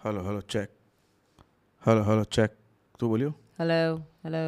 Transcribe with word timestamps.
Hello 0.00 0.22
hello 0.24 0.40
check 0.52 0.70
hello 1.82 2.02
hello 2.04 2.24
check 2.36 2.56
तू 3.00 3.08
बोलियो 3.08 3.30
hello 3.60 3.96
hello 4.24 4.42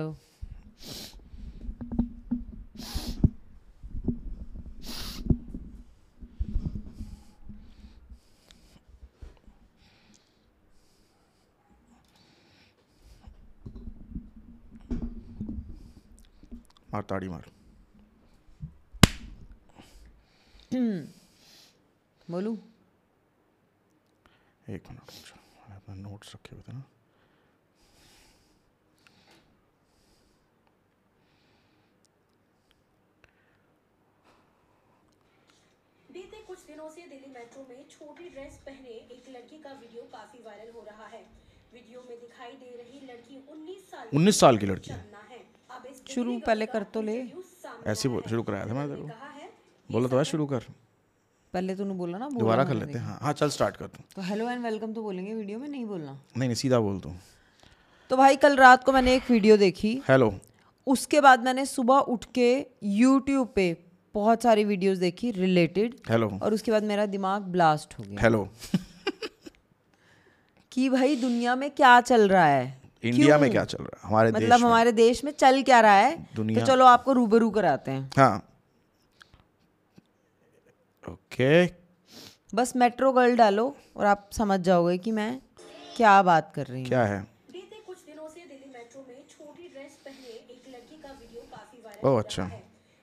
मार 16.92 17.02
ताड़ी 17.10 17.28
मार। 17.28 17.50
बोलू? 22.30 22.56
एक 24.68 24.88
मिनट 24.90 25.37
अपने 25.88 26.02
नोट्स 26.02 26.34
रखे 26.34 26.54
हुए 26.54 26.62
थे 26.62 26.72
ना। 26.72 26.84
बीते 36.12 36.36
कुछ 36.42 36.58
दिनों 36.66 36.88
से 36.90 37.06
दिल्ली 37.08 37.30
मेट्रो 37.32 37.62
में 37.68 37.88
छोटी 37.88 38.28
ड्रेस 38.28 38.58
पहने 38.66 38.88
एक 38.88 39.28
लड़की 39.28 39.58
का 39.58 39.72
वीडियो 39.72 40.02
काफ़ी 40.12 40.42
वायरल 40.42 40.70
हो 40.72 40.84
रहा 40.84 41.06
है। 41.06 41.22
वीडियो 41.72 42.02
में 42.08 42.20
दिखाई 42.20 42.52
दे 42.52 42.76
रही 42.76 43.00
लड़की 43.06 43.36
19 43.48 43.90
साल 43.90 44.08
19 44.14 44.40
साल 44.40 44.58
की 44.58 44.66
लड़की। 44.66 44.90
है। 44.90 44.98
है 45.30 45.94
शुरू 46.08 46.38
पहले 46.40 46.66
कर 46.66 46.82
तो 46.94 47.02
ले। 47.02 47.16
ऐसे 47.86 48.08
बोल 48.08 48.22
शुरू 48.28 48.42
कराया 48.42 48.66
था 48.66 48.74
मैंने 48.74 48.94
है 49.16 49.50
बोला 49.88 50.08
तो 50.08 50.18
है 50.18 50.24
शुरू 50.24 50.46
कर। 50.46 50.64
पहले 51.54 51.74
तूने 51.74 51.94
बोला 51.94 52.18
ना 52.18 52.28
दोबारा 52.28 52.64
कर 52.64 52.74
लेते 52.74 52.98
हैं। 52.98 53.06
हाँ 53.06 53.18
हाँ 53.22 53.32
चल 53.32 53.48
स्टार्ट 53.48 53.76
कर 53.76 53.86
तू। 53.86 54.02
तो 54.16 54.22
हेलो 54.22 54.50
एंड 54.50 54.62
वेलकम 54.64 54.92
तो 54.92 55.02
बोलेंगे 55.02 55.34
वीडियो 55.34 55.58
में? 55.58 55.68
नहीं 55.68 55.84
बोलना। 55.86 56.12
नहीं 56.36 56.48
नहीं 56.48 56.54
सीधा 56.54 56.78
बोल 56.78 57.00
तू। 57.00 57.12
तो 58.10 58.16
भाई 58.16 58.36
कल 58.36 58.56
रात 58.56 58.84
को 58.84 58.92
मैंने 58.92 59.14
एक 59.14 59.30
वीडियो 59.30 59.56
देखी। 59.56 60.02
हेलो 60.08 60.34
उसके 60.86 61.20
बाद 61.20 61.44
मैंने 61.44 61.66
सुबह 61.66 61.94
उठ 61.94 62.24
के 62.34 62.66
यूट्यूब 62.82 63.52
पे 63.54 63.76
बहुत 64.14 64.42
सारी 64.42 64.64
वीडियोस 64.64 64.98
देखी 64.98 65.30
रिलेटेड 65.30 65.94
हेलो 66.10 66.38
और 66.42 66.54
उसके 66.54 66.70
बाद 66.70 66.82
मेरा 66.82 67.06
दिमाग 67.06 67.42
ब्लास्ट 67.42 67.98
हो 67.98 68.04
गया। 68.04 68.20
हेलो 68.20 68.48
कि 70.72 70.88
भाई 70.88 71.16
दुनिया 71.16 71.56
में 71.56 71.70
क्या 71.70 72.00
चल 72.00 72.28
रहा 72.28 72.46
है? 72.46 72.82
इंडिया 73.04 73.38
में 73.38 73.50
क्या? 73.50 73.64
चल 73.64 73.78
रहा 73.78 74.00
है? 74.02 74.08
हमारे 74.08 74.32
मतलब 74.32 74.50
देश 74.50 74.62
हमारे 74.62 74.92
देश 74.92 75.24
में 75.24 75.32
चल 75.32 75.62
क्या 75.62 75.80
रहा 75.80 75.92
है? 75.92 76.16
तो 76.36 76.66
चलो 76.66 76.84
आपको 76.84 77.12
रूबरू 77.12 77.50
कराते 77.50 77.90
हैं। 77.90 78.10
हाँ। 78.16 78.47
ओके। 81.04 81.50
बस 82.54 82.72
मेट्रो 82.76 83.12
गर्ल 83.12 83.36
डालो 83.36 83.64
और 83.96 84.06
आप 84.06 84.28
समझ 84.32 84.60
जाओगे 84.60 84.96
कि 84.98 85.10
मैं 85.12 85.30
क्या 85.96 86.22
बात 86.22 86.52
कर 86.54 86.66
रही 86.66 86.80
हूँ। 86.80 86.88
क्या 86.88 87.04
है? 87.04 87.20
बीते 87.52 87.80
कुछ 87.86 87.98
दिनों 88.06 88.28
से 88.28 88.44
दिल्ली 88.48 88.70
मेट्रो 88.74 89.04
में 89.08 89.22
छोटी 89.30 89.68
ड्रेस 89.68 89.98
पहने 90.04 90.32
एक 90.54 90.64
लड़की 90.74 91.00
का 91.02 91.12
वीडियो 91.20 91.42
काफ़ी 91.50 91.78
वायरल 91.84 92.08
हो 92.08 92.14
अच्छा। 92.16 92.42
रहा 92.42 92.52
है। 92.52 92.62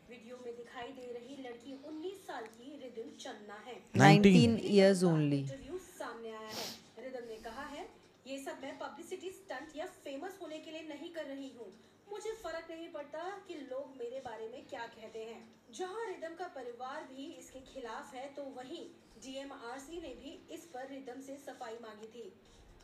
वीडियो 0.10 0.38
में 0.46 0.56
दिखाई 0.58 0.92
दे 0.92 1.12
रही 1.14 1.36
लड़की 1.44 1.74
19 1.86 2.26
साल 2.28 2.44
की 2.58 2.72
रिदिम 2.84 3.10
चन्ना 3.20 3.60
है। 3.68 3.78
19 4.02 4.60
इयर्स 4.66 5.04
ओनली 5.04 5.40
इंटरव्यू 5.40 5.78
सामने 5.90 6.30
आया 6.32 6.50
है। 6.50 6.68
रिदम 7.06 7.28
ने 7.30 7.38
कहा 7.46 7.66
है 7.76 7.88
ये 8.28 8.38
सब 8.44 8.60
मैं 8.64 8.78
पब्लिसिटी 8.78 9.30
स्टंट 9.32 9.76
या 9.78 9.86
फ़ेमस 10.04 10.38
होने 10.42 10.58
के 10.60 10.72
लिए 10.72 10.88
नहीं 10.90 11.10
कर 11.14 11.26
रही 11.26 11.52
हूँ। 11.58 11.72
मुझे 12.16 12.32
फ़र्क 12.34 12.68
नहीं 12.70 12.88
पड़ता 12.92 13.22
कि 13.48 13.56
लोग 13.62 13.96
मेरे 13.96 14.20
बारे 14.26 14.48
में 14.50 14.66
क्या 14.68 14.86
कहते 14.90 15.20
हैं। 15.22 15.40
जहाँ 15.72 16.06
रिदम 16.08 16.36
का 16.36 16.46
परिवार 16.56 17.02
भी 17.06 17.26
इसके 17.34 17.60
खिलाफ 17.64 18.14
है 18.16 18.24
तो 18.36 18.44
वहीं 18.58 18.84
डीएमआरसी 19.24 20.00
ने 20.02 20.14
भी 20.16 20.32
इस 20.56 20.64
पर 20.74 20.88
रिदम 20.90 21.20
से 21.22 21.36
सफ़ाई 21.40 21.78
मांगी 21.82 22.08
थी, 22.10 22.24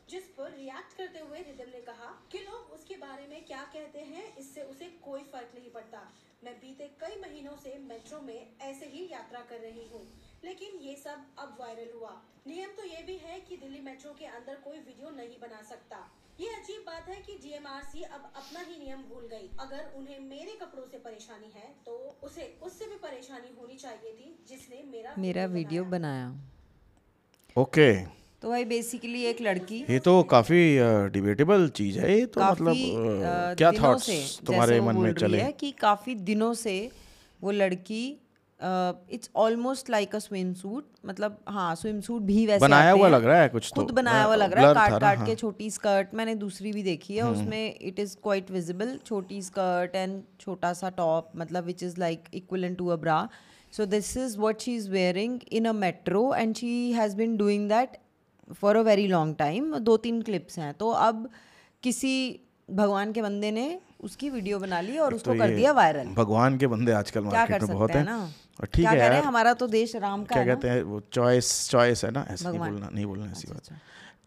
जिस 0.09 0.27
पर 0.37 0.51
रिएक्ट 0.53 0.97
करते 0.97 1.19
हुए 1.21 1.43
रिदम 1.43 1.69
ने 1.69 1.81
कहा 1.83 2.11
कि 2.31 2.39
लोग 2.41 2.73
उसके 2.73 2.95
बारे 2.97 3.27
में 3.27 3.45
क्या 3.45 3.63
कहते 3.73 3.99
हैं, 4.01 4.25
इससे 4.37 4.61
उसे 4.63 4.89
कोई 5.05 5.23
फ़र्क 5.25 5.55
नहीं 5.55 5.71
पड़ता। 5.71 6.01
मैं 6.43 6.55
बीते 6.59 6.87
कई 7.01 7.19
महीनों 7.21 7.55
से 7.57 7.77
मेट्रो 7.81 8.21
में 8.21 8.57
ऐसे 8.61 8.85
ही 8.87 9.07
यात्रा 9.11 9.41
कर 9.49 9.59
रही 9.61 9.87
हूँ, 9.89 10.05
लेकिन 10.43 10.79
ये 10.81 10.95
सब 10.97 11.25
अब 11.39 11.57
वायरल 11.59 11.91
हुआ। 11.95 12.21
नियम 12.47 12.75
तो 12.77 12.83
ये 12.85 13.03
भी 13.03 13.17
है 13.19 13.39
कि 13.41 13.57
दिल्ली 13.57 13.79
मेट्रो 13.81 14.13
के 14.13 14.25
अंदर 14.27 14.59
कोई 14.63 14.79
वीडियो 14.79 15.09
नहीं 15.17 15.39
बना 15.41 15.61
सकता। 15.69 16.09
ये 16.39 16.47
अजीब 16.49 16.81
बात 16.85 17.09
है 17.09 17.15
कि 17.25 17.33
डीएमआरसी 17.43 18.01
अब 18.03 18.31
अपना 18.35 18.59
ही 18.59 18.77
नियम 18.77 19.01
भूल 19.09 19.27
गई। 19.31 19.49
अगर 19.59 19.91
उन्हें 19.97 20.19
मेरे 20.19 20.57
कपड़ों 20.61 20.85
से 20.85 20.97
परेशानी 20.99 21.51
है 21.55 21.67
तो 21.85 21.93
उसे 22.23 22.45
उससे 22.63 22.85
भी 22.85 22.95
परेशानी 23.03 23.53
होनी 23.59 23.75
चाहिए 23.75 24.13
थी 24.13 24.33
जिसने 24.49 24.81
मेरा 24.91 25.13
मेरा 25.17 25.45
वीडियो 25.53 25.83
बनाया। 25.85 26.33
ओके। 27.55 27.91
तो 28.41 28.49
भाई 28.49 28.65
बेसिकली 28.65 29.23
एक 29.23 29.41
लड़की 29.41 29.79
ये 29.89 29.99
तो 29.99 30.21
काफ़ी 30.29 30.61
डिबेटेबल 31.11 31.67
चीज़ 31.69 31.99
है 31.99 32.17
ये 32.19 32.25
तो 32.25 32.41
मतलब 32.41 32.75
काफ़ी 32.75 33.55
क्या 33.57 33.71
थॉट्स 33.71 34.39
तुम्हारे 34.47 34.79
मन 34.81 34.97
में 34.97 35.13
चले? 35.13 35.41
है 35.41 35.51
कि 35.51 35.71
काफ़ी 35.79 36.15
दिनों 36.31 36.53
से 36.53 36.75
वो 37.41 37.51
लड़की 37.51 38.03
it's 38.63 39.29
almost 39.35 39.89
like 39.89 40.15
a 40.15 40.19
swimsuit 40.53 40.85
मतलब 41.05 41.37
हाँ 41.49 41.75
स्विम 41.75 41.99
सूट 42.01 42.21
भी 42.21 42.45
वैसे 42.47 42.59
बनाया 42.59 42.91
हुआ 42.91 43.07
लग 43.07 43.23
रहा 43.25 43.41
है 43.41 43.49
कुछ 43.49 43.71
खुद 43.73 43.87
तो 43.87 43.93
बनाया 43.93 44.23
हुआ 44.23 44.35
लग 44.35 44.53
रहा 44.53 44.67
है 44.67 44.73
काट 44.73 44.99
काट 45.01 45.17
हाँ। 45.17 45.25
के 45.27 45.35
छोटी 45.35 45.69
स्कर्ट 45.69 46.13
मैंने 46.13 46.35
दूसरी 46.35 46.71
भी 46.71 46.83
देखी 46.83 47.15
है। 47.15 47.29
उसमें 47.29 47.75
इट 47.81 47.99
इज़ 47.99 48.15
क्वाइट 48.23 48.51
विजिबल 48.51 48.97
छोटी 49.05 49.41
स्कर्ट 49.41 49.95
एंड 49.95 50.21
छोटा 50.39 50.73
सा 50.73 50.89
टॉप 50.97 51.31
मतलब 51.37 51.65
which 51.65 51.83
is 51.83 51.99
like 51.99 52.29
equivalent 52.33 52.77
to 52.77 52.87
a 52.87 52.95
bra 52.97 53.27
so 53.73 53.85
this 53.87 54.15
is 54.17 54.37
what 54.39 54.61
she 54.61 54.75
is 54.75 54.89
wearing 54.91 55.39
in 55.51 55.65
a 55.65 55.73
metro 55.73 56.33
and 56.35 56.55
she 56.55 56.91
has 56.91 57.15
been 57.15 57.35
doing 57.37 57.67
that 57.69 57.97
for 58.53 58.75
a 58.75 58.81
very 58.83 59.07
long 59.07 59.35
time 59.39 59.77
दो 59.79 59.97
तीन 59.97 60.21
clips 60.21 60.59
हैं। 60.59 60.73
तो 60.73 60.89
अब 60.89 61.29
किसी 61.83 62.15
भगवान 62.69 63.11
के 63.11 63.21
बंदे 63.21 63.51
ने 63.51 63.67
उसकी 64.03 64.29
वीडियो 64.29 64.59
बना 64.59 64.81
ली 64.81 64.97
और 64.97 65.13
उसको 65.13 65.33
तो 65.33 65.39
कर 65.39 65.55
दिया 65.55 65.71
वायरल 65.73 66.07
भगवान 66.15 66.57
के 66.57 66.67
बंदे 66.67 66.91
आजकल 66.93 67.23
मार्केट 67.23 67.63
में 67.63 67.73
बहुत 67.73 67.91
हैं 67.91 68.03
ना? 68.05 68.17
और 68.59 68.67
ठीक 68.67 68.85
है 68.85 68.97
यार। 68.97 69.13
हमारा 69.23 69.53
तो 69.55 69.67
देश 69.69 69.95
राम 69.97 70.23
का 70.23 70.35
क्या 70.35 70.45
कहते 70.45 70.69
हैं 70.69 70.81
वो 70.83 71.01
चॉइस 71.13 71.69
चॉइस 71.69 72.03
है 72.05 72.11
ना? 72.11 72.25
ऐसे 72.29 72.49
नहीं 72.49 72.59
बोलना 72.59 72.89
नहीं 72.89 73.05
बोलना 73.05 73.25
ऐसी 73.25 73.47
अच्छा, 73.47 73.53
बात। 73.53 73.61
अच्छा। 73.61 73.75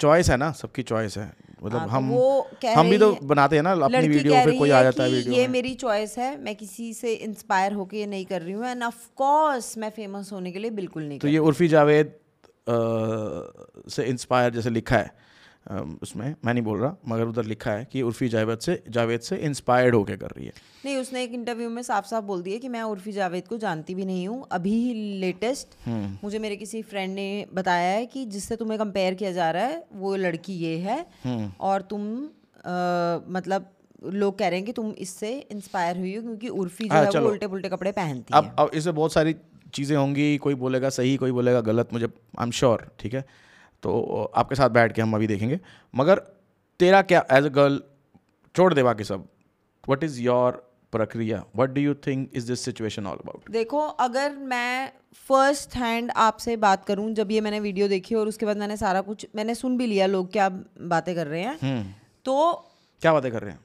चॉइस 0.01 0.31
है 0.31 0.37
ना? 0.37 0.51
सबकी 0.53 0.83
चॉइस 0.83 1.17
है। 1.19 1.33
मतलब 1.63 1.79
हाँ, 1.79 1.87
तो 1.87 1.93
हम 1.93 2.77
हम 2.77 2.91
भी 2.91 2.99
तो 2.99 3.13
बनाते 3.25 3.57
हैं 3.57 3.63
ना 3.63 3.73
अपनी 3.73 4.09
वीडियो 4.09 4.45
रही 4.47 4.59
कोई 4.59 4.71
आ 4.71 4.83
जाता 4.83 5.03
है 5.03 5.11
वीडियो 5.11 5.35
ये 5.35 5.47
मेरी 5.49 5.75
चॉइस 5.83 6.17
है 6.19 6.31
मैं 6.41 6.55
किसी 6.57 6.93
से 6.95 7.13
इंस्पायर 7.27 7.73
होके 7.73 7.99
ये 7.99 8.07
नहीं 8.07 8.25
कर 8.27 8.43
रही 8.43 8.53
हूँ। 8.53 8.67
एंड 8.67 8.83
ऑफ़ 8.83 9.07
कोर्स 9.17 9.77
मैं 9.79 9.91
फ़ेमस 9.91 10.33
होने 10.33 10.53
के 10.53 10.59
लिए 10.59 10.71
बिल्कुल 10.79 11.03
नहीं 11.03 11.19
तो 11.19 11.29
ये 11.29 11.39
उर्फी 11.51 11.69
जावेद 11.69 12.13
से 13.91 14.05
इंस्पायर 14.05 14.53
जैसे 14.53 14.71
लिखा 14.71 14.97
है। 14.97 15.24
उसमें 16.03 16.35
मैं 16.45 16.53
नहीं 16.55 16.63
बोल 16.65 16.79
रहा 16.81 16.97
मगर 17.09 17.27
उधर 17.27 17.45
लिखा 17.45 17.71
है 17.71 17.85
कि 17.93 18.03
उर्फी 18.03 18.29
जावेद 18.29 18.59
से 18.59 18.83
जावेद 18.91 19.21
से 19.21 19.37
इंस्पायर्ड 19.47 19.95
होके 19.95 20.17
कर 20.17 20.31
रही 20.31 20.47
है। 20.47 20.53
नहीं 20.85 20.97
उसने 20.97 21.23
एक 21.25 21.33
इंटरव्यू 21.35 21.69
में 21.71 21.83
साफ़ 21.83 22.07
साफ़ 22.07 22.25
बोल 22.25 22.43
दिया 22.43 22.59
कि 22.59 22.69
मैं 22.69 22.83
उर्फी 22.85 23.13
जावेद 23.13 23.47
को 23.49 23.57
जानती 23.59 23.95
भी 23.95 24.05
नहीं 24.05 24.27
हूँ। 24.29 24.47
अभी 24.53 24.73
ही 24.75 24.93
लेटेस्ट 25.21 25.77
हम्म। 25.87 26.17
मुझे 26.25 26.39
मेरे 26.39 26.57
किसी 26.57 26.83
फ्रेंड 26.83 27.15
ने 27.15 27.47
बताया 27.55 27.91
है 27.91 28.05
कि 28.07 28.25
जिससे 28.27 28.57
तुम्हें 28.57 28.79
कंपेयर 28.79 29.15
किया 29.15 29.33
जा 29.33 29.51
रहा 29.51 29.65
है 29.65 29.85
वो 29.95 30.15
लड़की 30.17 30.53
ये 30.55 30.77
है 30.79 30.99
हम्म। 31.25 31.51
और 31.61 31.83
तुम 31.91 32.03
अ, 32.25 33.25
मतलब 33.29 33.71
लोग 34.13 34.39
कह 34.39 34.49
रहे 34.49 34.59
हैं 34.59 34.67
कि 34.67 34.73
तुम 34.73 34.91
इससे 34.99 35.33
इंस्पायर 35.53 35.99
हुई 35.99 36.15
हो 36.17 36.23
क्योंकि 36.23 36.49
उर्फी 36.49 36.85
जो 36.85 36.95
हाँ, 36.95 37.05
है 37.05 37.21
वो 37.21 37.29
उल्टे 37.29 37.47
पुल्टे 37.47 37.69
कपड़े 37.69 37.93
पहनती 37.93 38.35
है। 38.35 38.41
अब 38.41 38.55
अब 38.59 38.71
इसमें 38.75 38.95
बहुत 38.95 39.13
सारी 39.13 39.35
चीज़ें 39.75 39.97
होंगी 39.97 40.37
कोई 40.39 40.55
बोलेगा 40.55 40.89
सही 40.91 41.17
कोई 41.17 41.33
बोलेगा 41.33 41.61
गलत 41.69 41.93
मुझे 41.93 42.07
आई 42.07 42.45
एम 42.45 42.51
श्योर 42.51 42.87
ठीक 43.01 43.15
है? 43.15 43.25
तो 43.85 44.33
आपके 44.35 44.55
साथ 44.55 44.71
बैठ 44.71 44.93
के 44.93 45.03
हम 45.03 45.15
अभी 45.15 45.27
देखेंगे। 45.27 45.61
मगर 45.95 46.19
तेरा 46.81 47.03
क्या 47.05 47.25
एज 47.33 47.45
अ 47.45 47.49
गर्ल 47.55 47.81
छोड़ 48.55 48.73
दे 48.75 48.83
बाकी 48.83 49.05
सब। 49.05 49.29
वट 49.85 50.05
इज़ 50.05 50.21
योर 50.21 50.53
प्रक्रिया? 50.93 51.43
What 51.57 51.71
do 51.71 51.81
you 51.81 51.95
think 52.07 52.31
is 52.35 52.47
this 52.47 52.61
situation 52.61 53.07
all 53.07 53.17
about 53.17 53.51
देखो 53.51 53.79
अगर 53.79 54.37
मैं 54.51 54.93
फ़र्स्ट 55.29 55.75
हैंड 55.77 56.11
आपसे 56.19 56.57
बात 56.59 56.85
करूँ 56.85 57.13
जब 57.15 57.31
ये 57.31 57.41
मैंने 57.41 57.61
वीडियो 57.61 57.89
देखी 57.89 58.15
और 58.15 58.29
उसके 58.29 58.47
बाद 58.47 58.57
मैंने 58.57 58.77
सारा 58.77 59.01
कुछ 59.01 59.27
मैंने 59.37 59.55
सुन 59.55 59.77
भी 59.79 59.87
लिया 59.87 60.07
लोग 60.07 60.33
क्या 60.33 60.49
बातें 60.93 61.15
कर 61.15 61.27
रहे 61.27 61.43
हैं। 61.43 61.83
तो 62.25 62.53
क्या 63.03 63.13
बातें 63.13 63.31
कर 63.33 63.43
रहे 63.43 63.53
हैं? 63.53 63.61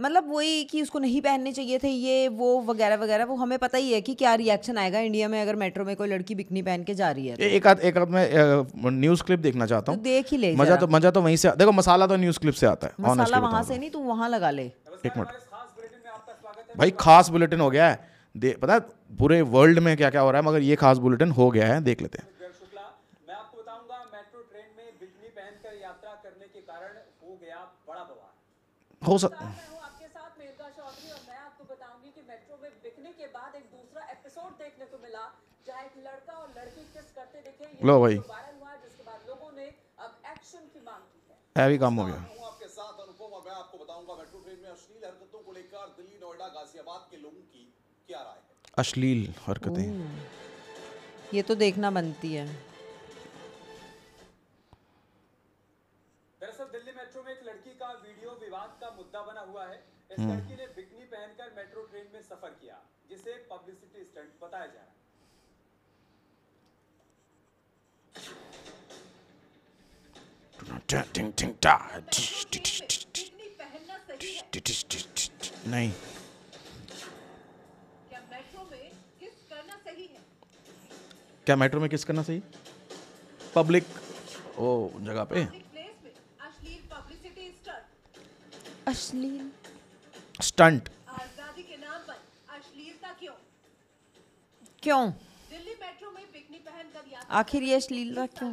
मतलब 0.00 0.30
वही 0.32 0.62
कि 0.64 0.82
उसको 0.82 0.98
नहीं 0.98 1.20
पहनने 1.22 1.52
चाहिए 1.52 1.78
थे 1.78 1.88
ये 1.88 2.28
वो 2.34 2.48
वगैरह 2.62 2.96
वगैरह 2.96 3.24
वो 3.24 3.34
हमें 3.36 3.58
पता 3.58 3.78
ही 3.78 3.92
है 3.92 4.00
कि 4.00 4.14
क्या 4.14 4.34
रिएक्शन 4.36 4.78
आएगा 4.78 5.00
इंडिया 5.00 5.28
में 5.28 5.40
अगर 5.42 5.56
मेट्रो 5.56 5.84
में 5.84 5.94
कोई 5.96 6.08
लड़की 6.08 6.34
बिकनी 6.34 6.62
पहन 6.62 6.84
के 6.84 6.94
जा 6.94 7.10
रही 7.10 7.26
है 7.26 7.36
तो, 7.36 7.42
एक 7.44 7.66
आध 7.66 7.80
एक 7.82 7.98
आध 7.98 8.08
मैं 8.10 8.90
न्यूज़ 8.92 9.22
क्लिप 9.22 9.40
देखना 9.40 9.66
चाहता 9.66 9.92
हूँ। 9.92 9.98
तो 9.98 10.04
देख 10.04 10.32
ही 10.32 10.36
ले 10.38 10.54
मज़ा 10.56 10.76
तो 10.76 10.86
मज़ा 10.88 11.10
तो 11.10 11.22
वहीं 11.22 11.36
से 11.36 11.50
देखो 11.58 11.72
मसाला 11.72 12.06
तो 12.06 12.16
न्यूज़ 12.18 12.38
क्लिप 12.38 12.54
से 12.54 12.66
आता 12.66 12.86
है 12.86 12.92
मसाला 13.00 13.38
वहाँ 13.40 13.62
से 13.64 13.78
नहीं 13.78 13.90
तू 13.90 13.98
वहाँ 14.04 14.28
लगा 14.28 14.50
ले। 14.50 14.68
तो। 14.68 15.00
एक 15.06 15.16
मिनट। 15.16 15.28
भाई 16.76 16.90
खास 17.00 17.28
बुलेटिन 17.28 17.60
हो 17.60 17.70
गया 17.70 17.88
है। 17.88 18.52
पता 18.56 18.74
है 18.74 18.80
पूरे 19.18 19.40
वर्ल्ड 19.52 19.78
में 19.80 19.96
क्या 19.96 20.10
क्या 20.10 20.20
हो 20.20 20.30
रहा 20.30 20.40
है 20.40 20.46
मगर 20.46 20.62
ये 20.62 20.76
खास 20.76 20.98
बुलेटिन 21.06 21.30
हो 21.32 21.50
गया 21.50 21.66
है 21.66 21.80
देख 21.84 22.02
लेते 22.02 22.18
हैं। 22.18 22.28
गर्ग 22.40 22.54
शुक्ला 22.54 22.86
के 47.10 47.16
लोगों 47.16 47.42
की 47.52 47.62
क्या 48.08 48.22
राय 48.22 48.34
है? 48.34 48.56
अश्लील 48.78 49.34
हरकतें। 49.46 49.88
ये 51.34 51.42
तो 51.42 51.54
देखना 51.54 51.90
बनती 51.90 52.34
है। 52.34 52.46
दरअसल 56.40 56.64
दिल्ली 56.64 56.92
मेट्रो 56.92 57.22
में 57.22 57.32
एक 57.32 57.42
लड़की 57.44 57.74
का 57.74 57.92
वीडियो 57.92 58.30
विवाद 58.30 58.78
का 58.80 58.90
मुद्दा 58.90 59.22
बना 59.22 59.40
हुआ 59.40 59.66
है। 59.66 59.84
इस 60.12 60.18
हम्म। 60.18 60.32
लड़की 60.32 60.56
ने 60.56 60.66
बिकनी 60.66 61.04
पहनकर 61.04 61.52
मेट्रो 61.56 61.82
ट्रेन 61.82 62.08
में 62.14 62.22
सफ़र 62.22 62.50
किया 62.50 62.82
जिसे 63.08 63.34
पब्लिसिटी 63.52 64.04
स्टंट 64.04 64.40
बताया 64.42 64.66
जा 64.66 64.72
रहा 64.72 64.84
है 64.84 64.98
टिंग 68.12 68.28
टिंग 68.28 68.28
टा 68.28 68.38
बिकनी 68.60 68.78
पहनना 68.80 70.58
सही 70.60 70.66
है 70.66 70.78
नहीं 75.66 75.92
क्या 81.46 81.56
मेट्रो 81.56 81.80
में 81.80 81.88
किस 81.90 82.04
करना 82.04 82.22
सही 82.22 82.36
है 82.36 82.42
पब्लिक 83.54 83.84
ओ 84.58 84.68
जगह 85.00 85.24
पे 85.24 85.46
अश्लील 88.86 89.50
स्टंट 90.42 90.88
आज़ादी 91.10 91.62
के 91.62 91.76
नाम 91.76 92.00
पर 92.00 92.18
अश्लीलता 92.56 93.12
क्यों 93.20 93.34
क्यों 94.82 95.10
दिल्ली 95.10 95.74
मेट्रो 95.82 96.10
में 96.10 96.24
पहनकर 96.26 97.26
आखिर 97.36 97.62
ये 97.62 97.74
अश्लीलता 97.76 98.26
क्यों 98.34 98.52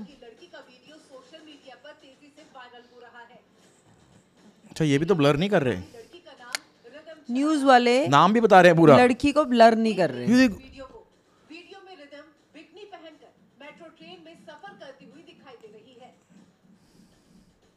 अच्छा 4.69 4.85
ये 4.85 4.97
भी 4.97 5.05
तो 5.05 5.15
ब्लर 5.15 5.37
नहीं 5.37 5.49
कर 5.49 5.63
रहे। 5.63 5.81
न्यूज़ 7.29 7.63
वाले 7.65 7.93
नाम 8.07 8.33
भी 8.33 8.41
बता 8.41 8.59
रहे 8.61 8.71
हैं 8.71 8.77
पूरा। 8.77 8.97
लड़की 8.97 9.31
को 9.31 9.43
ब्लर 9.45 9.75
नहीं 9.77 9.95
कर 9.95 10.11
रहे। 10.11 10.25
वीडियो 10.27 10.85
को। 10.85 10.99
वीडियो 11.49 11.79
में 11.85 11.95
रिदम 11.95 12.27
बिकनी 12.53 12.83
पहनकर 12.93 13.31
मेट्रो 13.61 13.87
ट्रेन 13.97 14.21
में 14.25 14.35
सफ़र 14.43 14.73
करती 14.75 15.05
हुई 15.05 15.23
दिखाई 15.23 15.57
दे 15.61 15.71
रही 15.73 15.95
है। 16.01 16.11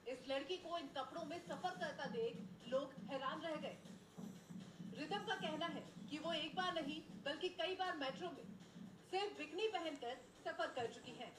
इस 0.06 0.18
लड़की 0.30 0.56
को 0.58 0.78
इन 0.78 0.86
कपड़ों 0.98 1.24
में 1.30 1.38
सफ़र 1.40 1.74
करता 1.80 2.06
देख 2.10 2.70
लोग 2.72 2.92
हैरान 3.10 3.40
रह 3.40 3.56
गए। 3.56 3.76
रिदम 5.00 5.26
का 5.28 5.34
कहना 5.36 5.66
है 5.66 5.82
कि 6.10 6.18
वो 6.18 6.32
एक 6.34 6.54
बार 6.56 6.72
नहीं 6.74 7.00
बल्कि 7.26 7.48
कई 7.60 7.74
बार 7.74 7.96
मेट्रो 7.96 8.28
में 8.28 8.44
सिर्फ़ 9.10 9.32
बिकनी 9.38 9.66
पहनकर 9.68 10.14
सफ़र 10.44 10.68
कर 10.76 10.86
चुकी 10.94 11.14
हैं। 11.20 11.32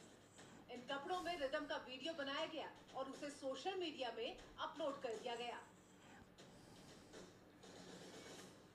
कपड़ों 0.91 1.19
में 1.21 1.35
रिदम 1.39 1.65
का 1.65 1.75
वीडियो 1.87 2.13
बनाया 2.13 2.45
गया 2.45 2.69
और 2.95 3.09
उसे 3.09 3.29
सोशल 3.31 3.75
मीडिया 3.79 4.11
में 4.17 4.37
अपलोड 4.59 5.01
कर 5.03 5.13
दिया 5.17 5.35
गया। 5.35 5.59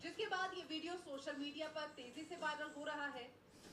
जिसके 0.03 0.27
बाद 0.27 0.55
ये 0.55 0.63
वीडियो 0.65 0.95
सोशल 0.99 1.37
मीडिया 1.37 1.69
पर 1.69 1.93
तेज़ी 1.97 2.25
से 2.25 2.37
वायरल 2.37 2.73
हो 2.77 2.85
रहा 2.85 3.07
है। 3.09 3.25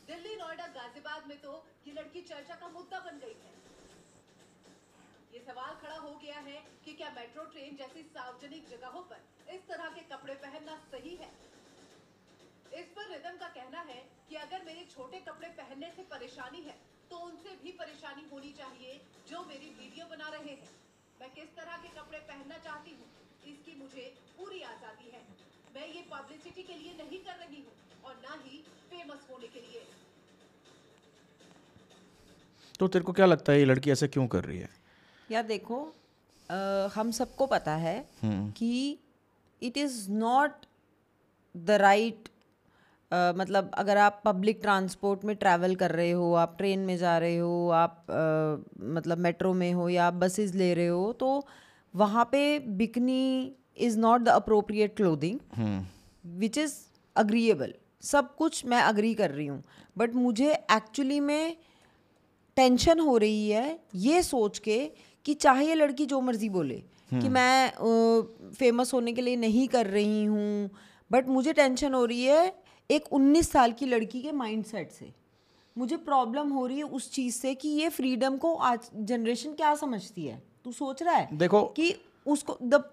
दिल्ली, 0.07 0.35
नोएडा, 0.35 0.67
गाजियाबाद 0.69 1.27
में 1.27 1.39
तो 1.41 1.51
ये 1.87 1.93
लड़की 1.93 2.21
चर्चा 2.23 2.55
का 2.55 2.67
मुद्दा 2.69 2.99
बन 2.99 3.19
गई 3.19 3.37
है। 3.43 3.51
ये 5.33 5.39
सवाल 5.41 5.75
खड़ा 5.81 5.97
हो 5.97 6.15
गया 6.17 6.39
है 6.41 6.59
कि 6.85 6.93
क्या 6.93 7.09
मेट्रो 7.11 7.43
ट्रेन 7.51 7.75
जैसी 7.75 8.03
सार्वजनिक 8.09 8.69
जगहों 8.69 9.01
पर 9.03 9.53
इस 9.53 9.67
तरह 9.67 9.89
के 9.89 10.01
कपड़े 10.09 10.35
पहनना 10.43 10.75
सही 10.91 11.15
है? 11.15 11.31
इस 12.73 12.91
पर 12.95 13.09
रिदम 13.09 13.37
का 13.37 13.47
कहना 13.55 13.81
है 13.87 14.01
कि 14.29 14.35
अगर 14.37 14.63
मेरे 14.65 14.85
छोटे 14.91 15.19
कपड़े 15.21 15.49
पहनने 15.57 15.91
से 15.91 16.03
परेशानी 16.11 16.61
है 16.63 16.75
तो 17.13 17.17
उनसे 17.23 17.51
भी 17.63 17.71
परेशानी 17.79 18.23
होनी 18.31 18.51
चाहिए 18.57 18.93
जो 19.29 19.39
मेरी 19.47 19.67
वीडियो 19.79 20.05
बना 20.11 20.29
रहे 20.35 20.53
हैं। 20.53 20.69
मैं 21.19 21.29
किस 21.33 21.49
तरह 21.57 21.75
के 21.81 21.89
कपड़े 21.97 22.19
पहनना 22.29 22.57
चाहती 22.63 22.91
हूँ 22.91 23.07
इसकी 23.51 23.75
मुझे 23.81 24.05
पूरी 24.37 24.61
आज़ादी 24.69 25.11
है। 25.11 25.21
मैं 25.75 25.87
ये 25.87 26.01
पब्लिसिटी 26.11 26.63
के 26.63 26.77
लिए 26.79 26.93
नहीं 26.97 27.19
कर 27.27 27.37
रही 27.43 27.61
हूँ 27.61 28.01
और 28.05 28.15
ना 28.23 28.37
ही 28.45 28.57
फ़ेमस 28.89 29.27
होने 29.31 29.47
के 29.47 29.61
लिए। 29.67 29.83
तो 32.79 32.87
तेरे 32.87 33.05
को 33.05 33.13
क्या 33.13 33.25
लगता 33.25 33.51
है 33.51 33.59
ये 33.59 33.65
लड़की 33.65 33.91
ऐसे 33.91 34.07
क्यों 34.07 34.27
कर 34.27 34.43
रही 34.43 34.59
है? 34.59 34.69
यार 35.31 35.43
देखो 35.47 35.83
अ, 36.49 36.55
हम 36.95 37.11
सबको 37.17 37.45
पता 37.47 37.75
है 37.77 37.95
कि 38.57 38.71
it 39.61 39.77
is 39.77 40.09
not 40.11 40.65
the 41.55 41.77
right 41.81 42.29
मतलब 43.13 43.71
अगर 43.73 43.97
आप 43.97 44.21
पब्लिक 44.25 44.59
ट्रांसपोर्ट 44.61 45.25
में 45.25 45.35
ट्रैवल 45.35 45.75
कर 45.75 45.91
रहे 45.91 46.11
हो 46.11 46.33
आप 46.33 46.55
ट्रेन 46.57 46.79
में 46.79 46.97
जा 46.97 47.17
रहे 47.17 47.37
हो 47.37 47.69
आप 47.69 48.05
अ, 48.09 48.83
मतलब 48.93 49.17
मेट्रो 49.17 49.53
में 49.53 49.71
हो 49.73 49.89
या 49.89 50.05
आप 50.07 50.13
बसेस 50.13 50.53
ले 50.55 50.73
रहे 50.73 50.87
हो 50.87 51.11
तो 51.19 51.45
वहाँ 51.93 52.25
पे 52.31 52.59
bikini 52.59 53.23
is 53.77 53.99
not 53.99 54.21
the 54.21 54.29
appropriate 54.29 54.95
clothing 54.97 55.39
which 56.25 56.57
is 56.57 56.73
agreeable 57.15 57.73
सब 58.03 58.35
कुछ 58.35 58.65
मैं 58.65 58.81
अग्री 58.81 59.13
कर 59.13 59.31
रही 59.31 59.45
हूँ। 59.47 59.63
बट 59.97 60.15
मुझे 60.15 60.51
एक्चुअली 60.53 61.19
में 61.19 61.55
टेंशन 62.57 62.99
हो 62.99 63.17
रही 63.17 63.49
है 63.49 63.79
ये 63.95 64.21
सोच 64.23 64.59
के 64.59 64.79
कि 65.25 65.33
चाहे 65.33 65.67
ये 65.67 65.75
लड़की 65.75 66.05
जो 66.05 66.21
मर्ज़ी 66.21 66.49
बोले 66.49 66.75
कि 67.21 67.29
मैं 67.29 67.71
फ़ेमस 68.53 68.93
होने 68.93 69.13
के 69.13 69.21
लिए 69.21 69.35
नहीं 69.35 69.67
कर 69.67 69.85
रही 69.87 70.23
हूँ 70.25 70.69
बट 71.11 71.27
मुझे 71.27 71.53
टेंशन 71.53 71.93
हो 71.93 72.05
रही 72.05 72.23
है 72.23 72.62
एक 72.89 73.03
19 73.11 73.51
साल 73.51 73.71
की 73.71 73.85
लड़की 73.85 74.21
के 74.21 74.31
माइंडसेट 74.31 74.91
से। 74.91 75.11
मुझे 75.77 75.97
प्रॉब्लम 75.97 76.49
हो 76.49 76.65
रही 76.67 76.77
है 76.77 76.83
उस 76.83 77.11
चीज़ 77.11 77.35
से 77.35 77.53
कि 77.55 77.69
ये 77.69 77.89
फ्रीडम 77.89 78.37
को 78.37 78.53
आज 78.55 78.89
जनरेशन 78.95 79.53
क्या 79.53 79.73
समझती 79.75 80.25
है? 80.25 80.41
तू 80.65 80.71
सोच 80.71 81.03
रहा 81.03 81.15
है 81.15 81.29
देखो 81.37 81.61
कि 81.77 81.95
उसको 82.25 82.57
द 82.63 82.83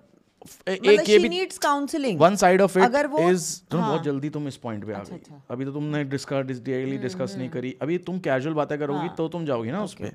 एक 0.69 1.09
ये 1.09 1.19
भी 1.19 1.29
needs 1.29 1.59
counselling 1.59 2.21
one 2.21 2.37
side 2.37 2.61
of 2.61 2.79
it 2.79 2.85
is 3.21 3.61
तुम 3.71 3.81
बहुत 3.81 3.97
हाँ। 3.97 4.05
जल्दी 4.05 4.31
तुम 4.31 4.49
इस 4.49 4.57
पॉइंट 4.57 4.85
पे 4.87 4.93
आ 4.93 4.99
अच्छा, 4.99 5.11
गई। 5.11 5.19
अच्छा। 5.19 5.43
अभी 5.51 5.65
तो 5.65 5.73
तुमने 5.73 6.03
डिस्कस 6.05 6.45
डिटेली 6.47 6.97
डिस्कस 6.99 7.35
नहीं 7.39 7.49
करी। 7.49 7.75
अभी 7.83 7.99
तुम 7.99 8.19
कैजुअल 8.19 8.55
बातें 8.55 8.79
करोगी 8.79 9.09
तो 9.09 9.29
तुम 9.29 9.45
जाओगी 9.47 9.71
ना 9.71 9.83
उस 9.85 9.95
पे। 9.95 10.09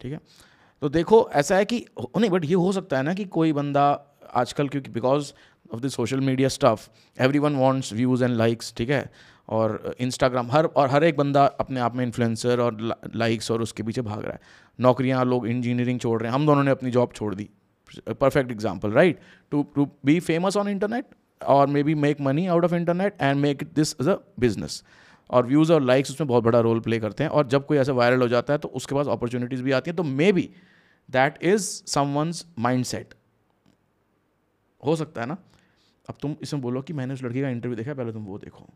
ठीक 0.00 0.12
है? 0.12 0.20
तो 0.82 0.88
देखो 0.88 1.28
ऐसा 1.32 1.56
है 1.56 1.64
कि 1.64 1.84
नहीं 2.16 2.30
बट 2.30 2.44
ये 2.44 2.54
हो 2.54 2.72
सकता 2.72 2.96
है 2.96 3.02
ना 3.02 3.14
कि 3.14 3.24
कोई 3.24 3.52
बंदा 3.52 3.86
आजकल 4.34 4.68
क्योंकि 4.68 4.90
because 4.90 5.32
of 5.70 5.80
the 5.80 5.88
social 5.88 6.20
media 6.20 6.48
stuff 6.48 6.88
everyone 7.38 7.56
wants 7.56 7.92
views 7.92 8.24
and 8.24 8.36
likes 8.36 8.74
ठीक 8.76 8.90
है? 8.90 9.10
और 9.48 9.94
इंस्टाग्राम 10.00 10.50
हर, 10.50 10.64
और 10.64 10.88
हर 10.90 11.04
एक 11.04 11.16
बंदा 11.16 11.44
अपने 11.60 11.80
आप 11.80 11.96
में 11.96 12.04
इन्फ्लुएंसर 12.04 12.60
और 12.60 12.76
लाइक्स 13.14 13.50
और 13.50 13.62
उसके 13.62 13.82
पीछे 13.82 14.02
भाग 14.02 14.22
रहा 14.22 14.32
है। 14.32 14.40
नौकरियाँ, 14.78 15.24
लोग 15.24 15.46
इंजीनियरिंग 15.48 16.00
छोड़ 16.00 16.20
रहे 16.20 16.30
हैं। 16.30 16.34
हम 16.34 16.46
दोनों 16.46 16.62
ने 16.64 16.70
अपनी 16.70 16.90
जॉब 16.90 17.12
छोड़ 17.14 17.34
दी। 17.34 17.48
Perfect 18.10 18.50
example 18.50 18.90
right 18.92 19.18
to 19.52 19.62
to 19.74 19.88
be 20.04 20.18
famous 20.20 20.56
on 20.56 20.68
internet 20.68 21.06
और 21.40 21.66
maybe 21.82 21.94
make 21.96 22.20
money 22.20 22.46
out 22.46 22.64
of 22.64 22.74
internet 22.74 23.16
and 23.20 23.40
make 23.40 23.62
it 23.62 23.72
this 23.74 23.94
is 24.00 24.10
a 24.10 24.16
business 24.40 24.82
और 25.30 25.46
व्यूज़ 25.46 25.72
और 25.72 25.82
लाइक्स 25.82 26.10
उसमें 26.10 26.28
बहुत 26.28 26.44
बड़ा 26.44 26.60
रोल 26.60 26.80
प्ले 26.80 26.98
करते 27.00 27.24
हैं। 27.24 27.30
और 27.30 27.46
जब 27.48 27.66
कोई 27.66 27.78
ऐसा 27.78 27.92
वायरल 27.92 28.20
हो 28.20 28.28
जाता 28.28 28.52
है 28.52 28.58
तो 28.58 28.68
उसके 28.70 28.94
पास 28.94 29.06
अपॉर्चुनिटीज़ 29.08 29.62
भी 29.62 29.72
आती 29.72 29.90
हैं। 29.90 29.96
तो 29.96 30.02
maybe 30.32 30.48
that 31.08 31.42
is 31.42 31.70
someone's 31.86 32.44
mindset 32.84 33.14
हो 34.82 34.96
सकता 34.96 35.20
है 35.20 35.26
ना? 35.26 35.36
अब 36.08 36.14
तुम 36.22 36.36
इसमें 36.42 36.62
बोलो 36.62 36.82
कि 36.82 36.92
मैंने 36.92 37.14
उस 37.14 37.22
लड़की 37.22 37.40
का 37.40 37.48
इंटरव्यू 37.48 37.76
देखा 37.76 37.94
पहले 37.94 38.12
तुम 38.12 38.24
वो 38.24 38.38
देखो। 38.38 38.66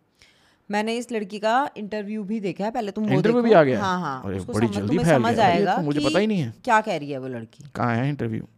मैंने 0.70 0.96
इस 0.96 1.10
लड़की 1.12 1.38
का 1.38 1.70
इंटरव्यू 1.76 2.24
भी 2.24 2.40
देखा 2.40 2.64
है 2.64 2.70
पहले 2.70 2.92
तुम 2.92 3.04
वो 3.06 3.14
इंटरव्यू 3.14 3.42
भी 3.42 3.52
आ 3.52 3.62
गया 3.62 3.80
हाँ? 3.84 4.00
हाँ 4.00 4.22
अरे, 4.24 4.40
बड़ी 4.40 4.66
समझ- 4.66 4.76
जल्दी 4.76 4.98
फैल 4.98 5.06
समझ 5.06 5.38
आएगा 5.38 5.76
तो 5.76 5.82
मुझे 5.82 6.00
पता 6.00 6.18
ही 6.18 6.26
नहीं 6.26 6.40
है। 6.40 6.54
क्या 6.64 6.80
कह 6.80 6.96
रही 6.96 7.10
है 7.10 7.18
वो 7.18 7.28
लड़की? 7.28 7.64
कहाँ 7.74 7.94
है 7.96 8.08
इंटरव्यू 8.08 8.48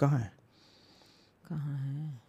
कहाँ 0.00 0.18
है? 0.18 0.32
कहाँ 1.48 1.76
है? 1.78 2.20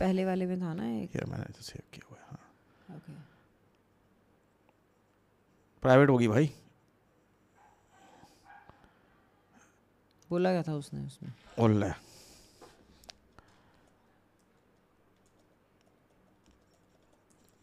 पहले 0.00 0.24
वाले 0.24 0.46
में 0.46 0.60
था 0.60 0.74
ना 0.74 0.88
एक। 0.90 1.16
यार 1.16 1.24
मैंने 1.26 1.44
तो 1.44 1.62
सेव 1.62 1.82
किया 1.92 2.06
हुआ 2.10 2.18
है 2.20 2.38
हाँ। 2.88 3.24
प्राइवेट 5.82 6.08
होगी 6.10 6.28
भाई। 6.28 6.50
बोला 10.30 10.50
क्या 10.52 10.62
था 10.62 10.74
उसने 10.76 11.06
उसमें। 11.06 11.32
ओल्ला। 11.64 11.94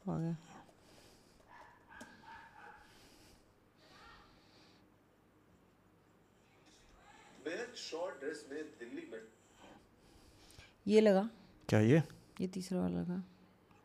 आ 0.10 0.18
गया। 0.18 0.36
बेहद 7.46 7.74
शॉर्ट 7.78 8.20
ड्रेस 8.20 8.46
में 8.52 8.62
दिल्ली 8.80 9.08
में 9.12 9.20
ये 10.88 11.02
लगा। 11.02 11.30
क्या 11.70 11.80
ये? 11.80 12.02
ये 12.42 12.48
तीसरा 12.56 12.80
वाला 12.82 13.02
लगा। 13.02 13.22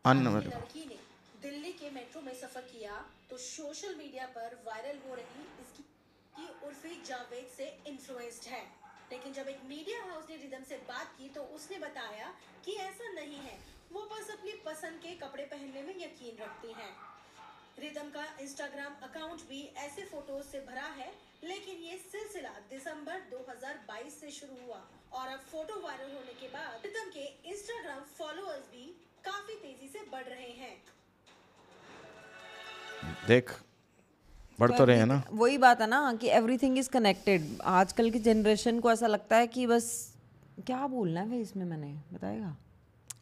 अन्न 0.04 0.36
लड़की 0.36 0.84
ने 0.86 0.98
दिल्ली 1.42 1.72
के 1.72 1.90
मेट्रो 1.90 2.20
में 2.22 2.34
सफ़र 2.40 2.62
किया 2.72 2.96
तो 3.30 3.36
सोशल 3.38 3.94
मीडिया 3.96 4.26
पर 4.36 4.54
वायरल 4.66 4.98
हो 5.08 5.14
रही 5.14 5.42
इसकी 5.62 5.84
की 6.40 6.48
उर्फी 6.66 7.02
जावेद 7.06 7.50
से 7.56 7.66
इन्फ्लुएंस्ड 7.86 8.48
है। 8.48 8.62
लेकिन 9.12 9.32
जब 9.32 9.48
एक 9.48 9.64
मीडिया 9.64 10.02
हाउस 10.04 10.28
ने 10.30 10.36
रिदम 10.36 10.64
से 10.64 10.76
बात 10.88 11.14
की 11.18 11.28
तो 11.28 11.42
उसने 11.54 11.78
बताया 11.78 12.34
कि 12.64 12.72
ऐसा 12.80 13.12
नहीं 13.12 13.38
है। 13.38 13.58
वो 13.92 14.02
बस 14.10 14.30
अपनी 14.30 14.52
पसंद 14.66 15.00
के 15.00 15.14
कपड़े 15.16 15.44
पहनने 15.44 15.82
में 15.82 15.94
यकीन 15.96 16.36
रखती 16.42 16.72
हैं। 16.72 16.92
रिदम 17.78 18.10
का 18.10 18.24
इंस्टाग्राम 18.40 18.94
अकाउंट 19.02 19.40
भी 19.48 19.60
ऐसे 19.78 20.02
फ़ोटोज़ 20.04 20.46
से 20.46 20.60
भरा 20.60 20.86
है, 20.96 21.12
लेकिन 21.44 21.76
ये 21.76 21.96
सिलसिला 21.98 22.50
दिसंबर 22.70 23.20
2022 23.30 24.20
से 24.20 24.30
शुरू 24.30 24.56
हुआ 24.66 24.80
और 25.12 25.28
अब 25.28 25.40
फ़ोटो 25.52 25.80
वायरल 25.80 26.12
होने 26.14 26.34
के 26.40 26.48
बाद 26.48 26.86
रिदम 26.86 27.10
के 27.10 27.24
इंस्टाग्राम 27.50 28.00
फॉलोअर्स 28.18 28.68
भी 28.70 28.86
काफ़ी 29.24 29.54
तेज़ी 29.54 29.88
से 29.88 30.04
बढ़ 30.10 30.24
रहे 30.24 30.50
हैं। 30.60 30.76
देख 33.26 33.50
बढ़ 34.60 34.70
तो 34.70 34.84
रहे 34.84 34.96
हैं 34.98 35.06
ना। 35.06 35.22
वही 35.32 35.58
बात 35.58 35.80
है 35.80 35.86
ना 35.88 36.12
कि 36.12 36.28
एवरीथिंग 36.30 36.78
इज़ 36.78 36.88
कनेक्टेड 36.90 37.46
आजकल 37.64 38.10
की 38.10 38.18
जनरेशन 38.20 38.80
को 38.80 38.90
ऐसा 38.92 39.06
लगता 39.06 39.36
है 39.36 39.46
कि 39.46 39.66
बस 39.66 39.86
क्या 40.66 40.86
बोलना 40.86 41.20
है 41.20 41.28
भाई 41.28 41.40
इसमें 41.40 41.64
मैंने 41.66 41.92
बताएगा? 42.12 42.56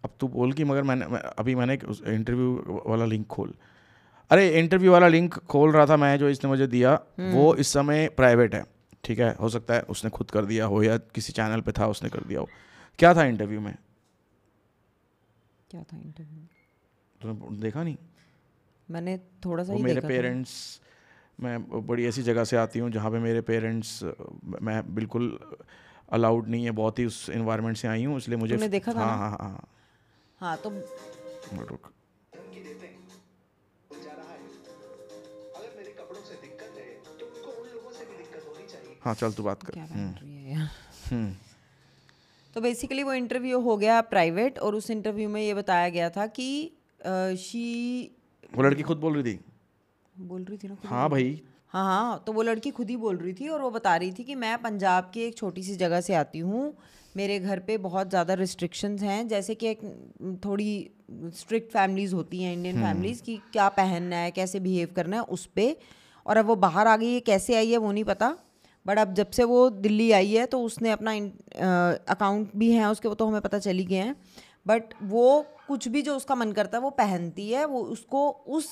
अब 0.05 0.11
तू 0.21 0.29
बोल 0.29 0.53
कि 0.53 0.65
मगर 0.65 0.83
मैंने 0.83 1.07
मैं, 1.07 1.21
अभी 1.21 1.55
मैंने 1.55 1.75
इंटरव्यू 1.75 2.83
वाला 2.87 3.05
लिंक 3.05 3.27
खोल। 3.27 3.55
अरे 4.31 4.49
इंटरव्यू 4.59 4.93
वाला 4.93 5.09
लिंक 5.09 5.35
खोल 5.47 5.73
रहा 5.73 5.87
था 5.87 5.97
मैं 5.97 6.19
जो 6.19 6.29
इसने 6.29 6.49
मुझे 6.49 6.67
दिया 6.67 6.95
वो 7.21 7.55
इस 7.55 7.69
समय 7.69 8.09
प्राइवेट 8.17 8.55
है 8.55 8.65
ठीक 9.05 9.19
है? 9.19 9.35
हो 9.35 9.49
सकता 9.49 9.75
है 9.75 9.83
उसने 9.89 10.11
खुद 10.11 10.31
कर 10.31 10.45
दिया 10.45 10.67
हो 10.67 10.83
या 10.83 10.97
किसी 11.15 11.33
चैनल 11.33 11.61
पे 11.61 11.73
था 11.73 11.87
उसने 11.87 12.09
कर 12.09 12.21
दिया 12.21 12.41
हो। 12.41 12.49
क्या 12.99 13.15
था 13.15 13.25
इंटरव्यू 13.25 13.61
में? 13.61 13.75
क्या 15.71 15.83
था 15.83 15.97
इंटरव्यू 15.97 16.43
तूने 17.21 17.61
देखा 17.61 17.83
नहीं? 17.83 17.97
मैंने 18.89 19.17
थोड़ा 19.45 19.65
सा 19.65 19.73
वो 19.73 19.79
ही 19.79 19.85
मेरे 19.85 19.95
देखा। 19.95 20.09
पेरेंट्स 20.09 20.81
मैं 21.41 21.87
बड़ी 21.87 22.07
ऐसी 22.07 22.23
जगह 22.23 22.45
से 22.45 22.57
आती 22.57 22.79
हूँ 22.79 22.91
जहाँ 22.91 23.11
पे 23.11 23.19
मेरे 23.19 23.41
पेरेंट्स 23.41 24.05
मैं 24.63 24.95
बिल्कुल 24.95 25.39
अलाउड 26.13 26.49
नहीं 26.49 26.65
है 26.65 26.71
बहुत 26.71 26.99
ही 26.99 27.05
उस 27.05 27.31
इन्वायरमेंट 27.31 27.77
से 27.77 27.89
आई 27.89 28.05
हूँ 28.05 28.17
इसलिए 28.17 28.39
मुझे 28.39 28.55
तूने 28.55 28.69
देखा 28.69 28.93
हाँ 28.93 29.07
ना? 29.07 29.15
हाँ 29.15 29.31
हाँ। 29.31 29.69
हाँ 30.41 30.57
तो 30.57 30.71
हाँ 30.71 31.67
रुक। 31.71 31.93
हैं 32.35 32.43
है 32.43 32.63
है 32.63 32.99
तो 37.19 38.97
हाँ 39.01 39.15
चल 39.15 39.33
तू 39.33 39.43
बात 39.43 39.63
कर। 39.63 39.79
हम्म, 39.79 40.27
है 40.27 40.71
हम्म। 41.11 41.35
तो 42.55 42.61
बेसिकली 42.61 43.03
वो 43.03 43.13
इंटरव्यू 43.13 43.61
हो 43.61 43.77
गया 43.77 44.01
प्राइवेट 44.01 44.59
और 44.59 44.75
उस 44.75 44.91
इंटरव्यू 44.91 45.29
में 45.29 45.43
ये 45.43 45.55
बताया 45.55 45.89
गया 45.89 46.11
था 46.11 46.27
कि 46.27 46.73
शी 47.39 48.11
वो 48.55 48.63
लड़की 48.63 48.83
खुद 48.83 48.97
बोल 48.97 49.15
रही 49.15 49.35
थी? 49.35 49.41
बोल 50.19 50.45
रही 50.45 50.57
थी 50.59 50.69
ना 50.69 50.77
हाँ 50.85 51.09
भाई। 51.11 51.41
हाँ 51.69 51.85
हाँ 51.87 52.23
तो 52.27 52.33
वो 52.33 52.43
लड़की 52.43 52.71
खुद 52.71 52.91
ही 52.91 52.97
बोल 52.97 53.17
रही 53.17 53.33
थी 53.33 53.49
और 53.49 53.61
वो 53.63 53.71
बता 53.71 53.95
रही 53.97 54.13
थी 54.13 54.25
कि 54.25 54.35
मैं 54.35 54.57
पंजाब 54.63 55.11
की 55.15 55.21
एक 55.23 55.37
छोटी 55.37 55.63
सी 55.63 55.75
जगह 55.77 56.01
से 56.01 56.15
आती 56.15 56.39
हूँ। 56.39 56.73
मेरे 57.17 57.39
घर 57.41 57.59
पे 57.59 57.77
बहुत 57.79 58.09
ज़्यादा 58.09 58.35
रिस्ट्रिक्शंस 58.35 59.03
हैं 59.03 59.27
जैसे 59.29 59.55
कि 59.55 59.69
एक 59.69 59.81
थोड़ी 60.45 60.91
स्ट्रिक्ट 61.37 61.73
फैमिलीज़ 61.73 62.15
होती 62.15 62.43
हैं 62.43 62.53
इंडियन 62.53 62.77
फैमिलीज़ 62.77 63.23
कि 63.23 63.37
क्या 63.53 63.69
पहनना 63.69 64.17
है 64.17 64.31
कैसे 64.31 64.61
बिहेव 64.61 64.93
करना 64.97 65.17
है 65.17 65.23
उस 65.23 65.47
पर 65.59 65.75
और 66.27 66.37
अब 66.37 66.47
वो 66.47 66.57
बाहर 66.57 66.87
आ 66.87 66.97
गई 66.97 67.13
है 67.15 67.21
कैसे 67.21 67.57
आई 67.57 67.71
है 67.71 67.77
वो 67.77 67.93
नहीं 67.93 68.05
पता। 68.05 68.37
बट 68.87 68.99
अब 68.99 69.15
जब 69.15 69.31
से 69.31 69.45
वो 69.45 69.69
दिल्ली 69.71 70.11
आई 70.13 70.33
है 70.33 70.47
तो 70.47 70.61
उसने 70.63 70.91
अपना 70.91 71.13
अकाउंट 72.09 72.51
भी 72.57 72.71
है 72.73 72.91
उसके 72.91 73.09
वो 73.09 73.15
तो 73.15 73.27
हमें 73.27 73.41
पता 73.41 73.59
चली 73.59 73.85
गए 73.85 73.97
हैं। 73.97 74.15
बट 74.67 74.95
वो 75.03 75.45
कुछ 75.69 75.89
भी 75.89 76.03
जो 76.03 76.17
उसका 76.17 76.35
मन 76.35 76.53
करता 76.53 76.79
है 76.79 76.83
वो 76.83 76.91
पहनती 76.91 77.49
है 77.51 77.65
वो 77.65 77.81
उसको 77.87 78.29
उस 78.29 78.71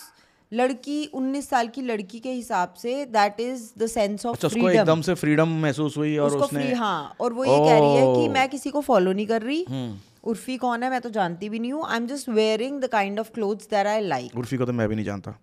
लड़की 0.53 0.99
19 1.15 1.43
साल 1.43 1.69
की 1.69 1.83
लड़की 1.83 2.19
के 2.21 2.33
हिसाब 2.33 2.75
से 2.79 3.05
that 3.07 3.41
is 3.41 3.63
the 3.79 3.87
sense 3.87 4.27
of 4.27 4.37
उसको 4.37 4.49
फ्रीडम 4.49 4.69
एकदम 4.71 5.01
से 5.03 5.15
फ्रीडम 5.15 5.49
महसूस 5.63 5.97
हुई 5.97 6.17
और 6.17 6.29
उसको 6.29 6.45
उसने 6.45 6.63
फ्री 6.63 6.73
हाँ 6.75 7.17
और 7.21 7.33
वो 7.33 7.45
ये 7.45 7.59
कह 7.59 7.79
रही 7.79 7.95
है 7.95 8.03
कि 8.03 8.21
हम्म। 8.21 8.33
मैं 8.33 8.49
किसी 8.49 8.71
को 8.71 8.81
फॉलो 8.81 9.13
नहीं 9.13 9.27
कर 9.27 9.43
रही। 9.43 9.67
उर्फी 10.25 10.57
कौन 10.57 10.83
है 10.83 10.91
मैं 10.91 11.01
तो 11.01 11.11
जानती 11.11 11.49
भी 11.49 11.59
नहीं 11.59 11.73
हूँ। 11.73 11.85
I 11.89 11.97
am 11.97 12.07
just 12.07 12.29
wearing 12.29 12.81
the 12.81 12.87
kind 12.87 13.21
of 13.21 13.31
clothes 13.33 13.69
that 13.71 13.87
I 13.87 14.01
like 14.01 14.37
Urfi 14.37 14.57
को 14.57 14.65
तो 14.67 14.73
मैं 14.73 14.89
भी 14.89 14.95
नहीं 14.95 15.05
जानता। 15.05 15.39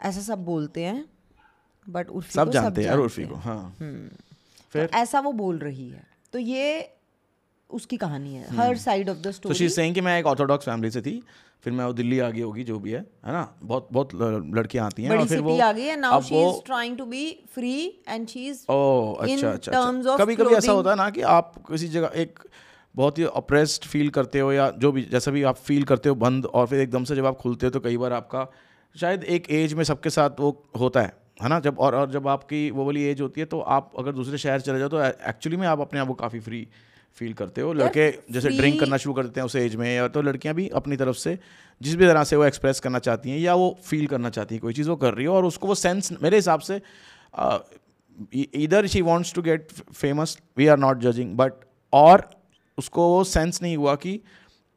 ऐसा 0.00 0.20
सब 0.20 0.44
बोलते 0.44 0.84
हैं 0.84 1.04
बट 1.86 2.08
उर्फी 2.10 2.32
सबको 2.32 2.52
जानते 2.52 2.84
हैं 2.84 2.96
उर्फी 2.96 3.24
को 3.24 3.34
हाँ। 3.34 3.76
तो 3.80 4.68
फिर? 4.72 4.90
ऐसा 4.94 5.20
वो 5.20 5.32
बोल 5.32 5.58
रही 5.58 5.88
है। 5.88 6.06
तो 6.32 6.38
ये 6.38 6.97
उसकी 7.70 7.96
कहानी 7.96 8.34
है। 8.34 8.56
हर 8.56 8.76
साइड 8.76 9.08
ऑफ़ 9.08 9.18
द 9.18 9.24
तो 9.24 9.32
स्टोरी 9.32 9.54
शी 9.54 9.68
सेइंग 9.68 9.94
कि 9.94 10.00
मैं 10.00 10.18
एक 10.20 10.26
ऑर्थोडॉक्स 10.26 10.64
फैमिली 10.64 10.90
से 10.90 11.00
थी 11.02 11.22
फिर 11.64 11.72
मैं 11.72 11.84
वो 11.84 11.92
दिल्ली 11.92 12.18
आ 12.18 12.28
गई 12.30 12.40
होगी 12.40 12.64
जो 12.64 12.78
भी 12.78 12.90
है 12.90 13.00
है 13.26 13.32
ना? 13.32 13.42
बहुत 13.62 13.88
बहुत 13.92 14.14
लड़कियाँ 14.14 14.86
आती 14.86 15.02
हैं 15.02 15.10
बड़ी 15.10 15.20
और 15.22 15.28
फिर 15.28 15.40
वो 15.40 15.60
आ 15.60 15.72
गई 15.72 15.82
है 15.82 16.00
now 16.00 16.20
she 16.22 16.42
is 16.42 16.64
trying 16.66 16.98
to 16.98 17.04
be 17.04 17.24
free 17.54 17.74
and 18.08 18.28
she 18.28 18.46
is 18.48 18.64
oh 18.70 19.16
in 19.16 19.32
अच्छा 19.32 19.50
अच्छा 19.50 19.72
terms 19.72 19.98
अच्छा 19.98 20.12
of 20.12 20.20
कभी 20.20 20.36
कभी 20.36 20.54
ऐसा 20.54 20.72
होता 20.72 20.90
है 20.90 20.96
ना 20.96 21.10
कि 21.10 21.20
आप 21.20 21.54
किसी 21.68 21.88
जगह 21.88 22.12
एक 22.16 22.38
बहुत 22.96 23.18
ही 23.18 23.24
अप्रेस्ड 23.24 23.84
फील 23.84 24.08
करते 24.10 24.40
हो 24.40 24.52
या 24.52 24.70
जो 24.70 24.92
भी 24.92 25.02
जैसा 25.02 25.30
भी 25.30 25.42
आप 25.42 25.56
फील 25.56 25.84
करते 25.84 26.08
हो 26.08 26.14
बंद 26.14 26.46
और 26.46 26.66
फिर 26.66 26.80
एकदम 26.80 27.04
से 27.04 27.16
जब 27.16 27.26
आप 27.26 27.36
खुलते 27.36 27.66
हो 27.66 27.70
तो 27.70 27.80
कई 27.80 27.96
बार 27.96 28.12
आपका 28.12 28.46
शायद 29.00 29.24
एक 29.24 29.50
एज 29.50 29.74
में 29.74 29.84
सबके 29.84 30.10
साथ 30.10 30.40
वो 30.40 30.50
होता 30.80 31.00
है 31.00 31.12
है 31.42 31.48
ना? 31.48 31.60
जब 31.60 31.78
और 31.78 31.94
और 31.94 32.10
जब 32.10 32.28
आपकी 32.28 32.70
वो 32.70 32.84
वाली 32.84 33.02
एज 33.04 33.20
होती 33.20 33.40
है 33.40 33.46
तो 33.46 33.60
आप 33.60 33.92
अगर 33.98 34.12
दूसरे 34.12 34.38
शहर 34.38 34.60
चले 34.60 34.78
जाओ 34.78 34.88
तो 34.88 35.02
एक्चुअली 35.04 35.56
में 35.56 35.66
आप 35.66 35.80
अपने 35.80 36.00
आप 36.00 36.06
को 36.06 36.14
काफ़ी 36.14 36.40
फ्री 36.40 36.68
फील 37.16 37.32
करते 37.32 37.60
हो? 37.60 37.72
लड़के 37.72 38.10
जैसे 38.32 38.48
ड्रिंक 38.48 38.80
करना 38.80 38.96
शुरू 38.96 39.14
कर 39.14 39.22
देते 39.22 39.40
हैं 39.40 39.44
उस 39.46 39.56
एज 39.56 39.76
में 39.76 39.94
या 39.96 40.08
तो 40.08 40.22
लड़कियाँ 40.22 40.54
भी 40.54 40.68
अपनी 40.68 40.96
तरफ़ 40.96 41.16
से 41.16 41.38
जिस 41.80 41.96
भी 41.96 42.06
तरह 42.06 42.24
से 42.24 42.36
वो 42.36 42.44
एक्सप्रेस 42.44 42.80
करना 42.80 42.98
चाहती 42.98 43.30
हैं 43.30 43.38
या 43.38 43.54
वो 43.54 43.76
फील 43.84 44.06
करना 44.06 44.30
चाहती 44.30 44.54
हैं 44.54 44.62
कोई 44.62 44.72
चीज़ 44.72 44.88
वो 44.90 44.96
कर 44.96 45.14
रही 45.14 45.26
हो 45.26 45.34
और 45.34 45.44
उसको 45.44 45.66
वो 45.66 45.74
सेंस 45.74 46.12
मेरे 46.22 46.36
हिसाब 46.36 46.60
से 46.60 46.80
इधर 48.56 48.86
she 48.86 49.02
wants 49.02 49.34
to 49.34 49.42
get 49.42 49.72
famous 49.94 50.38
we 50.56 50.66
are 50.66 50.78
not 50.78 50.98
judging 50.98 51.34
but 51.36 51.52
और 51.92 52.28
उसको 52.78 53.08
वो 53.08 53.24
सेंस 53.24 53.62
नहीं 53.62 53.76
हुआ 53.76 53.94
कि 53.94 54.20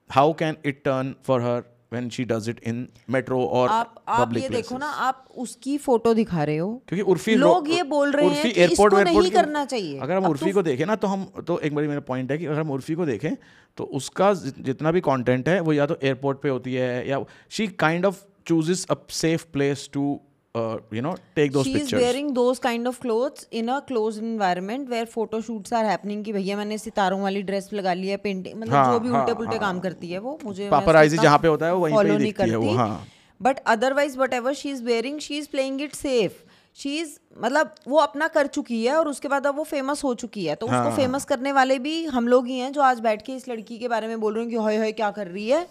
how 0.09 0.33
can 0.33 0.57
it 0.65 0.81
turn 0.85 1.15
for 1.23 1.41
her 1.41 1.63
when 1.93 2.09
she 2.09 2.23
does 2.25 2.47
it 2.49 2.59
in 2.67 2.87
metro 3.09 3.41
और 3.45 3.69
आप 3.69 3.95
आप 4.09 4.33
ये 4.37 4.49
देखो 4.49 4.77
ना 4.77 4.89
आप 5.07 5.25
उसकी 5.37 5.77
फ़ोटो 5.77 6.13
दिखा 6.13 6.43
रहे 6.43 6.57
हो। 6.57 6.69
क्योंकि 6.87 7.03
उर्फी 7.11 7.35
लोग 7.35 7.69
ये 7.69 7.83
बोल 7.83 8.11
रहे 8.11 8.25
हैं 8.25 8.35
उर्फी 8.35 8.51
कि 8.51 8.61
एयरपोर्ट 8.61 8.93
इसको 8.93 9.03
नहीं 9.03 9.31
करना 9.31 9.65
चाहिए। 9.65 9.99
अगर 9.99 10.15
हम 10.15 10.25
उर्फी 10.25 10.51
को 10.51 10.61
देखें 10.61 10.85
ना 10.85 10.95
तो 10.95 11.07
हम 11.07 11.25
तो 11.47 11.59
एक 11.59 11.75
बार 11.75 11.87
मेरा 11.87 11.99
पॉइंट 12.07 12.31
है 12.31 12.37
कि 12.37 12.45
अगर 12.45 12.59
हम 12.59 12.71
उर्फी 12.71 12.95
को 12.95 13.05
देखें 13.05 13.35
तो 13.77 13.83
उसका 13.99 14.33
जितना 14.33 14.91
भी 14.91 15.01
कॉन्टेंट 15.01 15.49
है 15.49 15.59
वो 15.59 15.73
या 15.73 15.85
तो 15.85 15.97
एयरपोर्ट 16.03 16.41
पे 16.41 16.49
होती 16.49 16.73
है 16.73 17.07
या 17.09 17.23
she 17.49 17.67
kind 17.79 18.05
of 18.05 18.23
chooses 18.47 18.85
a 18.89 18.95
safe 19.11 19.45
place 19.53 19.89
to 19.93 20.19
you 20.55 21.01
know 21.01 21.13
take 21.35 21.51
those 21.51 21.65
she 21.65 21.71
is 21.71 21.79
pictures 21.79 22.03
wearing 22.03 22.31
those 22.37 22.59
kind 22.63 22.89
of 22.89 22.97
clothes 23.03 23.45
in 23.59 23.69
a 23.69 23.77
closed 23.91 24.23
environment 24.23 24.89
where 24.93 25.05
photo 25.11 25.39
shoots 25.41 25.75
are 25.77 25.83
happening 25.89 26.23
कि 26.25 26.33
भैया 26.33 26.57
मैंने 26.57 26.77
सितारों 26.77 27.21
वाली 27.21 27.41
ड्रेस 27.43 27.69
लगा 27.73 27.93
ली 27.93 28.07
है 28.07 28.17
पेंटिंग 28.17 28.59
मतलब 28.59 28.73
हाँ, 28.73 28.91
जो 28.93 28.99
भी 28.99 29.09
हाँ, 29.09 29.19
उल्टे 29.19 29.33
पुल्टे 29.33 29.55
हाँ। 29.55 29.59
काम 29.59 29.79
करती 29.79 30.09
है 30.11 30.19
वो 30.19 30.37
मुझे 30.45 30.69
Paparazzi 30.69 31.21
जहाँ 31.21 31.37
पे 31.39 31.47
होता 31.47 31.65
है, 31.65 31.73
वो 31.73 31.79
वहीं 31.79 31.97
पे 31.97 32.11
ही 32.11 32.17
दिखती 32.17 32.49
है 32.49 32.55
वो, 32.57 32.73
हाँ। 32.75 33.07
But 33.41 33.59
otherwise 33.67 34.17
whatever 34.33 34.53
she 34.53 34.71
is 34.71 34.83
wearing 34.83 35.19
she 35.19 35.37
is 35.37 35.47
playing 35.51 35.81
it 35.81 35.95
safe 35.95 36.33
she 36.77 36.97
is 36.99 37.17
मतलब 37.37 37.73
वो 37.87 37.97
अपना 37.99 38.27
कर 38.35 38.47
चुकी 38.47 38.83
है 38.85 38.95
और 38.95 39.07
उसके 39.07 39.27
बाद 39.27 39.47
अब 39.47 39.55
वो 39.57 39.63
फ़ेमस 39.63 40.03
हो 40.03 40.13
चुकी 40.15 40.45
है। 40.45 40.55
तो 40.55 40.67
हाँ, 40.67 40.81
उसको 40.81 40.95
फ़ेमस 40.97 41.25
करने 41.25 41.51
वाले 41.51 41.79
भी 41.79 42.03
हम 42.17 42.27
लोग 42.27 42.47
ही 42.47 42.57
हैं 42.59 42.71
जो 42.71 42.81
आज 42.81 42.99
बैठ 42.99 43.21
के 43.25 43.33
इस 43.35 43.47
लड़की 43.49 43.77
के 43.77 43.87
बारे 43.87 44.07
में 44.07 44.19
बोल 44.19 44.33
रहे 44.33 44.43
हैं 44.43 44.49
कि 44.49 44.57
होय 44.57 44.77
होय 44.77 44.91
क्या 44.91 45.11
कर 45.11 45.27
रही 45.27 45.47
है? 45.49 45.65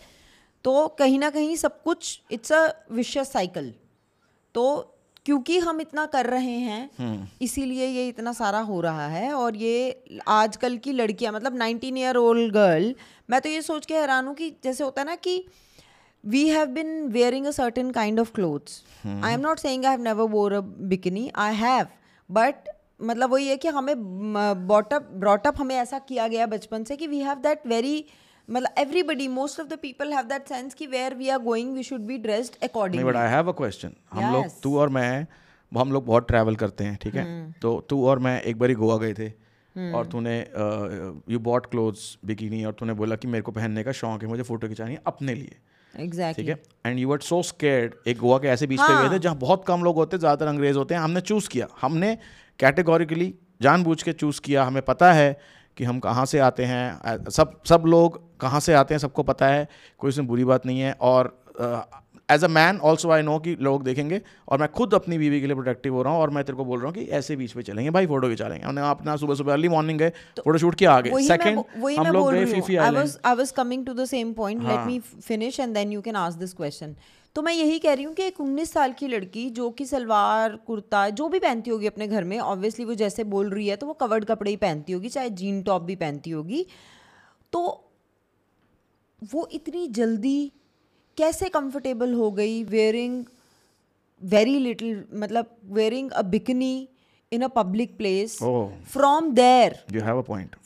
तो 0.64 0.88
कहीं 0.98 1.18
ना 1.18 1.30
कहीं 1.30 1.54
सब 1.56 1.82
कुछ 1.82 2.20
इट्स 2.30 2.52
अ 2.52 2.66
विशियस 2.92 3.32
साइकिल 3.32 3.72
तो 4.54 4.96
क्योंकि 5.26 5.58
हम 5.58 5.80
इतना 5.80 6.04
कर 6.06 6.26
रहे 6.26 6.56
हैं 6.58 7.28
इसीलिए 7.42 7.86
ये 7.86 8.06
इतना 8.08 8.32
सारा 8.32 8.60
हो 8.68 8.80
रहा 8.80 9.06
है 9.08 9.32
और 9.32 9.56
ये 9.56 10.04
आजकल 10.28 10.76
की 10.76 10.92
लड़कियाँ 10.92 11.32
मतलब 11.32 11.58
19 11.58 11.98
ईयर 11.98 12.16
ओल्ड 12.16 12.52
गर्ल 12.52 12.94
मैं 13.30 13.40
तो 13.40 13.48
ये 13.48 13.62
सोच 13.62 13.86
के 13.86 13.94
हैरान 13.94 14.26
हूँ 14.26 14.34
कि 14.34 14.50
जैसे 14.64 14.84
होता 14.84 15.00
है 15.00 15.06
ना 15.06 15.14
कि 15.16 15.44
we 16.24 16.48
have 16.48 16.66
been 16.68 17.06
wearing 17.08 17.46
a 17.46 17.50
certain 17.50 17.90
kind 17.90 18.20
of 18.20 18.32
clothes 18.34 18.82
I 19.06 19.32
am 19.32 19.40
not 19.40 19.58
saying 19.58 19.84
I 19.84 19.90
have 19.90 20.02
never 20.02 20.30
wore 20.30 20.52
a 20.52 20.60
bikini 20.94 21.30
I 21.36 21.54
have 21.54 21.86
but 22.30 22.68
मतलब 23.02 23.30
वही 23.30 23.46
है 23.48 23.56
कि 23.56 23.68
हमें 23.68 23.94
बॉटअप 24.66 25.08
ब्रॉटअप 25.14 25.60
हमें 25.60 25.76
ऐसा 25.76 25.98
किया 25.98 26.26
गया 26.28 26.46
बचपन 26.46 26.84
से 26.84 26.96
कि 26.96 27.06
वी 27.06 27.20
हैव 27.20 27.38
दैट 27.38 27.66
वेरी 27.66 28.04
मतलब 28.52 28.78
everybody 28.78 29.26
most 29.28 29.60
of 29.60 29.68
the 29.68 29.78
people 29.82 30.12
have 30.12 30.24
that 30.28 30.48
sense 30.48 30.74
कि 30.74 30.86
where 30.86 31.14
we 31.14 31.28
are 31.28 31.38
going 31.42 31.74
we 31.74 31.82
should 31.82 32.00
be 32.06 32.18
dressed 32.18 32.56
according 32.64 33.04
but 33.04 33.16
I 33.16 33.30
have 33.30 33.48
a 33.48 33.56
question 33.58 33.92
हम 34.12 34.32
लोग 34.32 34.60
तू 34.62 34.78
और 34.78 34.88
मैं 34.88 35.26
हम 35.72 35.92
लोग 35.92 36.06
बहुत 36.06 36.26
ट्रैवल 36.28 36.56
करते 36.56 36.84
हैं 36.84 36.98
ठीक 37.02 37.14
है? 37.14 37.24
तो 37.62 37.80
तू 37.90 38.04
और 38.06 38.18
मैं 38.18 38.40
एक 38.42 38.58
बारी 38.58 38.74
गोवा 38.74 38.96
गए 38.98 39.14
थे 39.14 39.28
और 39.94 40.06
तूने 40.06 40.38
यू 41.32 41.38
बॉट 41.38 41.66
क्लोथ्स 41.70 42.16
बिकिनी 42.26 42.64
और 42.64 42.72
तूने 42.78 42.92
बोला 43.00 43.16
कि 43.16 43.28
मेरे 43.28 43.42
को 43.42 43.52
पहनने 43.52 43.84
का 43.84 43.92
शौक 43.92 44.22
है 44.22 44.28
मुझे 44.28 44.42
फ़ोटो 44.42 44.68
खिंचानी 44.68 44.92
है 44.92 45.02
अपने 45.06 45.34
लिए। 45.34 45.56
ठीक 46.34 46.48
है? 46.48 46.58
And 46.86 46.98
you 46.98 47.08
were 47.08 47.18
so 47.20 47.42
scared 47.42 47.94
एक 48.08 48.18
गोवा 48.18 48.38
के 48.38 48.48
ऐसे 48.48 48.66
बीच 48.66 48.80
हाँ. 48.80 48.88
पे 48.88 49.08
गए 49.08 49.14
थे 49.14 49.18
जहाँ 49.22 49.36
बहुत 49.38 49.64
कम 49.66 49.84
लोग 49.84 49.96
होते 49.96 50.16
हैं 50.16 50.20
ज़्यादातर 50.20 50.46
अंग्रेज़ 50.46 50.76
होते 50.76 50.94
हैं 50.94 51.00
हमने 51.00 51.20
चूज़ 51.20 51.48
किया। 51.48 51.66
हमने 51.80 52.16
कैटेगोरिकली 52.60 53.34
जानबूझ 53.62 54.02
के 54.02 54.12
चूज़ 54.12 54.40
किया 54.40 54.64
हमें 54.64 54.82
पता 54.84 55.12
है 55.12 55.30
कि 55.76 55.84
हम 55.84 55.98
कहाँ 56.00 56.24
से 56.26 56.38
आते 56.38 56.64
हैं 56.64 57.30
सब 57.30 57.60
सब 57.68 57.82
लोग 57.86 58.20
कहाँ 58.40 58.60
से 58.60 58.74
आते 58.74 58.94
हैं 58.94 58.98
सबको 58.98 59.22
पता 59.22 59.46
है, 59.46 59.68
कोई 59.98 60.08
इसमें 60.08 60.26
बुरी 60.26 60.44
बात 60.44 60.66
नहीं 60.66 60.80
है 60.80 60.92
और 61.00 61.36
as 62.30 62.44
a 62.44 62.48
man 62.48 62.78
also 62.80 63.10
I 63.10 63.22
know 63.22 63.38
कि 63.38 63.56
लोग 63.60 63.84
देखेंगे 63.84 64.20
और 64.48 64.58
मैं 64.58 64.68
खुद 64.72 64.94
अपनी 64.94 65.18
बीवी 65.18 65.40
के 65.40 65.46
लिए 65.46 65.54
प्रोटेक्टिव 65.54 65.94
हो 65.94 66.02
रहा 66.02 66.12
हूँ 66.12 66.20
और 66.20 66.30
मैं 66.30 66.44
तेरे 66.44 66.56
को 66.56 66.64
बोल 66.64 66.78
रहा 66.78 66.86
हूँ 66.86 66.94
कि 66.94 67.04
ऐसे 67.12 67.36
बीच 67.36 67.52
पे 67.52 67.62
चलेंगे 67.62 67.90
भाई 67.90 68.06
फ़ोटो 68.06 68.28
खिंचा 68.28 68.48
लेंगे 68.48 68.66
हमने 68.66 68.88
अपना 68.90 69.16
सुबह 69.16 69.34
सुबह 69.34 69.52
अर्ली 69.52 69.68
मॉर्निंग 69.68 69.98
गए 69.98 70.10
फ़ोटो 70.38 70.58
शूट 70.58 70.74
किया 70.74 70.92
आगे। 70.92 71.10
तो 71.10 71.16
मैं 71.16 71.22
सेकंड 71.26 71.98
हम 71.98 72.12
लोग 72.12 72.32
गए 72.32 72.44
Phi Phi 72.46 72.76
I 72.76 72.86
island 72.86 73.16
I 73.26 73.34
was 73.36 73.50
coming 73.52 73.86
to 73.86 73.94
the 73.94 74.04
same 74.06 74.32
point 74.34 74.62
let. 74.62 74.86
Me 74.86 74.98
finish 75.00 75.60
and 75.60 75.74
then 75.74 75.92
you 75.92 76.00
can 76.00 76.16
ask 76.16 76.38
this 76.38 76.54
question 76.54 76.94
तो 77.36 77.42
मैं 77.42 77.52
यही 77.52 77.78
कह 77.78 77.92
रही 77.94 78.04
हूँ 78.04 78.14
कि 78.14 78.22
एक 78.22 78.36
19 78.42 78.70
साल 78.70 78.92
की 78.92 79.08
लड़की 79.08 79.48
जो 79.50 79.68
कि 79.70 79.84
सलवार 79.86 80.56
कुर्ता 80.66 81.08
जो 81.10 81.28
भी 81.28 81.38
पहनती 81.38 81.70
होगी 81.70 81.86
अपने 81.86 82.08
घर 82.08 82.24
में 82.24 82.38
ऑब्वियसली 82.38 82.84
वो 82.84 82.94
जैसे 82.94 83.24
बोल 83.34 83.50
रही 83.50 83.66
है 83.68 83.76
तो 83.76 83.86
वो 83.86 83.92
कवर्ड 84.00 84.24
कपड़े 84.24 84.50
ही 84.50 84.56
पहनती 84.58 84.92
होगी 84.92 85.08
चाहे 85.08 85.30
जीन 85.40 85.62
टॉप 85.62 85.82
भी 85.82 85.96
पहनती 85.96 86.30
होगी। 86.30 86.64
तो 87.52 87.62
वो 89.22 89.48
इतनी 89.52 89.86
जल्दी 89.96 90.52
कैसे 91.16 91.48
कंफर्टेबल 91.54 92.12
हो 92.14 92.30
गई 92.30 92.62
वेयरिंग 92.64 93.24
वेरी 94.22 94.58
लिटिल 94.58 95.04
मतलब 95.14 95.56
wearing 95.78 96.10
a 96.10 96.22
bikini 96.36 96.88
in 97.32 97.42
a 97.42 97.48
public 97.56 97.96
place 97.96 98.38
Oh. 98.42 98.68
From 98.92 99.30
there 99.34 99.78
you 99.92 100.00
have 100.04 100.18
a 100.18 100.22
point 100.26 100.56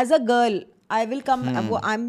as 0.00 0.12
a 0.18 0.20
girl 0.32 0.58
i 0.96 0.98
will 1.08 1.22
come 1.24 1.42
uh, 1.52 1.80
i'm 1.88 2.04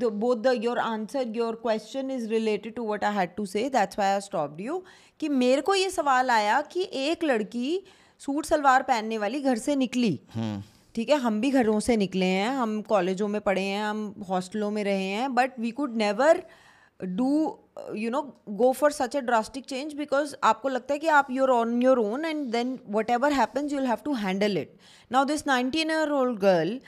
the, 0.00 0.10
both 0.24 0.42
the 0.42 0.52
your 0.64 0.78
answer 0.88 1.22
your 1.38 1.52
question 1.62 2.10
is 2.16 2.26
related 2.32 2.74
to 2.76 2.84
what 2.90 3.06
i 3.08 3.10
had 3.16 3.32
to 3.38 3.46
say. 3.52 3.62
That's 3.76 3.98
why 4.00 4.10
i 4.16 4.20
stopped 4.26 4.60
you. 4.66 4.76
कि 5.20 5.28
मेरे 5.28 5.62
को 5.62 5.74
ये 5.74 5.88
सवाल 5.90 6.30
आया 6.30 6.60
कि 6.72 6.88
एक 7.06 7.24
लड़की 7.24 7.82
suit 8.20 8.46
salwar 8.46 8.82
पहनने 8.82 9.18
वाली 9.18 9.40
घर 9.40 9.58
से 9.58 9.76
निकली। 9.76 10.18
ठीक 10.94 11.10
है 11.10 11.16
हम 11.20 11.40
भी 11.40 11.50
घरों 11.50 11.78
से 11.80 11.96
निकले 11.96 12.26
हैं 12.26 12.48
हम 12.56 12.80
कॉलेजों 12.88 13.28
में 13.28 13.40
पढ़े 13.40 13.62
हैं 13.62 13.82
हम 13.82 14.14
हॉस्टलों 14.28 14.70
में 14.70 14.82
रहे 14.84 15.04
हैं 15.04 15.34
but 15.34 15.58
we 15.60 15.70
could 15.80 15.96
never 15.96 16.42
do 17.02 17.58
you 17.96 18.10
know 18.10 18.22
go 18.54 18.70
for 18.72 18.92
such 18.92 19.16
a 19.16 19.20
drastic 19.20 19.64
change 19.64 19.92
because 19.94 20.34
आपको 20.44 20.68
लगता 20.68 20.94
है 20.94 20.98
कि 20.98 21.08
आप 21.08 21.30
you're 21.30 21.50
on 21.50 21.82
your 21.82 21.98
own 21.98 22.24
and 22.24 22.46
then 22.52 22.78
whatever 23.10 23.32
happens 23.32 23.72
you'll 23.72 23.86
have 23.86 23.98
to 24.04 24.14
handle 24.14 24.58
it 24.58 24.74
now 25.10 25.24
this 25.24 25.46
nineteen 25.46 25.90
year 25.90 26.10
old 26.12 26.38
girl 26.40 26.80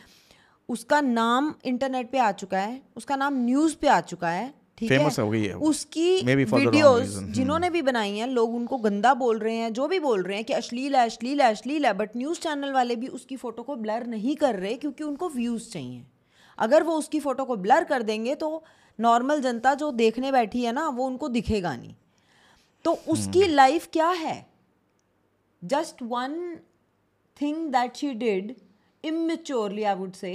उसका 0.69 1.01
नाम 1.01 1.55
internet 1.65 2.11
पे 2.11 2.19
आ 2.19 2.33
चुका 2.33 2.59
है 2.59 2.81
उसका 2.97 3.17
नाम 3.17 3.45
न्यूज़ 3.45 3.77
पे 3.77 3.89
आ 3.89 4.01
चुका 4.03 4.29
है 4.31 4.53
ठीक 4.79 4.93
है 4.93 5.09
हो 5.19 5.29
गई 5.31 5.43
है। 5.43 5.55
उसकी 5.55 6.21
वीडियोस 6.27 7.17
हम्म। 7.17 7.33
जिन्होंने 7.33 7.71
भी 7.71 7.83
बनाई 7.83 8.17
हैं 8.17 8.27
लोग 8.29 8.55
उनको 8.55 8.79
गंदा 8.79 9.13
बोल 9.15 9.39
रहे 9.39 9.55
हैं 9.57 9.73
जो 9.73 9.87
भी 9.89 9.99
बोल 10.01 10.23
रहे 10.23 10.37
हैं 10.37 10.45
कि 10.45 10.53
अश्लील 10.53 10.97
है 10.97 11.05
अश्लील 11.07 11.41
है 11.41 11.51
अश्लील 11.51 11.87
है 11.87 11.93
बट 11.95 12.17
न्यूज़ 12.17 12.41
चैनल 12.41 12.73
वाले 12.73 12.97
भी 12.97 13.07
उसकी 13.11 13.37
फ़ोटो 13.37 13.63
को 13.63 13.77
ब्लर 13.77 14.07
नहीं 14.07 14.37
कर 14.37 14.55
रहे 14.57 14.75
क्योंकि 14.77 15.05
उनको 15.05 15.29
व्यूज़ 15.31 15.71
चाहिए 15.71 16.05
अगर 16.59 16.83
वो 16.83 16.97
उसकी 16.99 17.21
फ़ोटो 17.21 17.45
को 17.45 17.57
ब्लर 17.59 17.85
कर 17.85 18.03
देंगे 18.03 18.35
तो 18.35 18.51
नॉर्मल 18.99 19.41
जनता 19.41 19.75
जो 19.75 19.91
देखने 19.93 20.33
बैठी 20.33 20.63
है 20.65 20.73
ना 20.73 20.89
वो 20.89 21.07
उनको 21.07 21.29
दिखेगा 21.29 21.77
नहीं। 21.77 21.95
तो 22.85 22.93
उसकी 23.09 23.47
लाइफ 23.47 23.89
क्या 23.93 24.09
है? 24.09 24.47
Just 25.63 26.03
one 26.03 26.35
thing 27.37 27.67
that 27.73 27.97
she 27.97 28.13
did 28.15 28.55
immaturely 29.05 29.85
i 29.91 29.93
would 30.01 30.17
say 30.17 30.35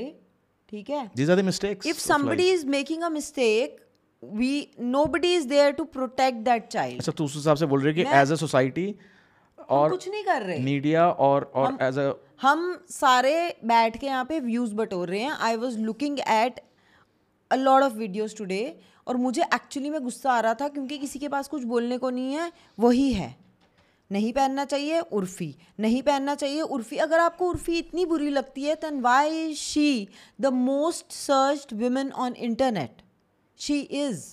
ठीक 0.71 0.89
है? 0.89 1.09
The 1.11 1.43
mistakes 1.49 1.85
if 1.85 1.97
of 1.97 1.99
somebody 2.01 2.47
life. 2.47 2.55
is 2.55 2.65
making 2.71 3.03
a 3.03 3.09
mistake 3.11 3.77
we 4.23 4.49
nobody 4.95 5.29
is 5.33 5.45
there 5.47 5.73
to 5.77 5.85
protect 5.93 6.43
that 6.45 6.65
child. 6.73 6.97
अच्छा 6.97 7.11
तू 7.11 7.25
उस 7.25 7.35
हिसाब 7.35 7.57
से 7.57 7.65
बोल 7.65 7.81
रही 7.81 7.93
है 7.93 8.03
कि 8.03 8.17
एज 8.17 8.31
अ 8.31 8.35
सोसाइटी 8.35 8.93
और 9.69 9.89
कुछ 9.89 10.07
नहीं 10.09 10.23
कर 10.23 10.41
रहे। 10.41 10.59
मीडिया 10.59 11.09
और 11.27 11.51
और 11.55 11.77
एज 11.81 11.99
अ 11.99 12.13
हम 12.41 12.85
सारे 12.89 13.33
बैठ 13.65 13.97
के 13.99 14.07
यहाँ 14.07 14.25
पे 14.25 14.39
व्यूज़ 14.39 14.73
बटोर 14.75 15.07
रहे 15.09 15.21
हैं। 15.21 15.31
I 15.31 15.55
was 15.55 15.77
looking 15.79 16.19
at 16.19 16.59
a 17.51 17.55
lot 17.55 17.83
of 17.83 17.93
videos 17.93 18.35
today 18.35 18.79
और 19.07 19.17
मुझे 19.17 19.41
एक्चुअली 19.43 19.89
में 19.89 20.03
गुस्सा 20.03 20.31
आ 20.31 20.39
रहा 20.39 20.53
था 20.53 20.67
क्योंकि 20.67 20.97
किसी 20.97 21.19
के 21.19 21.27
पास 21.27 21.47
कुछ 21.47 21.63
बोलने 21.63 21.97
को 21.97 22.09
नहीं 22.09 22.33
है, 22.33 22.51
वही 22.79 23.13
है। 23.13 23.47
नहीं 24.11 24.33
पहनना 24.33 24.65
चाहिए 24.65 24.99
उर्फी। 24.99 25.55
नहीं 25.79 26.01
पहनना 26.01 26.35
चाहिए 26.35 26.61
उर्फी। 26.61 26.97
अगर 26.97 27.19
आपको 27.19 27.49
उर्फी 27.49 27.77
इतनी 27.77 28.05
बुरी 28.05 28.29
लगती 28.29 28.63
है 28.63 28.75
then 28.75 29.01
why 29.01 29.53
she 29.53 30.07
the 30.41 30.45
most 30.45 31.11
searched 31.11 31.83
women 31.83 32.11
on 32.11 32.33
internet 32.33 33.01
she 33.57 33.79
is 33.79 34.25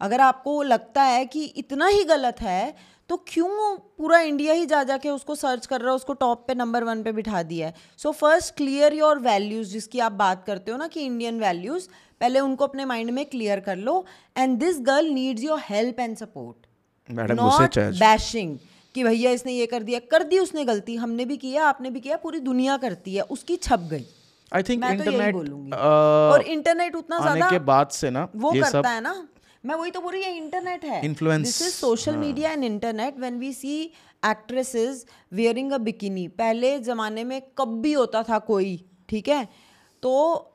अगर 0.00 0.20
आपको 0.20 0.62
लगता 0.62 1.02
है 1.02 1.26
कि 1.26 1.44
इतना 1.44 1.86
ही 1.86 2.04
गलत 2.04 2.40
है 2.40 2.76
तो 3.08 3.16
क्यों 3.28 3.76
पूरा 3.98 4.18
इंडिया 4.20 4.54
ही 4.54 4.66
जा 4.66 4.82
जा 4.82 4.96
के 4.96 5.10
उसको 5.10 5.34
सर्च 5.34 5.66
कर 5.66 5.80
रहा 5.80 5.90
है 5.90 5.96
उसको 5.96 6.12
टॉप 6.14 6.44
पे 6.48 6.54
नंबर 6.54 6.84
वन 6.84 7.02
पे 7.02 7.12
बिठा 7.12 7.42
दिया 7.42 7.66
है? 7.66 7.74
So 7.98 8.12
first 8.12 8.54
clear 8.56 8.94
your 8.94 9.18
values 9.18 9.72
जिसकी 9.72 9.98
आप 9.98 10.12
बात 10.12 10.44
करते 10.46 10.70
हो 10.70 10.76
ना 10.76 10.88
कि 10.88 11.00
इंडियन 11.00 11.40
वैल्यूज़ 11.40 11.88
पहले 12.20 12.40
उनको 12.40 12.64
अपने 12.64 12.84
माइंड 12.84 13.10
में 13.10 13.24
क्लियर 13.26 13.60
कर 13.60 13.76
लो 13.78 14.04
and 14.36 14.58
this 14.58 14.80
girl 14.80 15.10
needs 15.10 15.42
your 15.42 15.60
help 15.64 16.00
and 16.00 16.16
support 16.16 16.66
not 17.32 17.78
bashing 17.78 18.58
कि 18.94 19.04
भैया 19.04 19.30
इसने 19.30 19.52
ये 19.52 19.66
कर 19.66 19.82
दिया 19.82 19.98
कर 20.10 20.22
दी 20.22 20.38
उसने 20.38 20.64
गलती 20.64 20.96
हमने 20.96 21.24
भी 21.24 21.36
किया 21.36 21.66
आपने 21.66 21.90
भी 21.90 22.00
किया 22.00 22.16
पूरी 22.16 22.40
दुनिया 22.40 22.76
करती 22.76 23.14
है 23.14 23.22
उसकी 23.30 23.56
छप 23.58 23.80
गई। 23.90 24.04
आई 24.52 24.62
थिंक 24.62 24.80
मैं 24.82 24.92
इंटरनेट 24.92 25.34
और 25.74 26.42
इंटरनेट 26.42 26.96
उतना 26.96 27.18
ज़्यादा 27.20 27.50
के 27.50 27.58
बाद 27.64 27.88
से 27.90 28.10
ना 28.10 28.28
वो 28.36 28.54
ये 28.54 28.60
करता 28.60 28.80
सब 28.80 28.86
है 28.86 29.00
ना। 29.00 29.14
मैं 29.64 29.74
वही 29.74 29.90
तो 29.90 30.00
बोल 30.00 30.12
रही 30.12 30.22
है 30.22 30.36
इंटरनेट 30.36 30.84
है। 30.84 31.02
Influence, 31.02 31.44
this 31.44 31.62
is 31.62 31.74
social 31.74 32.16
media 32.16 32.52
and 32.52 32.64
internet 32.64 33.18
when 33.20 33.38
we 33.38 33.52
see 33.52 33.78
actresses 34.26 35.06
wearing 35.32 35.72
a 35.72 35.78
bikini 35.78 36.26
पहले 36.42 36.78
जमाने 36.80 37.24
में 37.24 37.40
कब 37.58 37.80
भी 37.82 37.92
होता 37.92 38.22
था 38.22 38.38
कोई 38.50 38.76
ठीक 39.08 39.28
है? 39.28 39.48
तो 40.02 40.12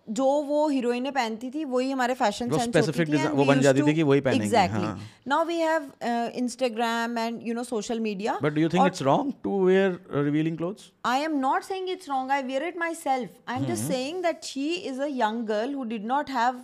जो 0.10 0.26
वो 0.48 0.68
हीरोइनें 0.70 1.12
पहनती 1.14 1.50
थी 1.52 1.64
वही 1.66 1.92
हमारे 1.92 2.14
फ़ैशन 2.14 2.50
सेंस 2.50 2.68
specific 2.68 3.10
design- 3.12 3.34
वो 3.36 3.46
बन 3.46 3.60
जाती 3.62 3.82
थी 3.82 3.94
कि 3.94 4.04
वही 4.04 4.22
पहनेंगी, 4.22 4.46
एग्जैक्टली 4.46 4.86
हाँ। 4.86 5.00
Now 5.28 5.46
we 5.46 5.58
have 5.58 5.92
Instagram 6.42 7.18
and 7.18 7.40
you 7.44 7.54
know 7.54 7.64
social 7.64 8.00
media 8.00 8.38
but 8.44 8.54
do 8.54 8.62
you 8.62 8.70
think 8.70 8.86
it's 8.88 9.02
wrong 9.02 9.34
to 9.44 9.64
wear 9.66 10.00
revealing 10.16 10.58
clothes 10.58 10.92
I 11.08 11.18
am 11.28 11.40
not 11.46 11.68
saying 11.70 11.90
it's 11.96 12.12
wrong. 12.12 12.32
I 12.38 12.42
wear 12.52 12.62
it 12.70 12.78
myself. 12.84 13.34
I'm 13.54 13.66
just 13.72 13.90
saying 13.94 14.22
that 14.28 14.52
she 14.52 14.68
is 14.92 15.02
a 15.08 15.10
young 15.22 15.42
girl 15.52 15.76
who 15.80 15.88
did 15.94 16.08
not 16.14 16.32
have 16.38 16.62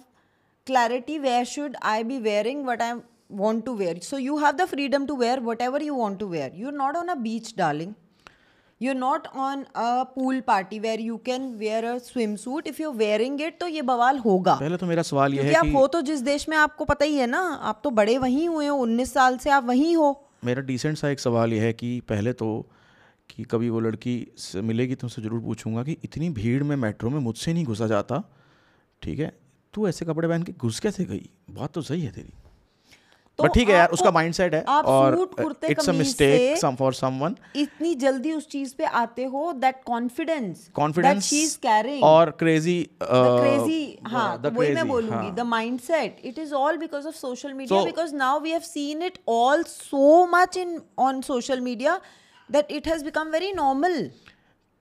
clarity 0.71 1.19
where 1.19 1.45
should 1.45 1.75
I 1.81 2.01
be 2.03 2.19
wearing 2.19 2.65
what 2.65 2.81
I 2.81 2.91
want 3.29 3.65
to 3.65 3.73
wear. 3.73 3.95
So 4.01 4.17
you 4.17 4.37
have 4.39 4.57
the 4.57 4.67
freedom 4.67 5.07
to 5.07 5.15
wear 5.15 5.39
whatever 5.41 5.81
you 5.83 5.95
want 5.95 6.19
to 6.19 6.27
wear. 6.27 6.51
You're 6.53 6.77
not 6.83 6.95
on 6.95 7.09
a 7.09 7.15
beach, 7.15 7.55
darling. 7.55 7.95
You're 8.81 8.93
not 8.93 9.27
on 9.33 9.65
a 9.73 10.05
pool 10.05 10.41
party 10.41 10.79
where 10.79 10.99
you 10.99 11.17
can 11.19 11.45
wear 11.59 11.79
a 11.91 11.95
swimsuit. 11.99 12.67
If 12.67 12.79
you're 12.79 12.91
wearing 12.91 13.39
it, 13.39 13.59
तो 13.59 13.67
ये 13.67 13.81
बवाल 13.81 14.17
होगा 14.25 14.55
पहले 14.55 14.77
तो 14.77 14.85
मेरा 14.85 15.01
सवाल 15.01 15.33
ये 15.33 15.43
है 15.43 15.53
आप 15.53 15.65
कि 15.65 15.71
हो 15.73 15.85
तो 15.95 16.01
जिस 16.09 16.19
देश 16.21 16.47
में 16.49 16.57
आपको 16.57 16.85
पता 16.85 17.05
ही 17.05 17.15
है 17.17 17.27
ना 17.27 17.39
आप 17.71 17.79
तो 17.83 17.89
बड़े 17.99 18.17
वहीं 18.17 18.47
हुए 18.47 18.67
हो 18.67 18.75
उन्नीस 18.77 19.13
साल 19.13 19.37
से 19.37 19.49
आप 19.49 19.63
वहीं 19.67 19.95
हो 19.95 20.09
मेरा 20.45 20.61
डिसेंट 20.69 20.97
सा 20.97 21.09
एक 21.09 21.19
सवाल 21.19 21.53
ये 21.53 21.59
है 21.59 21.73
कि 21.73 21.89
पहले 22.09 22.33
तो 22.41 22.49
कि 23.29 23.43
कभी 23.51 23.69
वो 23.69 23.79
लड़की 23.79 24.15
से 24.37 24.61
मिलेगी 24.61 24.95
तो 24.95 25.07
उनसे 25.07 25.21
ज़रूर 25.21 25.41
पूछूँगा 25.41 25.83
कि 25.83 25.97
इतनी 26.03 26.29
भीड़ 26.37 26.63
में 26.63 26.75
मेट्रो 26.75 27.09
में 27.09 27.19
मुझसे 27.19 27.53
नहीं 27.53 27.65
घुसा 27.65 27.87
जाता 27.87 28.23
ठीक 29.01 29.19
है 29.19 29.33
तू 29.77 29.87
ऐसे 29.87 30.05
कपड़े 30.05 30.27
पहन 30.27 30.43
के 30.43 30.53
घुस 30.59 30.79
कैसे 30.79 31.05
गई? 31.05 31.29
बात 31.51 31.73
तो 31.73 31.81
सही 31.87 32.01
है 32.01 32.11
तेरी। 32.11 32.33
तो 33.39 33.43
बट 33.43 33.53
ठीक 33.53 33.69
है 33.69 33.75
यार 33.75 33.89
उसका 33.93 34.11
माइंडसेट 34.11 34.53
है 34.53 34.61
और 34.91 35.15
it's 35.69 35.89
a 35.89 35.91
mistake 35.93 36.57
some 36.57 36.75
for 36.75 36.93
someone 36.93 37.35
इतनी 37.55 37.93
जल्दी 38.03 38.31
उस 38.33 38.47
चीज़ 38.49 38.73
पे 38.77 38.85
आते 39.01 39.25
हो 39.33 39.51
that 39.65 39.83
confidence 39.85 40.67
confidence 40.75 41.23
she 41.25 41.41
is 41.43 41.57
carrying 41.63 42.03
और 42.03 42.31
क्रेजी 42.39 42.77
क्रेजी 43.03 43.81
हाँ 44.07 44.25
वही 44.45 44.73
मैं 44.75 44.87
बोलूँगी. 44.87 45.31
The 45.31 45.45
mindset 45.47 46.21
it 46.25 46.39
is 46.39 46.53
all 46.55 46.77
because 46.77 47.07
of 47.07 47.15
social 47.15 47.53
media 47.53 47.83
because 47.83 48.15
now 48.15 48.39
we 48.39 48.51
have 48.51 48.61
seen 48.69 49.03
it 49.03 49.19
all 49.29 49.63
so 49.67 50.25
much 50.33 50.57
in 50.57 50.79
on 50.99 51.21
social 51.29 51.61
media 51.61 51.99
that 52.49 52.71
it 52.71 52.87
has 52.87 53.03
become 53.05 53.29
very 53.31 53.51
normal 53.53 54.09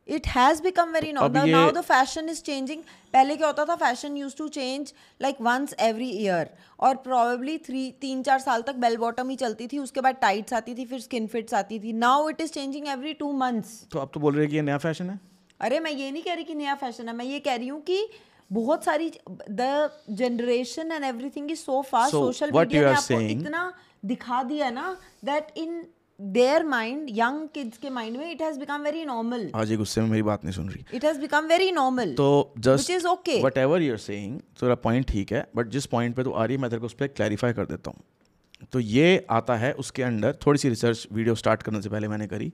it 0.08 0.26
has 0.28 0.62
become 0.62 0.92
very 0.92 1.12
normal 1.12 1.50
now 1.50 1.70
the 1.70 1.80
fashion 1.82 2.28
is 2.28 2.42
changing 2.42 2.82
पहले 3.12 3.36
क्या 3.36 3.46
होता 3.46 3.64
था? 3.64 3.76
Fashion 3.76 4.16
use 4.16 4.36
to 4.36 4.48
change 4.48 4.92
like 5.20 5.40
once 5.40 5.74
every 5.80 6.10
year 6.10 6.50
और 6.80 6.96
probably 7.06 7.56
three 7.66 7.90
तीन 8.00 8.22
चार 8.22 8.38
साल 8.40 8.62
तक 8.62 8.74
bell 8.84 8.96
bottom 8.96 9.28
ही 9.28 9.36
चलती 9.36 9.66
थी 9.68 9.78
उसके 9.78 10.00
बाद 10.00 10.16
टाइट्स 10.20 10.52
आती 10.52 10.74
थी 10.74 10.84
फिर 10.86 11.00
स्किन 11.00 11.26
फिट्स 11.26 11.54
आती 11.54 11.78
थी. 11.80 11.92
Now 11.94 12.28
it 12.28 12.40
is 12.40 12.52
changing 12.52 12.88
every 12.88 13.12
two 13.14 13.32
months 13.38 13.82
तो 13.92 13.98
आप 13.98 14.10
तो 14.14 14.20
बोल 14.20 14.34
रहे 14.34 14.44
हैं 14.44 14.50
कि 14.50 14.56
ये 14.56 14.62
नया 14.62 14.78
फ़ैशन 14.78 15.10
है? 15.10 15.18
अरे 15.60 15.80
मैं 15.80 15.90
ये 15.92 16.10
नहीं 16.10 16.22
कह 16.22 16.34
रही 16.34 16.44
कि 16.44 16.54
नया 16.54 16.74
फ़ैशन 16.76 17.08
है 17.08 17.14
मैं 17.16 17.24
ये 17.24 17.40
कह 17.40 17.54
रही 17.54 17.68
हूँ 17.68 17.80
कि 17.82 18.08
बहुत 18.50 18.84
सारी 18.84 19.10
the 19.30 19.90
generation 20.18 20.92
and 20.92 21.04
everything 21.04 21.50
is 21.50 21.58
so 21.58 21.80
fast 21.82 22.12
social 22.12 22.50
media 22.52 22.82
ने 22.82 22.96
आपको 22.96 23.20
इतना 23.20 23.72
दिखा 24.04 24.42
दिया 24.42 24.70
ना 24.70 24.96
that 25.24 25.46
in 25.56 25.84
their 26.20 26.64
mind 26.64 27.08
young 27.10 27.48
kids 27.54 27.78
के 27.78 27.90
माइंड 27.90 28.16
में 28.16 28.30
it 28.30 28.42
has 28.42 28.58
become 28.58 28.82
very 28.82 29.04
normal 29.04 29.50
आज 29.54 29.70
ये 29.70 29.76
गुस्से 29.76 30.00
में 30.00 30.08
मेरी 30.08 30.22
बात 30.22 30.44
नहीं 30.44 30.52
सुन 30.54 30.68
रही। 30.68 30.84
It 30.94 31.04
has 31.04 31.18
become 31.20 31.46
very 31.46 31.70
normal 31.72 32.14
तो 32.14 32.54
just 32.58 32.90
Which 32.90 32.96
is 32.96 33.08
okay. 33.10 33.42
Whatever 33.58 33.82
you're 33.82 33.98
saying 33.98 34.38
तेरा 34.60 34.74
पॉइंट 34.74 35.06
ठीक 35.08 35.32
है 35.32 35.46
बट 35.56 35.68
जिस 35.68 35.86
पॉइंट 35.86 36.16
पे 36.16 36.24
तू 36.24 36.30
आ 36.30 36.44
रही 36.44 36.56
है 36.56 36.62
मैं 36.62 36.70
तेरे 36.70 36.80
को 36.80 36.86
उस 36.86 36.94
पर 36.94 37.06
क्लैरिफाई 37.08 37.52
कर 37.52 37.66
देता 37.66 37.90
हूँ। 37.90 38.66
तो 38.72 38.80
ये 38.80 39.26
आता 39.30 39.56
है 39.56 39.72
उसके 39.74 40.02
अंडर 40.02 40.36
थोड़ी 40.46 40.58
सी 40.58 40.68
रिसर्च 40.68 41.06
वीडियो 41.12 41.34
स्टार्ट 41.34 41.62
करने 41.62 41.82
से 41.82 41.88
पहले 41.88 42.08
मैंने 42.08 42.26
करी। 42.26 42.52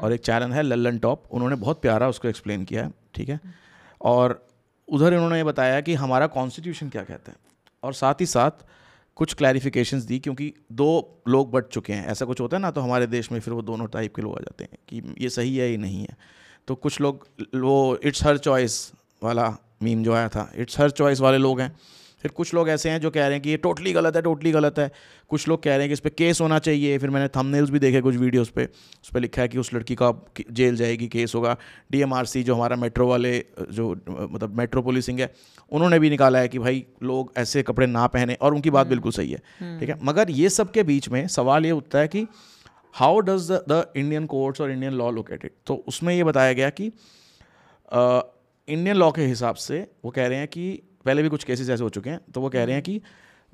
और 0.00 0.12
एक 0.12 0.20
चैनल 0.20 0.52
है 0.52 0.62
लल्लन 0.62 0.98
टॉप 0.98 1.28
उन्होंने 1.30 1.56
बहुत 1.56 1.80
प्यारा 1.82 2.08
उसको 2.08 2.28
एक्सप्लेन 2.28 2.64
किया 2.64 2.84
है 2.84 2.92
ठीक 3.14 3.28
है? 3.28 3.40
और 4.00 4.46
उधर 4.88 5.14
इन्होंने 5.14 5.36
ये 5.36 5.44
बताया 5.44 5.80
कि 5.80 5.94
हमारा 5.94 6.26
कॉन्स्टिट्यूशन 6.34 6.88
क्या 6.88 7.04
कहता 7.04 7.32
है। 7.32 7.38
और 7.82 7.94
साथ 7.94 8.20
ही 8.20 8.26
साथ 8.26 8.66
कुछ 9.16 9.34
क्लैरिफिकेशंस 9.34 10.02
दी, 10.02 10.18
क्योंकि 10.18 10.52
दो 10.72 11.22
लोग 11.28 11.50
बढ़ 11.50 11.64
चुके 11.64 11.92
हैं। 11.92 12.06
ऐसा 12.06 12.24
कुछ 12.24 12.40
होता 12.40 12.56
है 12.56 12.60
ना 12.62 12.70
तो 12.70 12.80
हमारे 12.80 13.06
देश 13.06 13.32
में 13.32 13.40
फिर 13.40 13.54
वो 13.54 13.62
दोनों 13.62 13.86
टाइप 13.86 14.14
के 14.14 14.22
लोग 14.22 14.36
आ 14.36 14.40
जाते 14.40 14.64
हैं 14.64 14.78
कि 14.88 15.14
ये 15.24 15.30
सही 15.30 15.56
है, 15.56 15.70
ये 15.70 15.76
नहीं 15.76 16.00
है। 16.00 16.16
तो 16.68 16.74
कुछ 16.74 17.00
लोग, 17.00 17.26
वो 17.54 17.98
इट्स 18.04 18.24
हर 18.24 18.38
चॉइस 18.38 18.92
वाला 19.22 19.56
मीम 19.82 20.02
जो 20.04 20.12
आया 20.12 20.28
था। 20.28 20.50
इट्स 20.56 20.80
हर 20.80 20.90
चॉइस 20.90 21.20
वाले 21.20 21.38
लोग 21.38 21.60
हैं। 21.60 21.74
फिर 22.26 22.32
कुछ 22.36 22.52
लोग 22.54 22.68
ऐसे 22.68 22.90
हैं 22.90 23.00
जो 23.00 23.10
कह 23.10 23.22
रहे 23.22 23.32
हैं 23.32 23.40
कि 23.42 23.50
ये 23.50 23.56
टोटली 23.56 23.92
गलत 23.92 24.16
है 24.16 24.22
टोटली 24.22 24.50
गलत 24.52 24.78
है। 24.78 24.90
कुछ 25.30 25.46
लोग 25.48 25.62
कह 25.62 25.70
रहे 25.70 25.80
हैं 25.80 25.88
कि 25.88 25.92
इस 25.92 26.00
पर 26.00 26.10
केस 26.12 26.40
होना 26.40 26.58
चाहिए। 26.58 26.96
फिर 26.98 27.10
मैंने 27.10 27.28
थंबनेल्स 27.28 27.70
भी 27.70 27.78
देखे 27.78 28.00
कुछ 28.00 28.16
वीडियोस 28.16 28.48
पे। 28.48 28.64
उस 28.64 29.10
पर 29.14 29.20
लिखा 29.20 29.42
है 29.42 29.48
कि 29.48 29.58
उस 29.58 29.72
लड़की 29.74 29.94
का 29.94 30.12
जेल 30.52 30.76
जाएगी 30.76 31.08
केस 31.08 31.34
होगा। 31.34 31.56
डीएमआरसी 31.90 32.42
जो 32.42 32.54
हमारा 32.54 32.76
मेट्रो 32.76 33.06
वाले 33.08 33.32
जो 33.70 33.90
मतलब 34.10 34.56
मेट्रो 34.58 34.82
पुलिसिंग 34.82 35.20
है 35.20 35.32
उन्होंने 35.72 35.98
भी 35.98 36.10
निकाला 36.10 36.38
है 36.38 36.48
कि 36.48 36.58
भाई 36.58 36.84
लोग 37.02 37.32
ऐसे 37.36 37.62
कपड़े 37.62 37.86
ना 37.86 38.06
पहने 38.08 38.34
और 38.34 38.54
उनकी 38.54 38.70
बात 38.70 38.86
बिल्कुल 38.86 39.12
सही 39.12 39.30
है। 39.30 39.78
ठीक 39.80 39.88
है? 39.88 39.98
मगर 40.02 40.30
ये 40.32 40.48
सब 40.50 40.70
के 40.70 40.82
बीच 40.82 41.08
में 41.08 41.26
सवाल 41.28 41.66
ये 41.66 41.70
उठता 41.72 41.98
है 41.98 42.08
कि 42.08 42.26
how 42.94 43.20
does 43.20 43.50
the 43.68 43.84
Indian 43.96 44.26
courts 44.26 44.60
और 44.60 44.70
इंडियन 44.70 44.92
लॉ 44.94 45.10
लोकेट 45.10 45.44
इट 45.44 45.52
तो 45.66 45.74
उसमें 45.88 46.14
ये 46.14 46.24
बताया 46.24 46.52
गया 46.52 46.70
कि 46.70 46.90
इंडियन 48.68 48.96
लॉ 48.96 49.10
के 49.12 49.22
हिसाब 49.24 49.54
से 49.56 49.86
वो 50.04 50.10
कह 50.10 50.26
रहे 50.26 50.38
हैं 50.38 50.48
कि 50.48 50.82
पहले 51.06 51.22
भी 51.22 51.28
कुछ 51.28 51.44
केसेस 51.44 51.70
ऐसे 51.70 51.82
हो 51.84 51.88
चुके 51.90 52.10
हैं 52.10 52.20
तो 52.34 52.40
वो 52.40 52.48
कह 52.50 52.64
रहे 52.64 52.74
हैं 52.74 52.82
कि 52.82 53.00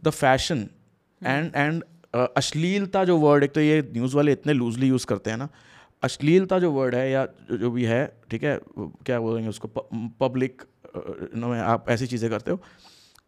द 0.02 0.10
फ़ैशन 0.10 0.68
एंड 1.20 1.52
एंड 1.56 1.82
अश्लीलता 2.36 3.04
जो 3.04 3.16
वर्ड 3.18 3.44
एक 3.44 3.52
तो 3.52 3.60
ये 3.60 3.80
न्यूज़ 3.92 4.16
वाले 4.16 4.32
इतने 4.32 4.52
लूजली 4.52 4.88
यूज़ 4.88 5.06
करते 5.06 5.30
हैं 5.30 5.36
ना 5.38 5.48
अश्लीलता 6.02 6.58
जो 6.58 6.70
वर्ड 6.72 6.94
है 6.94 7.10
या 7.10 7.26
जो 7.52 7.70
भी 7.70 7.84
है 7.84 8.04
ठीक 8.30 8.44
है 8.44 8.58
क्या 8.78 9.20
बोलेंगे 9.20 9.48
उसको 9.48 9.68
पब्लिक 10.20 10.62
में 11.36 11.58
आप 11.60 11.88
ऐसी 11.88 12.06
चीज़ें 12.06 12.30
करते 12.30 12.50
हो 12.50 12.60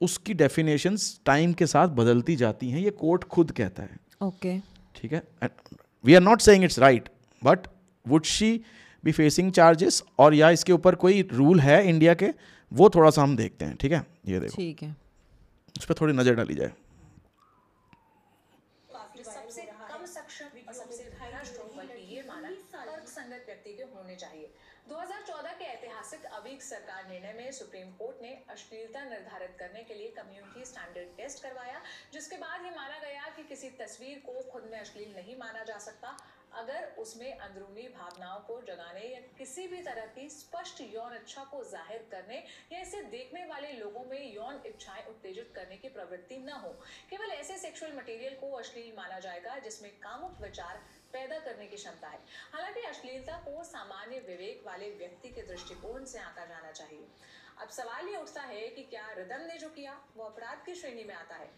उसकी 0.01 0.35
डेफिनेशंस 0.35 1.21
टाइम 1.27 1.53
के 1.53 1.67
साथ 1.67 1.89
बदलती 1.99 2.37
जाती 2.37 2.71
हैं 2.71 2.81
ये 2.81 2.91
कोर्ट 2.91 3.25
खुद 3.35 3.51
कहता 3.51 3.83
है। 3.83 3.97
ओके 4.23 4.59
ठीक 4.97 5.13
है? 5.13 5.23
We 6.05 6.15
are 6.15 6.21
not 6.23 6.41
saying 6.41 6.65
it's 6.65 6.79
right 6.79 7.09
but 7.43 7.67
would 8.07 8.25
she 8.25 8.51
be 9.05 9.13
facing 9.13 9.53
charges 9.53 10.03
और 10.19 10.35
या 10.35 10.51
इसके 10.51 10.73
ऊपर 10.73 10.95
कोई 10.95 11.23
रूल 11.33 11.61
है 11.61 11.79
इंडिया 11.89 12.15
के? 12.15 12.29
वो 12.75 12.89
थोड़ा 12.95 13.11
सा 13.11 13.23
हम 13.23 13.37
देखते 13.37 13.65
हैं 13.65 13.77
ठीक 13.77 13.93
है? 13.93 14.07
ये 14.27 14.41
देखो। 14.41 14.57
ठीक 14.57 14.83
है। 14.83 14.97
उस 15.79 15.85
पर 15.87 15.95
थोड़ी 16.01 16.15
नज़र 16.15 16.35
डाली 16.35 16.55
जाए। 16.55 16.73
सबसे 19.25 19.63
कम 19.63 20.05
सक्षम 20.07 20.59
और 20.69 20.75
सबसे 20.75 21.05
भ्रष्ट 21.11 21.61
बल्कि 21.77 22.15
ये 22.15 22.23
मानक 22.29 22.59
तर्कसंगत 22.73 23.45
व्यक्ति 23.47 23.73
के 23.77 23.83
होने 23.95 24.17
चाहिए। 24.17 24.51
2014 24.89 25.53
के 25.59 25.65
ऐतिहासिक 25.65 26.25
अवीक 26.39 26.63
सरकार 26.63 27.09
निर्णय 27.09 27.33
में 27.37 27.53
सुप्रीम 27.53 27.91
कोर्ट 27.99 28.23
ने 28.23 28.33
अश्लीलता 28.51 29.05
निर्धारित 29.05 29.57
करने 29.59 29.83
के 29.83 29.95
लिए 29.95 30.09
कम्युनिटी 30.17 30.65
स्टैंडर्ड 30.65 31.17
टेस्ट 31.17 31.43
करवाया 31.43 31.81
जिसके 32.13 32.37
बाद 32.39 32.65
ये 32.65 32.71
माना 32.71 32.99
गया 32.99 33.29
कि 33.37 33.43
किसी 33.49 33.69
तस्वीर 33.81 34.19
को 34.27 34.43
खुद 34.53 34.69
में 34.73 34.79
अश्लील 34.81 35.15
नहीं 35.17 35.37
माना 35.39 35.65
जा 35.65 35.79
सकता। 35.87 36.17
अगर 36.55 36.85
उसमें 36.99 37.39
अंदरूनी 37.39 37.83
भावनाओं 37.89 38.41
को 38.41 38.61
जगाने 38.63 39.01
या 39.05 39.21
किसी 39.39 39.67
भी 39.69 39.81
तरह 39.83 40.07
की 40.07 40.29
स्पष्ट 40.29 40.81
यौन 40.81 41.15
इच्छा 41.17 41.45
को 41.45 41.63
ज़ाहिर 41.65 42.07
करने 42.11 42.37
या 42.73 42.81
इसे 42.81 43.03
देखने 43.03 43.45
वाले 43.45 43.73
लोगों 43.73 44.05
में 44.05 44.35
यौन 44.35 44.63
इच्छाएँ 44.67 45.05
उत्तेजित 45.07 45.53
करने 45.57 45.77
की 45.77 45.89
प्रवृत्ति 45.89 46.37
न 46.39 46.51
हो, 46.51 46.71
केवल 47.11 47.31
ऐसे 47.31 47.59
सेक्सुअल 47.59 47.93
मटेरियल 47.93 48.35
को 48.35 48.51
अश्लील 48.53 48.93
माना 48.97 49.19
जाएगा 49.19 49.59
जिसमें 49.59 49.91
कामुक 49.93 50.41
विचार 50.43 50.83
पैदा 51.13 51.39
करने 51.39 51.67
की 51.67 51.77
क्षमता 51.77 52.09
है। 52.09 52.19
हालाँकि 52.53 52.81
अश्लीलता 52.81 53.39
को 53.39 53.65
सामान्य 53.65 54.21
विवेक 54.21 54.63
वाले 54.67 54.91
व्यक्ति 54.91 55.29
के 55.29 55.43
दृष्टिकोण 55.43 56.05
से 56.05 56.19
आंका 56.19 56.45
जाना 56.45 56.73
चाहिए। 56.73 57.07
अब 57.59 57.69
सवाल 57.69 58.09
ये 58.09 58.17
उठता 58.17 58.43
है 58.43 58.69
कि 58.69 58.83
क्या 58.83 59.11
रिदम 59.13 59.47
ने 59.47 59.59
जो 59.59 59.69
किया, 59.69 60.01
वो 60.17 60.25
अपराध 60.25 60.65
की 60.67 60.75
श्रेणी 60.75 61.05
में 61.05 61.15
आता 61.15 61.35
है? 61.35 61.51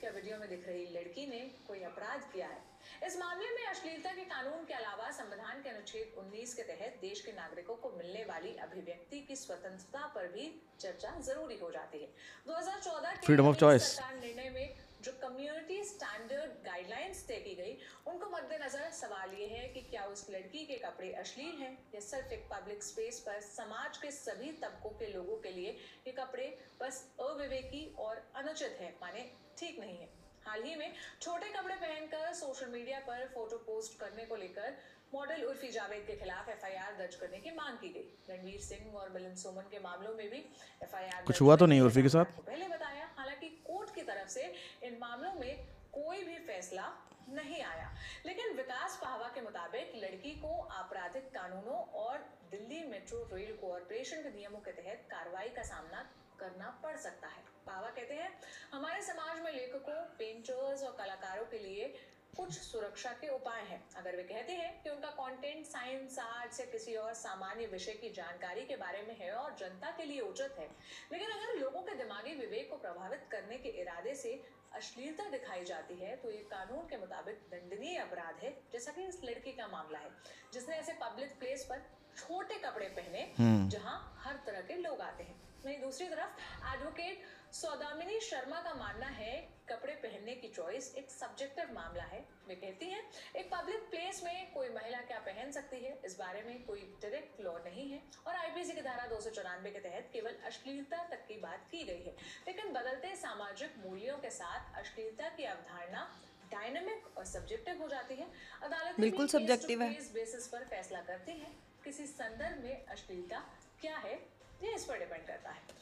क्या 0.00 0.10
वीडियो 0.10 0.38
में 0.38 0.48
दिख 0.48 0.68
रही 0.68 0.86
लड़की 0.86 1.26
ने 1.26 1.38
कोई 1.68 1.82
अपराध 1.82 2.32
किया 2.32 2.48
है? 2.48 2.69
इस 3.06 3.16
मामले 3.18 3.50
में 3.50 3.66
अश्लीलता 3.66 4.10
के 4.12 4.24
कानून 4.24 4.64
के 4.64 4.74
अलावा 4.74 5.10
संविधान 5.10 5.62
के 5.62 5.68
अनुच्छेद 5.68 6.18
19 6.18 6.54
के 6.54 6.62
तहत 6.62 6.98
देश 7.00 7.20
के 7.20 7.32
नागरिकों 7.32 7.76
को 7.76 7.90
मिलने 7.96 8.24
वाली 8.24 8.54
अभिव्यक्ति 8.66 9.20
की 9.20 9.36
स्वतंत्रता 9.36 10.06
पर 10.14 10.28
भी 10.32 10.44
चर्चा 10.80 11.18
ज़रूरी 11.20 11.58
हो 11.62 11.70
जाती 11.70 11.98
है। 11.98 12.08
2014 12.48 13.16
के 13.16 13.26
Freedom 13.26 13.50
of 13.50 13.62
अमेरिकी 13.62 14.20
निर्णय 14.20 14.50
में 14.50 14.76
जो 15.02 15.12
कम्युनिटी 15.20 15.82
स्टैंडर्ड 15.84 16.50
गाइडलाइंस 16.64 17.24
तय 17.28 17.36
की 17.44 17.54
गई 17.54 17.76
उनको 18.06 18.28
मद्देनजर 18.30 18.90
सवाल 18.92 19.34
ये 19.34 19.46
है 19.46 19.68
कि 19.74 19.80
क्या 19.90 20.04
उस 20.06 20.26
लड़की 20.30 20.64
के 20.66 20.76
कपड़े 20.78 21.12
अश्लील 21.22 21.56
हैं 21.62 21.72
या 21.94 22.00
सिर्फ़ 22.08 22.32
एक 22.34 22.46
पब्लिक 22.52 22.82
स्पेस 22.82 23.20
पर 23.26 23.40
समाज 23.48 23.96
के 23.96 24.10
सभी 24.10 24.52
तबकों 24.64 24.90
के 24.98 25.12
लोगों 25.14 25.36
के 25.46 25.50
लिए 25.50 25.76
ये 26.06 26.12
कपड़े 26.12 26.54
बस 26.82 27.04
अविवेकी 27.20 27.84
और 27.98 28.24
अनुचित 28.36 28.76
है 28.80 28.94
माने 29.02 29.30
ठीक 29.58 29.80
नहीं 29.80 29.98
है। 29.98 30.19
हाल 30.46 30.62
ही 30.62 30.74
में 30.74 30.92
छोटे 31.22 31.48
कपड़े 31.48 31.74
पहनकर 31.74 32.32
सोशल 32.34 32.66
मीडिया 32.66 32.98
पर 32.98 33.26
फ़ोटो 33.34 33.56
पोस्ट 33.56 33.98
करने 34.00 34.24
को 34.26 34.36
लेकर 34.36 34.76
मॉडल 35.14 35.42
उर्फी 35.42 35.68
जावेद 35.68 36.06
के 36.06 36.16
खिलाफ 36.16 36.48
एफआईआर 36.48 36.96
दर्ज 36.96 37.14
करने 37.14 37.38
की 37.38 37.50
मांग 37.50 37.78
की 37.78 37.88
गई। 37.88 38.08
रणवीर 38.30 38.60
सिंह 38.60 38.94
और 38.96 39.08
मिलन 39.10 39.34
सोमन 39.34 39.62
के 39.62 39.78
मामलों 39.78 40.14
में 40.14 40.30
भी 40.30 40.38
एफआईआर 40.82 41.22
कुछ 41.22 41.40
हुआ 41.40 41.56
तो 41.56 41.66
नहीं 41.66 41.80
उर्फी 41.80 42.02
के 42.02 42.08
साथ? 42.08 42.24
पहले 42.24 42.68
बताया 42.68 43.10
हालाँकि 43.18 43.48
कोर्ट 43.66 43.94
की 43.94 44.02
तरफ़ 44.02 44.28
से 44.28 44.52
इन 44.82 44.98
मामलों 45.00 45.32
में 45.32 45.66
कोई 45.92 46.22
भी 46.24 46.38
फैसला 46.38 46.92
नहीं 47.28 47.62
आया। 47.62 47.90
लेकिन 48.26 48.56
विकास 48.56 48.98
पाहवा 49.02 49.28
के 49.28 49.40
मुताबिक 49.40 49.92
लड़की 49.96 50.30
को 50.30 50.62
आपराधिक 50.62 51.30
कानूनों 51.30 51.84
और 52.04 52.18
दिल्ली 52.50 52.82
मेट्रो 52.88 53.28
रेल 53.32 53.56
कॉरपोरेशन 53.56 54.22
के 54.22 54.36
नियमों 54.36 54.60
के 54.60 54.72
तहत 54.72 55.06
कार्रवाई 55.10 55.48
का 55.48 55.62
सामना 55.62 56.08
करना 56.40 56.80
पड़ 56.82 56.96
सकता 56.96 57.28
है। 57.28 57.49
पावा 57.66 57.88
कहते 57.88 58.14
हैं 58.14 58.30
हमारे 58.72 59.02
समाज 59.02 59.40
में 59.44 59.52
लेखकों 59.52 60.00
पेंटर्स 60.18 60.82
और 60.82 60.96
कलाकारों 60.98 61.44
के 61.46 61.58
लिए 61.58 61.94
कुछ 62.36 62.52
सुरक्षा 62.54 63.10
के 63.20 63.28
उपाय 63.34 63.60
हैं। 63.68 63.80
अगर 63.96 64.16
वे 64.16 64.22
कहते 64.22 64.52
हैं 64.52 64.82
कि 64.82 64.90
उनका 64.90 65.08
कंटेंट 65.12 65.66
साइंस 65.66 66.18
आर्ट्स 66.18 66.60
या 66.60 66.66
किसी 66.66 66.94
और 66.96 67.12
सामान्य 67.14 67.66
विषय 67.66 67.92
की 68.02 68.10
जानकारी 68.16 68.64
के 68.66 68.76
बारे 68.76 69.02
में 69.08 69.16
है 69.18 69.30
और 69.32 69.56
जनता 69.60 69.90
के 69.96 70.04
लिए 70.04 70.20
उचित 70.20 70.54
है 70.58 70.68
लेकिन 71.12 71.30
अगर 71.30 71.58
लोगों 71.60 71.82
के 71.82 71.94
दिमागी 71.94 72.34
विवेक 72.34 72.70
को 72.70 72.76
प्रभावित 72.76 73.26
करने 73.32 73.58
के 73.58 73.68
इरादे 73.82 74.14
से 74.14 74.40
अश्लीलता 74.74 75.28
दिखाई 75.30 75.64
जाती 75.64 75.94
है 76.00 76.16
तो 76.16 76.30
ये 76.30 76.42
कानून 76.50 76.86
के 76.88 76.96
मुताबिक 76.96 77.42
दंडनीय 77.52 77.98
अपराध 77.98 78.44
है 78.44 78.56
जैसा 78.72 78.92
कि 78.92 79.06
इस 79.06 79.20
लड़की 79.24 79.52
का 79.52 79.66
मामला 79.68 79.98
है 79.98 80.10
जिसने 80.52 80.76
ऐसे 80.76 80.92
पब्लिक 81.02 81.38
प्लेस 81.38 81.66
पर 81.70 81.82
छोटे 82.16 82.54
कपड़े 82.60 82.86
पहने 82.96 83.28
जहाँ 83.70 83.98
हर 84.18 84.40
तरह 84.46 84.60
के 84.60 84.76
लोग 84.76 85.00
आते 85.00 85.24
हैं। 85.24 85.34
वहीं 85.64 85.80
दूसरी 85.80 86.06
तरफ़ 86.08 86.40
एडवोकेट 86.72 87.22
सौदामिनी 87.52 88.18
शर्मा 88.20 88.60
का 88.62 88.72
मानना 88.74 89.06
है 89.06 89.32
कपड़े 89.68 89.94
पहनने 89.94 90.34
की 90.34 90.48
चॉइस 90.48 90.94
एक 90.96 91.10
सब्जेक्टिव 91.10 91.72
मामला 91.74 92.02
है। 92.04 92.20
वे 92.48 92.54
कहती 92.54 92.86
हैं 92.86 93.02
एक 93.36 93.50
पब्लिक 93.50 93.88
प्लेस 93.90 94.22
में 94.24 94.52
कोई 94.54 94.68
महिला 94.68 95.00
क्या 95.00 95.18
पहन 95.18 95.50
सकती 95.52 95.76
है? 95.76 95.98
इस 96.04 96.16
बारे 96.18 96.42
में 96.42 96.62
कोई 96.66 96.80
डायरेक्ट 97.02 97.40
लॉ 97.40 97.56
नहीं 97.58 97.90
है 97.90 98.00
और 98.26 98.34
आईपीसी 98.36 98.72
की 98.72 98.82
धारा 98.82 99.06
दो 99.06 99.20
सौ 99.20 99.30
चौरानबे 99.30 99.70
के 99.70 99.78
तहत 99.80 100.08
केवल 100.12 100.36
अश्लीलता 100.46 101.02
तक 101.10 101.26
की 101.28 101.38
बात 101.40 101.66
की 101.70 101.82
गई 101.84 102.02
है। 102.02 102.16
लेकिन 102.46 102.72
बदलते 102.72 103.14
सामाजिक 103.16 103.76
मूल्यों 103.86 104.18
के 104.18 104.30
साथ 104.30 104.78
अश्लीलता 104.80 105.28
की 105.28 105.44
अवधारणा 105.46 106.08
डायनामिक 106.52 107.18
और 107.18 107.24
सब्जेक्टिव 107.26 107.82
हो 107.82 107.88
जाती 107.88 108.14
है। 108.14 108.30
अदालत 108.62 109.00
बिल्कुल 109.00 109.26
सब्जेक्टिव 109.28 109.82
है। 109.82 109.90
बेसिस 110.14 110.48
पर 110.48 110.64
फैसला 110.66 111.00
करती 111.02 111.38
है 111.38 111.52
किसी 111.84 112.06
संदर्भ 112.06 112.64
में 112.64 112.86
अश्लीलता 112.86 113.44
क्या 113.80 113.96
है 113.98 114.14
ये 114.62 114.74
इस 114.74 114.84
पर 114.84 114.98
डिपेंड 114.98 115.26
करता 115.26 115.50
है। 115.50 115.79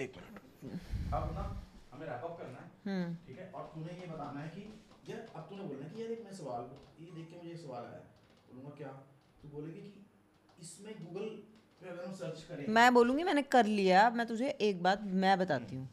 एक 0.00 0.16
मिनट। 0.16 0.38
अब 1.14 1.32
ना 1.34 1.42
हमें 1.92 2.06
रैप 2.06 2.24
अप 2.24 2.36
करना 2.38 2.58
है 2.58 2.68
ठीक 3.26 3.38
है? 3.38 3.50
और 3.54 3.66
तूने 3.74 3.92
ये 3.94 4.06
बताना 4.06 4.40
है 4.40 4.48
कि 4.54 5.10
यार 5.12 5.26
अब 5.34 5.46
तूने 5.48 5.62
बोलना 5.64 5.86
है 5.86 5.90
कि 5.92 6.00
यार 6.00 6.12
एक 6.12 6.24
मैं 6.24 6.32
सवाल 6.32 6.62
ये 6.62 7.08
देख 7.10 7.28
के 7.28 7.36
मुझे 7.36 7.52
एक 7.52 7.58
सवाल 7.58 7.84
आया। 7.84 8.00
बोलूँगा 8.48 8.70
क्या? 8.76 8.92
तू 9.42 9.48
बोलेगी 9.48 9.90
कि 10.56 10.62
इसमें 10.64 10.94
गूगल 10.98 11.30
पे 11.80 11.88
अगर 11.88 12.04
हम 12.04 12.14
सर्च 12.16 12.42
करें 12.50 12.72
मैं 12.74 12.92
बोलूँगी 12.94 13.24
मैंने 13.24 13.42
कर 13.56 13.66
लिया। 13.66 14.08
मैं 14.10 14.26
तुझे 14.26 14.48
एक 14.68 14.82
बात 14.82 15.02
मैं 15.24 15.38
बताती 15.38 15.76
हूँ। 15.76 15.88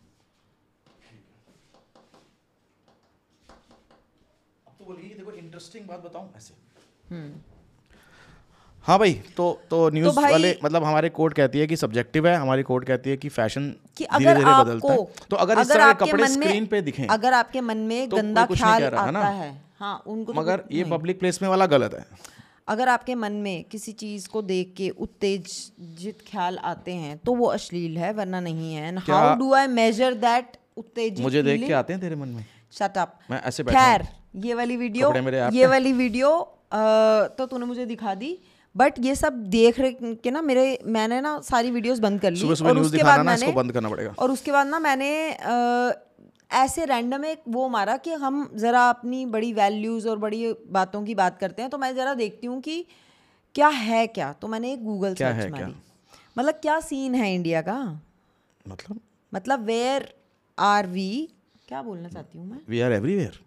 अब 4.68 4.76
तो 4.80 4.86
बोलेगी 4.86 5.16
देखो 5.16 5.32
इंटरेस्टिंग 5.44 5.88
बात 5.88 6.00
बताऊँ 6.02 6.34
ऐसे। 6.38 6.54
हाँ 8.86 8.98
भाई 9.00 9.14
तो 9.38 9.46
तो 9.70 9.90
न्यूज़ 9.90 10.16
भाई- 10.16 10.32
वाले 10.32 10.56
मतलब 10.64 10.84
हमारे 10.84 11.10
कोर्ट 11.10 11.34
कहती 11.34 11.60
है 11.60 11.68
कि 11.68 11.76
सब्जेक्टिव 11.78 12.28
है 12.28 12.36
हमारी 12.36 12.64
कोर्ट 12.64 12.86
कहती 12.88 13.10
है 13.10 13.18
कि 13.18 13.30
फ़ैशन 13.30 13.70
कि 13.98 14.04
अगर 14.04 14.38
धीरे 14.38 14.54
बदलता 14.54 14.94
है। 14.94 14.98
तो 15.30 15.36
अगर 15.36 15.52
अगर 15.54 15.62
इस 15.62 15.70
तरह 15.70 15.92
कपड़े 15.94 16.28
स्क्रीन 16.28 16.66
पे 16.66 16.82
दिखें 16.82 17.06
अगर 17.08 17.34
आपके 17.34 17.62
मन 17.62 17.78
में 17.78 18.10
तो 18.10 18.18
गंदा 18.18 18.46
ख्याल 18.46 18.84
है 18.84 18.92
आता 18.92 19.12
ना? 19.12 19.24
है। 19.24 19.52
हाँ 19.80 20.02
उनको 20.08 20.34
तो 20.34 20.40
मगर 20.42 20.58
कुछ 20.58 20.74
ये 20.74 20.84
पब्लिक 20.92 21.20
प्लेस 21.20 21.42
में 21.42 21.48
वाला 21.50 21.66
गलत 21.66 21.94
है। 21.94 22.06
अगर 22.68 22.90
आपके 22.90 23.16
मन 23.16 23.32
में 23.46 23.64
किसी 23.72 23.92
चीज़ 23.92 24.28
को 24.30 24.42
देख 24.42 24.74
के 24.78 24.90
उत्तेजित 25.00 26.18
ख्याल 26.32 26.58
आते 26.64 26.94
हैं 26.94 27.18
तो 27.18 27.34
वो 27.36 27.46
अश्लील 27.50 27.98
है 27.98 28.12
वरना 28.14 28.40
नहीं 28.40 28.74
है। 28.76 28.96
How 29.00 29.36
do 29.40 29.54
I 29.54 29.68
measure 29.68 30.14
that 30.26 30.58
उत्तेजित 30.78 31.20
मुझे 31.20 31.44
देख 31.44 31.68
के 31.68 31.74
आते 31.74 31.94
हैं 31.94 32.02
तेरे 32.02 32.16
मन 32.16 32.28
में? 32.28 32.46
शट 32.74 32.98
अप 32.98 33.20
मैं 33.32 33.42
ऐसे 33.44 33.64
खैर 33.64 34.08
ये 34.46 34.54
वाली 34.54 34.78
वीडियो 34.78 35.14
ये 35.54 35.66
वाली 35.68 35.94
वीडियो 35.94 36.32
तो 37.38 37.46
तूने 37.46 37.66
मुझे 37.66 37.86
दिखा 37.86 38.14
दी। 38.16 38.38
बट 38.76 39.00
ये 39.00 39.16
सब 39.16 39.34
देख 39.50 39.80
रहे 39.80 40.14
के 40.16 40.32
ना 40.32 40.42
मेरे 40.42 40.64
मैंने 40.86 41.20
ना 41.22 41.40
सारी 41.42 41.72
वीडियोस 41.72 42.00
बंद 42.00 42.22
कर 42.22 42.32
ली 42.32 42.40
सुबह 42.40 42.56
सुबह 42.56 42.70
और 42.70 42.76
न्यूज़ 42.76 42.88
उसके 42.88 42.98
दिखाना 42.98 43.18
बाद 43.18 43.26
ना 43.26 43.34
इसको 43.34 43.46
मैंने 43.46 43.56
बंद 43.56 43.72
करना 43.74 43.90
पड़ेगा। 43.90 44.14
और 44.20 44.32
उसके 44.32 44.52
बाद 44.52 44.68
ना 44.68 44.80
मैंने 44.80 45.12
आ, 45.34 45.92
ऐसे 46.52 46.86
रैंडम 46.86 47.26
एक 47.26 47.42
वो 47.48 47.68
मारा 47.70 47.98
कि 47.98 48.14
हम 48.22 48.50
ज़रा 48.56 48.90
अपनी 48.90 49.26
बड़ी 49.26 49.52
वैल्यूज़ 49.54 50.08
और 50.10 50.18
बड़ी 50.20 50.54
बातों 50.72 51.04
की 51.06 51.16
बात 51.16 51.38
करते 51.40 51.62
हैं 51.62 51.72
तो 51.72 51.78
मैं 51.78 51.94
ज़रा 51.96 52.14
देखती 52.14 52.48
हूँ 52.48 52.60
कि 52.62 52.86
क्या 53.56 53.68
है 53.68 54.06
क्या। 54.08 54.32
तो 54.34 54.48
मैंने 54.48 54.72
एक 54.74 54.84
गूगल 54.84 55.16
सर्च 55.16 55.52
मारी। 55.52 55.74
मतलब 56.38 56.60
क्या 56.62 56.80
सीन 56.80 57.16
है 57.16 57.34
इंडिया 57.36 57.62
का? 57.62 57.78
मतलब? 58.66 59.00
मतलब 59.34 59.66
वेयर 59.66 60.14
आर 60.58 60.88
वी 60.88 61.30
क्या 61.68 61.82
बोलना 61.82 62.10
चाहती 62.10 62.38
हूँ 62.38 62.50
मैं? 62.50 62.60
We 62.70 62.84
are 62.86 62.92
everywhere. 63.00 63.38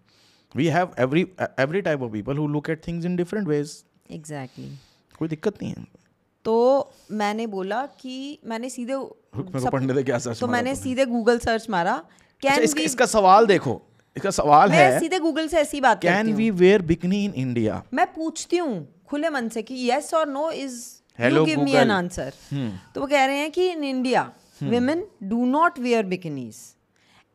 We 0.55 0.67
have 0.77 0.97
every 1.05 1.27
every 1.65 1.83
type 1.83 2.03
of 2.03 2.13
people 2.13 2.43
who 2.43 2.49
look 2.57 2.69
at 2.75 2.83
things 2.89 3.07
in 3.11 3.23
different 3.23 3.53
ways. 3.53 3.73
Exactly 4.11 4.73
कोई 5.19 5.29
दिक्कत 5.29 5.63
नहीं 5.63 5.73
है। 5.73 5.87
तो 6.45 6.93
मैंने 7.11 7.47
बोला 7.47 7.87
कि 7.87 8.39
मैंने 8.45 8.71
सीधे 8.71 8.93
सब- 8.93 9.73
पढ़ने 9.73 9.95
दे 9.95 10.03
क्या 10.03 10.19
सर्च 10.19 10.41
तो 10.41 10.47
मैंने 10.47 10.75
सीधे 10.75 11.05
गूगल 11.07 11.39
सर्च 11.39 11.71
मारा। 11.71 11.93
अच्छा, 11.93 12.55
कैन 12.55 12.63
इसका, 12.63 12.79
वी 12.79 12.85
इसका 12.85 13.07
सवाल 13.07 13.47
देखो। 13.47 13.83
इसका 14.17 14.31
सवाल 14.31 14.71
मैं 14.71 14.93
है 14.93 15.01
सीधे 15.01 15.19
गूगल 15.19 15.49
से 15.49 15.59
ऐसी 15.59 15.81
बात 15.81 16.03
can 16.03 16.33
we 16.33 16.51
wear 16.51 16.83
bikini 16.83 17.25
in 17.25 17.33
India 17.35 17.83
मैं 17.95 18.07
पूछती 18.13 18.57
हूँ 18.57 19.03
खुले 19.07 19.29
मन 19.29 19.49
से 19.49 19.63
कि 19.63 19.91
यस 19.91 20.15
और 20.15 20.29
no 20.29 20.51
is 20.51 21.01
you 21.21 21.45
give 21.45 21.61
me 21.61 21.73
an 21.73 21.91
answer 21.91 22.33
तो 22.95 23.01
वो 23.01 23.07
कह 23.07 23.25
रहे 23.25 23.37
हैं 23.37 23.51
कि 23.51 23.69
in 23.71 23.85
India 23.85 24.33
women 24.63 25.01
do 25.23 25.45
not 25.45 25.79
wear 25.79 26.05
bikinis 26.07 26.57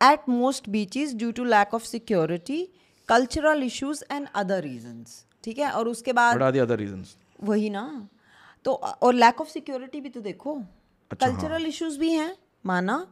at 0.02 0.28
most 0.28 0.68
beaches 0.68 1.14
due 1.14 1.32
to 1.32 1.44
lack 1.44 1.74
of 1.74 1.84
security 1.84 2.68
cultural 3.08 3.62
issues 3.62 4.04
and 4.12 4.28
other 4.34 4.62
reasons 4.62 5.24
ठीक 5.44 5.58
है? 5.58 5.70
और 5.70 5.88
उसके 5.88 6.12
बाद 6.12 6.34
वही 7.42 7.70
ना। 7.70 8.08
तो 8.64 8.72
और 8.72 9.14
लैक 9.14 9.40
ऑफ़ 9.40 9.48
सिक्योरिटी 9.48 10.00
भी 10.00 10.08
तो 10.08 10.20
देखो। 10.20 10.54
अच्छा, 11.10 11.26
हाँ। 11.26 11.34
कल्चरल 11.34 11.66
इश्यूज़ 11.66 11.98
भी 11.98 12.12
हैं 12.12 12.36
माना। 12.66 13.06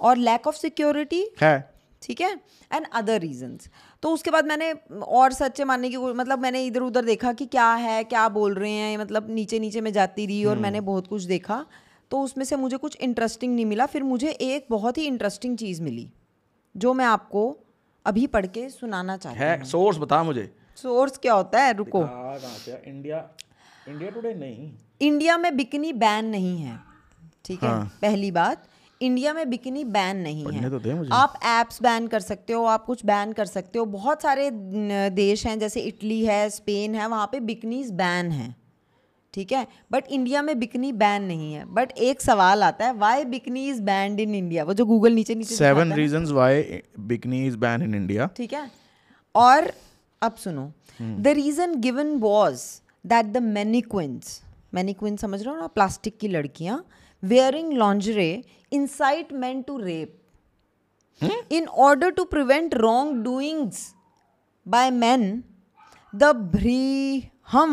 और 0.00 0.16
लैक 0.16 0.46
ऑफ़ 0.46 0.56
सिक्योरिटी 0.56 1.26
है। 1.40 1.72
ठीक 2.02 2.20
है? 2.20 2.30
एंड 2.72 2.86
अदर 2.92 3.20
रीजंस 3.20 3.68
तो 4.02 4.10
उसके 4.10 4.30
बाद 4.30 4.46
मैंने 4.46 4.72
और 5.02 5.32
सच्चे 5.32 5.64
मानने 5.64 5.90
की 5.90 5.96
मतलब 5.96 6.38
मैंने 6.38 6.64
इधर 6.66 6.80
उधर 6.80 7.04
देखा 7.04 7.32
कि 7.32 7.46
क्या 7.46 7.72
है 7.74 8.02
क्या 8.04 8.28
बोल 8.28 8.54
रहे 8.54 8.70
हैं 8.70 8.96
मतलब 8.98 9.30
नीचे 9.30 9.58
नीचे 9.58 9.80
मैं 9.80 9.92
जाती 9.92 10.26
रही 10.26 10.44
और 10.44 10.58
मैंने 10.58 10.80
बहुत 10.80 11.06
कुछ 11.06 11.22
देखा। 11.22 11.64
तो 12.10 12.20
उसमें 12.20 12.44
से 12.44 12.56
मुझे 12.56 12.76
कुछ 12.76 12.96
इंटरेस्टिंग 12.96 13.54
नहीं 13.54 13.66
मिला। 13.66 13.86
फिर 13.86 14.02
मुझे 14.02 14.30
एक 14.30 14.66
बहुत 14.70 14.98
ही 14.98 15.06
इंटरेस्टिंग 15.06 15.56
चीज़ 15.58 15.82
मिली 15.82 16.10
जो 16.74 16.94
मैं 16.94 17.04
आपको 17.04 17.44
अभी 18.06 18.26
पढ़ 18.26 18.46
के 18.46 18.68
सुनाना 18.68 19.16
चाहती 19.16 19.60
हूँ। 19.60 19.64
सोर्स 19.64 19.98
बता 19.98 20.22
मुझे। 20.22 20.52
सोर्स 20.76 21.18
क्या 21.18 21.34
होता 21.34 21.62
है? 21.62 21.72
रुको। 21.72 22.02
इंडिया 22.86 23.18
इंडिया 23.88 24.10
टुडे 24.10 24.34
नहीं। 24.34 24.72
इंडिया 25.00 25.36
में 25.38 25.56
बिकनी 25.56 25.92
बैन 25.92 26.24
नहीं 26.24 26.58
है। 26.58 26.78
ठीक 27.44 27.64
हाँ. 27.64 27.84
है। 27.84 27.90
पहली 28.02 28.30
बात 28.30 28.68
इंडिया 29.00 29.32
में 29.32 29.50
बिकनी 29.50 29.84
बैन 29.84 30.16
नहीं 30.16 30.44
है। 30.46 30.70
तो। 30.70 31.14
आप 31.14 31.38
एप्स 31.44 31.82
बैन 31.82 32.06
कर 32.06 32.20
सकते 32.20 32.52
हो 32.52 32.64
आप 32.64 32.84
कुछ 32.84 33.04
बैन 33.06 33.32
कर 33.32 33.44
सकते 33.44 33.78
हो। 33.78 33.84
बहुत 33.84 34.22
सारे 34.22 34.50
देश 35.10 35.46
हैं 35.46 35.58
जैसे 35.58 35.80
इटली 35.80 36.24
है 36.24 36.50
स्पेन 36.50 36.94
है 36.94 37.06
वहाँ 37.06 37.26
पे 37.26 37.40
बिकनीज 37.40 37.90
बैन 37.90 38.30
है। 38.30 38.54
ठीक 39.34 39.52
है? 39.52 39.66
बट 39.92 40.04
इंडिया 40.06 40.42
में 40.42 40.58
बिकनी 40.58 40.92
बैन 40.92 41.22
नहीं 41.22 41.54
है। 41.54 41.64
बट 41.64 41.90
एक 41.90 42.20
सवाल 42.20 42.62
आता 42.62 42.84
है 42.84 42.92
why 42.92 43.24
bikini 43.24 43.68
is 43.68 43.82
banned 43.82 44.20
in 44.20 44.34
India 44.34 44.64
वो 44.64 44.74
जो 44.74 44.86
गूगल 44.86 45.12
नीचे 45.12 45.34
नीचे 45.34 45.54
seven. 45.54 45.92
Reasons 45.92 46.30
why 46.30 46.82
bikini 47.00 47.46
is 47.46 47.56
ban 47.56 47.82
in 47.82 47.94
India 47.94 48.26
ठीक 48.26 48.52
है? 48.52 48.70
और 49.34 49.72
अब 50.22 50.34
सुनो। 50.34 50.72
The 51.02 51.28
reason 51.28 51.80
given 51.80 52.14
was 52.16 52.81
that 53.04 53.26
the 53.26 53.42
mannequins 53.82 54.40
mannequins 54.94 55.20
समझ 55.20 55.42
रहे 55.42 55.54
हो 55.54 55.60
ना 55.60 55.66
प्लास्टिक 55.68 56.18
की 56.18 56.28
लड़कियाँ 56.28 56.84
wearing 57.22 57.72
lingerie 57.72 58.30
incite 58.72 59.32
men 59.42 59.62
to 59.62 59.78
rape 59.78 60.18
in 61.52 61.66
order 61.86 62.10
to 62.10 62.24
prevent 62.26 62.74
wrong 62.74 63.22
doings 63.24 63.92
by 64.66 64.90
man 64.90 65.42
the 66.14 66.32
भ्री 66.54 67.22
हम 67.52 67.70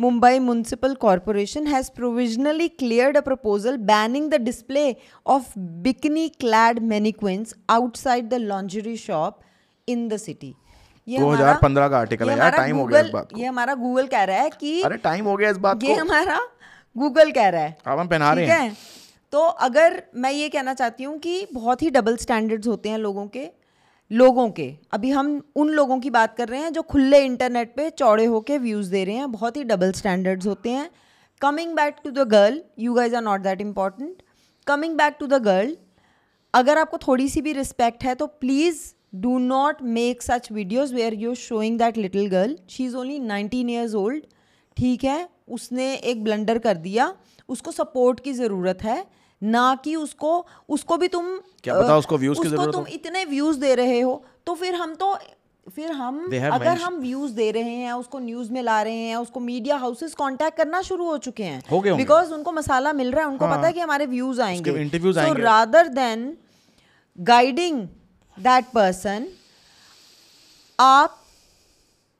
Mumbai 0.00 0.38
municipal 0.38 0.94
corporation 1.00 1.66
has 1.66 1.90
provisionally 1.96 2.68
cleared 2.68 3.16
a 3.16 3.20
proposal 3.20 3.76
banning 3.90 4.30
the 4.30 4.40
display 4.42 4.84
of 5.26 5.52
bikini 5.86 6.28
clad 6.40 6.78
mannequins 6.84 7.54
outside 7.70 8.28
the 8.28 8.34
lingerie 8.42 8.96
shop 8.96 9.40
in 9.88 10.08
the 10.08 10.16
city 10.16 10.54
2015 11.08 11.88
का 11.88 12.02
ये 12.02 12.16
है 12.22 12.38
यार, 12.38 12.56
time 12.58 12.72
हो 12.72 12.84
गया 12.84 13.00
इस 13.00 13.10
बात 13.10 13.32
को। 13.32 13.38
ये 13.38 13.46
हमारा 13.46 13.74
गूगल 13.74 14.06
कह 14.06 14.24
रहा 14.24 14.40
है 14.40 14.50
कि 14.50 14.80
अरे 14.82 14.96
टाइम 14.96 15.24
हो 15.24 15.36
गया 15.36 15.50
इस 15.50 15.56
बात 15.56 15.84
ये 15.84 15.94
हमारा 15.94 16.40
गूगल 16.96 17.30
कह 17.30 17.48
रहा 17.48 17.62
है। 17.62 17.76
अब 17.86 17.98
हम 17.98 18.08
पहना 18.08 18.32
रहे 18.32 18.46
हैं? 18.46 18.76
तो 19.32 19.40
अगर 19.40 20.02
मैं 20.16 20.30
ये 20.32 20.48
कहना 20.48 20.74
चाहती 20.74 21.04
हूँ 21.04 21.18
कि 21.18 21.46
बहुत 21.54 21.82
ही 21.82 21.90
डबल 21.90 22.16
स्टैंडर्ड्स 22.16 22.68
होते 22.68 22.88
हैं 22.88 22.98
लोगों 22.98 23.26
के 23.26 23.48
लोगों 24.10 24.48
के। 24.50 24.74
अभी 24.92 25.10
हम 25.10 25.42
उन 25.56 25.68
लोगों 25.68 25.98
की 26.00 26.10
बात 26.10 26.36
कर 26.36 26.48
रहे 26.48 26.60
हैं 26.60 26.72
जो 26.72 26.82
खुले 26.82 27.24
इंटरनेट 27.24 27.74
पे 27.76 27.90
चौड़े 27.90 28.24
होके 28.24 28.58
व्यूज़ 28.58 28.90
दे 28.90 29.04
रहे 29.04 29.14
हैं। 29.14 29.30
बहुत 29.32 29.56
ही 29.56 29.64
डबल 29.64 29.92
स्टैंडर्ड्स 29.92 30.46
होते 30.46 30.70
हैं। 30.70 30.90
Coming 31.40 31.74
back 31.74 31.96
to 32.04 32.10
the 32.10 32.28
girl 32.28 32.60
you 32.78 32.94
guys 32.94 33.16
are 33.16 33.22
not 33.22 33.40
that 33.40 33.60
important 33.60 34.22
coming 34.66 34.96
back 34.96 35.16
to 35.20 35.26
the 35.26 35.42
girl 35.42 35.76
अगर 36.54 36.78
आपको 36.78 36.98
थोड़ी 36.98 37.28
सी 37.28 37.40
भी 37.40 37.52
रिस्पेक्ट 37.52 38.04
है 38.04 38.14
तो 38.14 38.26
please 38.26 38.82
do 39.12 39.38
not 39.38 39.82
make 39.82 40.22
such 40.22 40.50
videos 40.52 40.94
where 40.94 41.14
you 41.14 41.34
showing 41.34 41.78
that 41.78 41.96
little 41.96 42.26
girl 42.26 42.56
she 42.70 42.84
is 42.84 42.96
only 42.96 43.18
nineteen 43.18 43.70
years 43.70 43.94
old 43.94 44.22
ठीक 44.76 45.04
है? 45.04 45.28
उसने 45.48 45.94
एक 45.94 46.22
ब्लंडर 46.24 46.58
कर 46.58 46.76
दिया। 46.76 47.14
उसको 47.48 47.72
सपोर्ट 47.72 48.20
की 48.20 48.32
ज़रूरत 48.32 48.82
है। 48.82 49.04
ना 49.42 49.74
कि 49.84 49.94
उसको 49.96 50.46
उसको 50.68 50.96
भी 50.96 51.08
तुम 51.08 51.26
क्या 51.64 51.74
पता 51.74 51.96
उसको 51.98 52.18
views 52.18 52.42
की 52.42 52.48
ज़रूरत 52.48 52.72
तुम 52.72 52.86
इतने 52.86 53.24
व्यूज़ 53.24 53.58
दे 53.60 53.74
रहे 53.74 54.00
हो 54.00 54.22
तो 54.46 54.54
फिर 54.54 54.74
हम 54.74 54.94
तो 54.94 55.14
फिर 55.66 55.92
हम 55.92 56.24
अगर 56.52 56.76
हम 56.78 56.98
व्यूज़ 57.00 57.32
दे 57.32 57.50
रहे 57.50 57.74
हैं 57.76 57.92
उसको 57.92 58.18
न्यूज़ 58.18 58.52
में 58.52 58.62
ला 58.62 58.80
रहे 58.82 58.94
हैं 58.94 59.16
उसको 59.16 59.40
मीडिया 59.40 59.76
हाउसेस 59.76 60.14
कांटेक्ट 60.14 60.56
करना 60.56 60.82
शुरू 60.82 61.04
हो 61.04 61.16
चुके 61.18 61.44
हैं। 61.44 61.96
बिकॉज़ 61.96 62.32
उनको 62.34 62.52
मसाला 62.52 62.92
मिल 62.92 63.12
रहा 63.12 63.24
है 63.24 63.30
उनको 63.30 63.46
हाँ। 63.46 63.56
पता 63.58 63.66
है 63.66 63.72
कि 63.72 63.80
हमारे 63.80 64.06
व्यूज़ 64.06 64.40
आएँगे। 64.40 64.70
so 64.70 65.16
आएँगे। 65.18 65.42
rather 65.42 65.84
than 65.98 66.26
guiding 67.18 67.80
that 68.42 68.64
person 68.74 69.26
आप 70.78 71.16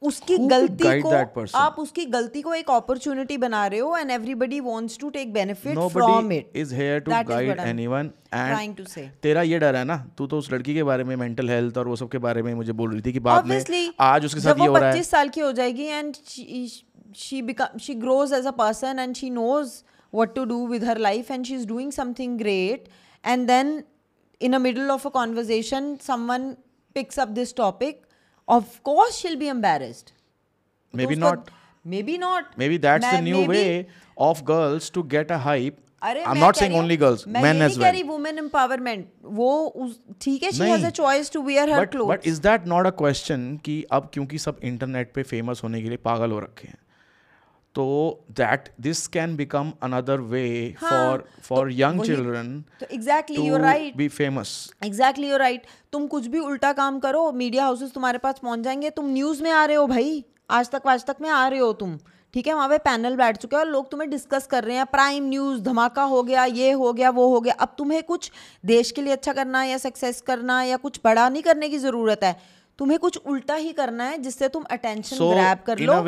उसकी 0.02 0.37
गलती 0.38 1.00
को 1.00 1.11
आप 1.59 1.76
उसकी 1.78 2.04
गलती 2.06 2.42
को 2.42 2.54
एक 2.54 2.70
अपॉर्चुनिटी 2.70 3.37
बना 3.37 3.66
रहे 3.66 3.80
हो 3.80 3.96
and 3.96 4.11
everybody 4.11 4.61
wants 4.61 4.98
to 4.98 5.11
take 5.11 5.33
benefit 5.33 5.78
from 5.92 6.33
it 6.33 6.56
is 6.56 6.74
here 6.74 6.98
to 6.98 7.11
guide 7.28 7.59
anyone 7.61 8.11
and 8.35 8.76
to 8.76 8.85
say 8.85 9.09
तेरा 9.22 9.42
ये 9.42 9.59
डर 9.59 9.76
है 9.76 9.85
ना 9.85 9.96
तू 10.18 10.26
तो 10.26 10.38
उस 10.38 10.52
लड़की 10.52 10.74
के 10.74 10.83
बारे 10.83 11.04
में 11.04 11.14
मेंटल 11.16 11.50
हेल्थ 11.50 11.78
और 11.78 11.88
वो 11.88 11.96
सब 11.96 12.09
के 12.09 12.18
बारे 12.18 12.42
में 12.42 12.54
मुझे 12.54 12.72
बोल 12.72 12.92
रही 12.92 13.02
थी 13.02 13.12
कि 13.12 13.20
बाद 13.20 13.46
में 13.46 13.59
आज 14.00 14.24
उसके 14.24 14.40
साथ 14.40 14.61
ये 14.61 14.66
हो 14.66 14.76
रहा 14.76 14.90
है। 14.90 15.02
साल 15.02 15.28
की 15.28 15.40
हो 15.40 15.52
जाएगी 15.52 15.85
and 15.85 16.14
she 17.16 17.42
become 17.42 17.78
she 17.78 17.94
grows 17.94 18.33
as 18.33 18.46
a 18.46 18.50
person 18.59 18.98
and 18.98 19.14
she 19.16 19.30
knows 19.30 19.80
what 20.12 20.35
to 20.35 20.44
do 20.44 20.66
with 20.66 20.85
her 20.85 20.98
life 20.98 21.30
and 21.30 21.44
she 21.44 21.54
is 21.54 21.66
doing 21.66 21.92
something 21.92 22.38
great 22.38 22.88
and 23.24 23.46
then 23.46 23.83
in 24.41 24.51
the 24.51 24.60
middle 24.60 24.91
of 24.95 25.05
a 25.05 25.12
conversation 25.12 25.86
someone 26.08 26.47
picks 26.95 27.21
up 27.23 27.34
this 27.36 27.53
topic 27.60 28.01
of 28.47 28.73
course 28.89 29.19
she'll 29.19 29.39
be 29.43 29.47
embarrassed 29.53 30.12
maybe 30.93 31.15
तो 31.15 31.21
उसको- 31.21 31.31
not 31.36 31.51
maybe 31.86 32.17
not 32.17 32.51
maybe 32.63 32.77
that's 32.86 33.05
the 33.05 33.13
मैं- 33.13 33.23
new 33.23 33.39
maybe- 33.39 33.49
way 33.49 33.86
of 34.17 34.43
girls 34.51 34.89
to 34.97 35.03
get 35.15 35.34
a 35.38 35.41
hype 35.47 35.81
अरे 36.01 36.23
i'm 36.23 36.34
मैं 36.34 36.41
not 36.41 36.53
कह 36.53 36.60
saying 36.60 36.71
रही 36.71 36.77
हूँ- 36.77 36.86
only 36.86 36.97
girls 37.03 37.27
मैं 37.27 37.41
men 37.41 37.55
ये 37.55 37.60
as 37.60 37.67
नहीं 37.67 37.77
कह 37.77 37.81
well 37.81 37.93
रही 37.93 38.03
वुमेन 38.03 38.38
एम्पावरमेंट 38.38 39.08
वो 39.23 39.49
उस 39.67 39.99
ठीक 40.21 40.43
है 40.43 40.51
शी 40.51 40.60
नहीं। 40.60 40.71
Has 40.71 40.86
a 40.86 40.89
choice 40.89 41.31
to 41.31 41.41
wear 41.41 41.69
her 41.69 41.84
but, 41.86 41.91
clothes 41.91 42.25
but 42.25 42.31
is 42.34 42.41
that 42.45 42.67
not 42.73 42.89
a 42.91 42.95
question 43.03 43.45
कि 43.65 43.84
अब 43.91 44.10
क्योंकि 44.13 44.38
सब 44.38 44.60
इंटरनेट 44.63 45.12
पे 45.15 45.23
फेमस 45.23 45.63
होने 45.63 45.81
के 45.81 45.88
लिए 45.88 45.97
पागल 45.97 46.31
हो 46.31 46.39
रखे 46.39 46.67
हैं 46.67 46.77
तो 47.74 47.87
that 48.38 48.68
this 48.80 49.06
can 49.06 49.37
become 49.37 49.72
another 49.83 50.20
way 50.30 50.44
for 50.80 51.24
for 51.42 51.72
young 51.72 52.02
children 52.04 52.52
exactly 52.92 53.37
to 53.37 53.42
you 53.42 53.56
right 53.56 53.96
be 53.96 54.09
famous 54.09 54.54
exactly 54.85 55.30
you 55.30 55.37
right 55.37 55.66
तुम 55.92 56.06
कुछ 56.06 56.26
भी 56.26 56.38
उल्टा 56.38 56.72
काम 56.80 56.98
करो 57.00 57.30
मीडिया 57.33 57.64
हाउसेस 57.64 57.92
तुम्हारे 57.92 58.18
पास 58.18 58.38
पहुँच 58.42 58.61
जाएँगे 58.61 58.90
तुम 58.90 59.12
न्यूज़ 59.12 59.42
में 59.42 59.50
आ 59.50 59.64
रहे 59.64 59.76
हो 59.76 59.87
भाई। 59.87 60.24
आज 60.50 60.70
तक 60.70 60.87
आज 60.87 61.04
तक 61.06 61.16
में 61.20 61.28
आ 61.30 61.46
रहे 61.48 61.59
हो 61.61 61.72
तुम। 61.72 61.98
ठीक 62.35 62.46
है 62.46 62.54
वहाँ 62.54 62.68
पे 62.68 62.78
पैनल 62.78 63.16
बैठ 63.16 63.37
चुके 63.37 63.56
हैं 63.56 63.62
और 63.64 63.68
लोग 63.70 63.90
तुम्हें 63.90 64.11
डिस्कस 64.11 64.46
कर 64.46 64.64
रहे 64.64 64.76
हैं 64.76 64.87
प्राइम 64.87 65.28
न्यूज़ 65.28 65.61
धमाका 65.62 66.02
हो 66.02 66.22
गया 66.22 66.44
ये 66.44 66.70
हो 66.72 66.92
गया 66.92 67.11
वो 67.11 67.28
हो 67.28 67.40
गया। 67.40 67.54
अब 67.54 67.74
तुम्हें 67.78 68.02
कुछ 68.02 68.30
देश 68.66 68.90
के 68.90 69.02
लिए 69.02 69.12
अच्छा 69.12 69.33
करना 69.33 69.62
या 69.64 69.78
सक्सेस 69.78 70.20
करना 70.20 70.62
या 70.62 70.76
कुछ 70.76 71.00
बड़ा 71.04 71.28
नहीं 71.28 71.42
करने 71.42 71.68
की 71.68 71.78
ज़रूरत 71.78 72.24
है। 72.24 72.37
तुम्हें 72.78 72.98
कुछ 72.98 73.16
उल्टा 73.26 73.54
ही 73.54 73.72
करना 73.72 74.04
है 74.04 74.18
जिससे 74.18 74.48
तुम 74.48 74.62
अटेंशन 74.70 75.16
So, 75.16 75.30
ग्रैब 75.33 75.59
कर 75.66 75.78
लो। 75.78 76.02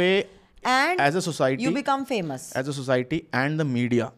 A 0.64 0.68
way, 0.68 0.90
and 0.90 1.00
as 1.00 1.16
a 1.16 1.24
society- 1.28 1.64
you 1.64 1.70
become 1.72 2.04
famous 2.04 2.52
as 2.56 2.68
a 2.68 2.74
society 2.80 3.20
and 3.34 3.62
the 3.62 3.66
media 3.76 4.10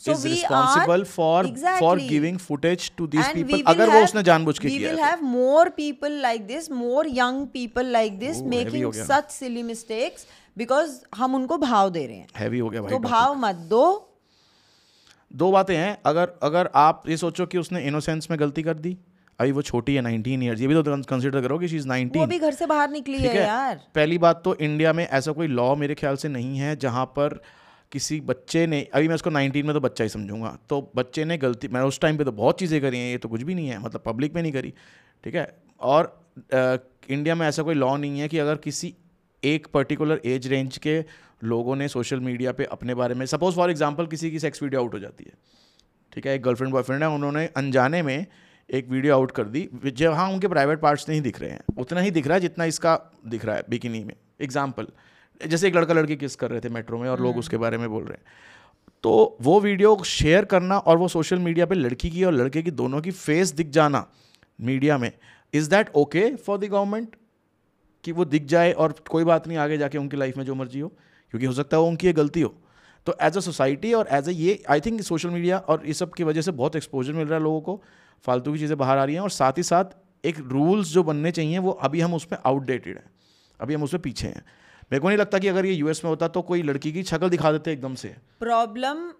So 0.00 0.12
is 0.12 0.22
responsible 0.24 1.02
are- 1.02 1.08
for 1.08 1.42
for 1.80 1.90
giving 1.98 2.38
footage 2.44 2.86
to 3.00 3.06
these 3.06 3.26
And 3.26 3.36
people 3.36 3.56
will 3.56 3.66
अगर 3.66 3.86
वो 3.86 3.92
have- 3.92 4.04
उसने 4.04 4.22
जानबूझ 4.22 4.58
के 4.58 4.68
we 4.68 4.78
will 4.78 4.98
है 4.98 5.10
have 5.10 5.20
more 5.34 5.64
people 5.76 6.16
like 6.24 6.46
this 6.48 6.70
more 6.78 7.04
young 7.18 7.38
people 7.58 7.92
like 7.96 8.16
this 8.22 8.40
Oh, 8.40 8.50
heavy 8.54 8.82
making 8.84 9.04
such 9.10 9.30
silly 9.36 9.62
mistakes 9.68 10.26
because 10.58 10.96
हम 11.14 11.34
उनको 11.34 11.58
भाव 11.58 11.90
दे 11.90 12.06
रहे 12.06 12.16
हैं 12.16 12.26
हैवी 12.36 12.58
हो 12.58 12.70
गया 12.70 12.82
भाई 12.82 12.90
तो। 12.90 12.98
भाव 12.98 13.34
मत 13.34 13.56
दो 13.74 13.84
दो 15.32 15.50
बातें 15.52 15.76
हैं 15.76 15.96
अगर 16.06 16.32
अगर 16.42 16.70
आप 16.74 17.02
ये 17.08 17.16
सोचो 17.16 17.46
कि 17.46 17.58
उसने 17.58 17.82
इनोसेंस 17.86 18.30
में 18.30 18.38
गलती 18.40 18.62
कर 18.62 18.74
दी 18.74 18.96
अभी 19.42 19.52
वो 19.52 19.62
छोटी 19.62 19.94
है 19.94 20.00
नाइनटीन 20.00 20.42
ईयर्स 20.42 20.60
ये 20.60 20.66
भी 20.66 20.74
तो 20.74 20.96
कंसिडर 21.02 21.40
करो 21.40 21.58
कि 21.58 21.68
शी 21.68 21.76
इज़ 21.76 21.82
वो 21.82 21.88
नाइनटीन 21.88 22.22
अभी 22.22 22.38
घर 22.38 22.52
से 22.52 22.66
बाहर 22.66 22.90
निकली 22.90 23.18
है 23.18 23.28
है? 23.28 23.42
यार। 23.46 23.80
पहली 23.94 24.18
बात 24.18 24.42
तो 24.44 24.54
इंडिया 24.60 24.92
में 24.92 25.06
ऐसा 25.06 25.32
कोई 25.32 25.46
लॉ 25.46 25.74
मेरे 25.76 25.94
ख्याल 25.94 26.16
से 26.16 26.28
नहीं 26.28 26.58
है 26.58 26.76
जहाँ 26.76 27.04
पर 27.06 27.40
किसी 27.92 28.20
बच्चे 28.20 28.66
ने 28.66 28.80
अभी 28.94 29.08
मैं 29.08 29.14
उसको 29.14 29.30
19 29.30 29.62
में 29.62 29.72
तो 29.74 29.80
बच्चा 29.80 30.04
ही 30.04 30.08
समझूँगा। 30.10 30.56
तो 30.68 30.92
बच्चे 30.96 31.24
ने 31.24 31.36
गलती 31.38 31.68
मैं 31.68 31.80
उस 31.80 32.00
टाइम 32.00 32.18
पे 32.18 32.24
तो 32.24 32.32
बहुत 32.32 32.58
चीज़ें 32.58 32.80
करी 32.80 32.98
हैं 32.98 33.10
ये 33.10 33.18
तो 33.18 33.28
कुछ 33.28 33.42
भी 33.42 33.54
नहीं 33.54 33.68
है 33.68 33.78
मतलब 33.82 34.02
पब्लिक 34.06 34.34
में 34.34 34.42
नहीं 34.42 34.52
करी 34.52 34.72
ठीक 35.24 35.34
है? 35.34 35.46
और 35.80 36.04
अ, 36.52 36.76
इंडिया 37.10 37.34
में 37.34 37.46
ऐसा 37.48 37.62
कोई 37.62 37.74
लॉ 37.74 37.96
नहीं 37.96 38.20
है 38.20 38.28
कि 38.28 38.38
अगर 38.38 38.56
किसी 38.56 38.94
एक 39.42 39.66
पर्टिकुलर 39.74 40.20
एज 40.24 40.46
रेंज 40.46 40.78
के 40.78 41.04
लोगों 41.44 41.76
ने 41.76 41.88
सोशल 41.88 42.20
मीडिया 42.20 42.52
पे 42.52 42.64
अपने 42.64 42.94
बारे 42.94 43.14
में 43.14 43.26
सपोज़ 43.26 43.56
फॉर 43.56 43.70
एग्जांपल 43.70 44.06
किसी 44.06 44.30
की 44.30 44.38
सेक्स 44.38 44.62
वीडियो 44.62 44.80
आउट 44.80 44.94
हो 44.94 44.98
जाती 44.98 45.24
है 45.24 45.32
ठीक 46.12 46.26
है? 46.26 46.34
एक 46.34 46.42
गर्लफ्रेंड 46.42 46.72
बॉयफ्रेंड 46.72 47.02
है 47.02 47.08
उन्होंने 47.08 47.46
अनजाने 47.56 48.02
में 48.02 48.26
एक 48.72 48.88
वीडियो 48.88 49.14
आउट 49.14 49.30
कर 49.30 49.44
दी 49.46 49.68
जहाँ 49.86 50.28
उनके 50.30 50.48
प्राइवेट 50.48 50.80
पार्ट्स 50.80 51.08
नहीं 51.08 51.20
दिख 51.22 51.40
रहे 51.40 51.50
हैं। 51.50 51.60
उतना 51.78 52.00
ही 52.00 52.10
दिख 52.10 52.26
रहा 52.26 52.34
है 52.34 52.40
जितना 52.40 52.64
इसका 52.64 52.98
दिख 53.26 53.44
रहा 53.44 53.56
है 53.56 53.64
बिकिनी 53.68 54.02
में। 54.04 54.14
एग्ज़ाम्पल 54.40 54.86
जैसे 55.40 55.68
एक 55.68 55.76
लड़का 55.76 55.94
लड़की 55.94 56.16
किस 56.16 56.36
कर 56.36 56.50
रहे 56.50 56.60
थे 56.60 56.68
मेट्रो 56.70 56.98
में 56.98 57.08
और 57.08 57.20
लोग 57.20 57.36
उसके 57.38 57.56
बारे 57.56 57.78
में 57.78 57.88
बोल 57.90 58.04
रहे 58.04 58.14
हैं। 58.14 58.24
तो 59.04 59.36
वो 59.42 59.58
वीडियो 59.60 59.96
शेयर 60.06 60.44
करना 60.44 60.78
और 60.78 60.98
वो 60.98 61.08
सोशल 61.08 61.38
मीडिया 61.40 61.66
पे 61.66 61.74
लड़की 61.74 62.10
की 62.10 62.24
और 62.24 62.32
लड़के 62.32 62.62
की 62.62 62.70
दोनों 62.72 63.00
की 63.00 63.10
फेस 63.10 63.52
दिख 63.52 63.70
जाना 63.70 64.06
मीडिया 64.60 64.98
में 64.98 65.10
is 65.54 65.70
that 65.70 65.90
okay 65.96 66.28
for 66.36 66.58
the 66.58 66.64
government 66.66 67.16
कि 68.04 68.12
वो 68.12 68.24
दिख 68.24 68.44
जाए 68.46 68.72
और 68.74 68.94
कोई 69.10 69.24
बात 69.24 69.48
नहीं 69.48 69.58
आगे 69.58 69.78
जाके 69.78 69.98
उनकी 69.98 70.16
लाइफ 70.16 70.36
में 70.36 70.44
जो 70.44 70.54
मर्ज़ी 70.54 70.80
हो 70.80 70.88
क्योंकि 70.88 71.46
हो 71.46 71.52
सकता 71.52 71.76
है 71.76 71.82
वो 71.82 71.88
उनकी 71.88 72.06
ये 72.06 72.12
गलती 72.12 72.40
हो। 72.40 72.54
तो 73.06 73.16
एज 73.22 73.36
अ 73.36 73.40
सोसाइटी 73.40 73.92
और 73.92 74.08
एज 74.12 74.28
अ 74.28 74.32
ये 74.32 74.62
आई 74.70 74.80
थिंक 74.80 75.00
सोशल 75.02 75.30
मीडिया 75.30 75.58
और 75.58 75.86
इस 75.86 75.98
सब 75.98 76.12
की 76.14 76.24
वजह 76.24 76.40
से 76.40 76.52
बहुत 76.52 76.76
एक्सपोजर 76.76 77.12
मिल 77.12 77.26
रहा 77.26 77.38
है 77.38 77.42
लोगों 77.44 77.60
को। 77.60 77.82
फालतू 78.22 78.52
की 78.52 78.58
चीज़ें 78.58 78.78
बाहर 78.78 78.98
आ 78.98 79.04
रही 79.04 79.14
हैं 79.14 79.22
और 79.22 79.30
साथ 79.30 79.52
ही 79.58 79.62
साथ 79.62 79.84
एक 80.24 80.38
रूल्स 80.38 80.88
जो 80.88 81.02
बनने 81.02 81.30
चाहिए 81.30 81.58
वो 81.58 81.70
अभी 81.70 82.00
हम 82.00 82.14
उसमें 82.14 82.38
आउटडेटेड 82.46 82.96
हैं। 82.96 83.10
अभी 83.60 83.74
हम 83.74 83.82
उसमें 83.82 84.02
पीछे 84.02 84.28
हैं। 84.28 84.44
मेरे 84.92 85.00
को 85.00 85.08
नहीं 85.08 85.18
लगता 85.18 85.38
कि 85.38 85.48
अगर 85.48 85.66
ये 85.66 85.72
यूएस 85.72 86.04
में 86.04 86.08
होता 86.08 86.28
तो 86.28 86.42
कोई 86.42 86.62
लड़की 86.62 86.92
की 86.92 87.02
शक्ल 87.02 87.28
दिखा 87.28 87.52
देते 87.52 87.72
एकदम 87.72 87.94
से। 87.94 88.16
Problem 88.40 89.12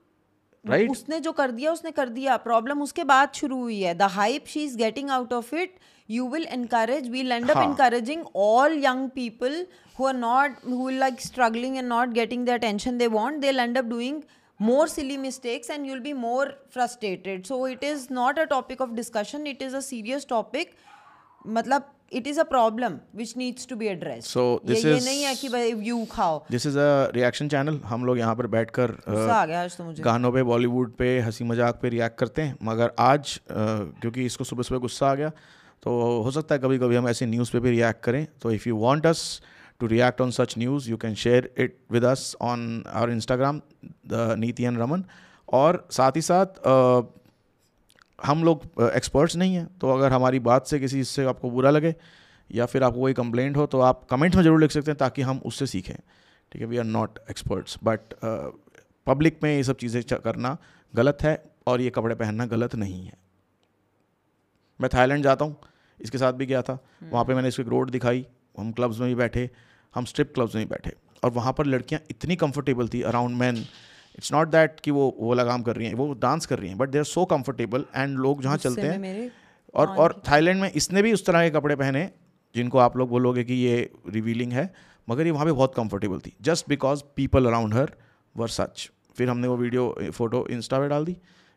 Right? 0.65 0.91
उसने 0.91 1.21
जो 1.21 1.33
कर 1.33 1.51
दिया 1.51 1.73
उसने 1.73 1.91
कर 1.91 2.09
दिया। 2.09 2.37
प्रॉब्लम 2.37 2.83
उसके 2.83 3.05
बाद 3.05 3.33
शुरू 3.35 3.61
हुई 3.61 3.81
है। 3.81 3.95
The 3.95 4.03
hype 4.03 4.45
she 4.47 4.65
is 4.65 4.77
getting 4.77 5.11
out 5.11 5.33
of 5.33 5.55
it 5.55 5.75
you 6.09 6.25
will 6.25 6.47
encourage 6.55 7.07
we'll 7.11 7.33
end 7.33 7.51
up 7.51 7.57
हाँ. 7.57 7.65
encouraging 7.67 8.23
all 8.35 8.73
young 8.85 9.03
people 9.11 9.55
who 9.99 10.07
are 10.11 10.17
not 10.19 10.65
who 10.65 10.88
are 10.88 10.97
like 10.99 11.21
struggling 11.21 11.79
and 11.79 11.88
not 11.88 12.15
getting 12.15 12.45
the 12.45 12.55
attention 12.55 12.99
they 12.99 13.09
want 13.09 13.41
they'll 13.41 13.62
end 13.65 13.81
up 13.83 13.88
doing 13.93 14.19
more 14.62 14.87
silly 14.88 15.16
mistakes 15.20 15.70
and 15.75 15.87
you'll 15.88 16.05
be 16.07 16.12
more 16.22 16.46
frustrated 16.75 17.46
so 17.51 17.59
it 17.68 17.83
is 17.90 18.03
not 18.18 18.38
a 18.42 18.46
topic 18.51 18.83
of 18.87 18.94
discussion 18.96 19.46
it 19.53 19.62
is 19.66 19.75
a 19.75 19.83
serious 19.87 20.27
topic 20.33 20.75
मतलब 21.57 21.90
it 22.12 22.27
is 22.31 22.38
a 22.38 22.44
problem 22.44 22.96
which 23.18 23.31
needs 23.42 23.64
to 23.68 23.77
be 23.83 23.87
addressed 23.92 24.29
So 24.33 24.42
ये 24.42 24.72
this 24.72 24.85
ये 24.85 24.96
is- 24.96 25.05
नहीं 25.05 25.22
है 25.25 25.35
कि 25.37 25.48
भाई 25.48 25.72
you 25.88 26.05
खाओ 26.11 26.42
this 26.51 26.66
is 26.66 26.79
a 26.79 27.11
reaction 27.14 27.48
channel 27.55 27.79
हम 27.92 28.05
लोग 28.07 28.18
यहाँ 28.18 28.35
पर 28.37 28.46
बैठकर 28.57 28.90
आ 29.09 29.44
गया 29.46 29.62
आज 29.62 29.77
तो 29.77 29.85
मुझे 29.85 30.03
गानों 30.03 30.33
पे 30.33 30.42
बॉलीवुड 30.53 30.92
पे 30.98 31.18
हँसी 31.29 31.44
मज़ाक 31.44 31.79
पे 31.83 31.88
रिएक्ट 31.96 32.18
करते 32.18 32.42
हैं 32.42 32.57
मगर 32.70 32.92
आज 33.07 33.37
अ, 33.51 33.55
क्योंकि 33.55 34.25
इसको 34.27 34.44
सुबह 34.53 34.62
सुबह 34.70 34.81
गुस्सा 34.87 35.11
आ 35.11 35.14
गया 35.22 35.31
तो 35.83 35.90
हो 36.25 36.31
सकता 36.31 36.55
है 36.55 36.61
कभी 36.61 36.79
कभी 36.79 36.96
हम 36.96 37.09
ऐसे 37.09 37.27
न्यूज़ 37.27 37.53
पे 37.53 37.61
भी 37.61 37.70
रिएक्ट 37.70 38.03
करें 38.05 38.27
तो 38.42 38.51
if 38.59 38.68
you 38.68 38.77
want 38.79 39.07
us 39.07 39.25
to 39.83 39.87
react 39.88 40.21
on 40.21 40.31
such 40.31 40.55
news 40.59 40.90
you 40.90 40.97
can 40.97 41.14
share 41.16 41.51
it 41.59 41.77
with 41.92 42.05
us 42.05 42.35
on 42.42 42.83
our 42.87 43.11
Instagram 43.11 43.61
the 44.09 44.35
Neeti 44.38 44.64
and 44.64 44.77
Raman 44.79 45.05
और 45.49 45.87
साथ 45.90 46.16
ही 46.16 46.23
साथ 46.23 46.66
हम 48.18 48.45
लोग 48.45 48.62
एक्सपर्ट्स 48.95 49.37
नहीं 49.37 49.55
हैं 49.55 49.66
तो 49.79 49.90
अगर 49.90 50.12
हमारी 50.12 50.38
बात 50.40 50.66
से 50.66 50.79
किसी 50.81 51.03
से 51.05 51.25
आपको 51.27 51.51
बुरा 51.51 51.71
लगे 51.71 51.95
या 52.51 52.66
फिर 52.66 52.83
आपको 52.83 53.01
कोई 53.01 53.12
कंप्लेंट 53.14 53.57
हो 53.57 53.66
तो 53.66 53.81
आप 53.81 54.05
कमेंट 54.11 54.35
में 54.35 54.42
ज़रूर 54.42 54.61
लिख 54.61 54.71
सकते 54.71 54.90
हैं 54.90 54.99
ताकि 54.99 55.23
हम 55.23 55.40
उससे 55.47 55.66
सीखें। 55.66 55.95
ठीक 56.53 56.62
है 56.62 56.68
we 56.68 56.77
are 56.79 56.85
not 56.87 57.18
experts 57.31 57.79
but 57.85 58.14
public 59.07 59.38
में 59.42 59.51
ये 59.51 59.62
सब 59.64 59.77
चीज़ें 59.77 60.03
करना 60.14 60.57
गलत 60.95 61.23
है 61.23 61.35
और 61.66 61.81
ये 61.81 61.90
कपड़े 61.90 62.14
पहनना 62.14 62.47
गलत 62.47 62.75
नहीं 62.75 63.05
है। 63.07 63.18
मैं 64.81 64.90
थाईलैंड 64.95 65.25
जाता 65.25 65.45
हूँ 65.45 65.57
इसके 66.01 66.18
साथ 66.18 66.33
भी 66.33 66.47
गया 66.47 66.62
था। 66.62 66.79
वहाँ 67.03 67.25
पे 67.25 67.35
मैंने 67.35 67.49
इसको 67.49 67.62
रोड 67.71 67.90
दिखाई 67.90 68.25
हम 68.59 68.73
क्लब्स 68.73 68.99
में 69.01 69.09
भी 69.09 69.14
बैठे 69.14 69.49
हम 69.94 70.05
स्ट्रिप 70.05 70.33
क्लब्स 70.35 70.55
में 70.55 70.68
बैठे। 70.68 70.92
और 71.22 71.31
वहाँ 71.31 71.52
पर 71.52 71.66
लड़कियाँ 71.66 72.00
इतनी 72.11 72.37
कंफर्टेबल 72.37 72.88
थी 72.88 73.02
around 73.05 73.37
men 73.37 73.57
it's 74.18 74.33
not 74.33 74.48
that 74.48 74.81
कि 74.81 74.90
वो 74.90 75.14
वो 75.18 75.35
लगाम 75.35 75.62
कर 75.62 75.76
रही 75.76 75.87
हैं 75.87 75.94
वो 75.94 76.12
डांस 76.22 76.46
कर 76.46 76.59
रही 76.59 76.68
हैं 76.68 76.78
but 76.78 76.88
they 76.88 76.98
are 76.98 77.05
so 77.07 77.24
comfortable 77.26 77.85
and 77.94 78.18
लोग 78.18 78.42
जहाँ 78.42 78.57
चलते 78.59 78.83
हैं 78.83 79.31
और 79.74 79.88
और 79.88 80.22
थाईलैंड 80.28 80.61
में 80.61 80.70
इसने 80.70 81.02
भी 81.02 81.12
उस 81.12 81.24
तरह 81.26 81.42
के 81.42 81.50
कपड़े 81.50 81.76
पहने 81.76 82.09
जिनको 82.55 82.78
आप 82.78 82.96
लोग 82.96 83.09
बोलोगे 83.09 83.44
कि 83.44 83.55
ये 83.55 83.78
रिवीलिंग 84.09 84.52
है 84.52 84.72
मगर 85.09 85.26
ये 85.26 85.31
वहाँ 85.31 85.46
पे 85.46 85.52
बहुत 85.52 85.74
कंफर्टेबल 85.74 86.18
थी। 86.20 86.33
Just 86.42 86.68
because 86.68 87.02
people 87.16 87.46
around 87.46 87.74
her 87.74 87.92
were 88.35 88.48
such 88.50 88.90
फिर 89.16 89.28
हमने 89.28 89.48
वो 89.48 89.57
वीडियो 89.57 89.94
फ़ोटो 90.12 90.46
इंस्टा 90.50 90.78
पे 90.81 90.88
डाल 90.88 91.05
दी 91.05 91.16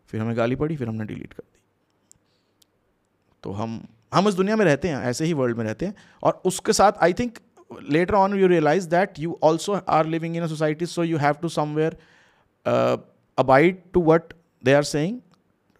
फिर 0.09 0.21
हमें 0.21 0.37
गाली 0.37 0.55
पड़ी 0.55 0.75
फिर 0.75 0.87
हमने 0.87 1.05
डिलीट 1.05 1.33
कर 1.33 1.43
दी। 1.43 1.59
तो 3.43 3.51
हम 3.53 3.79
हम 4.13 4.27
इस 4.27 4.33
दुनिया 4.33 4.55
में 4.55 4.65
रहते 4.65 4.87
हैं 4.87 5.01
ऐसे 5.03 5.25
ही 5.25 5.33
वर्ल्ड 5.33 5.57
में 5.57 5.63
रहते 5.65 5.85
हैं। 5.85 5.95
और 6.23 6.41
उसके 6.45 6.73
साथ 6.73 7.03
I 7.03 7.13
think 7.13 7.37
later 7.71 8.13
on 8.13 8.39
you 8.39 8.47
realize 8.47 8.87
that 8.89 9.19
you 9.19 9.37
also 9.43 9.79
are 9.89 10.05
living 10.05 10.35
in 10.37 10.43
a 10.43 10.47
society 10.47 10.85
so 10.85 11.03
you 11.03 11.17
have 11.17 11.35
to 11.41 11.49
somewhere 11.49 11.97
abide 13.37 13.81
to 13.93 14.01
what 14.03 14.33
they 14.63 14.73
are 14.73 14.83
saying 14.83 15.19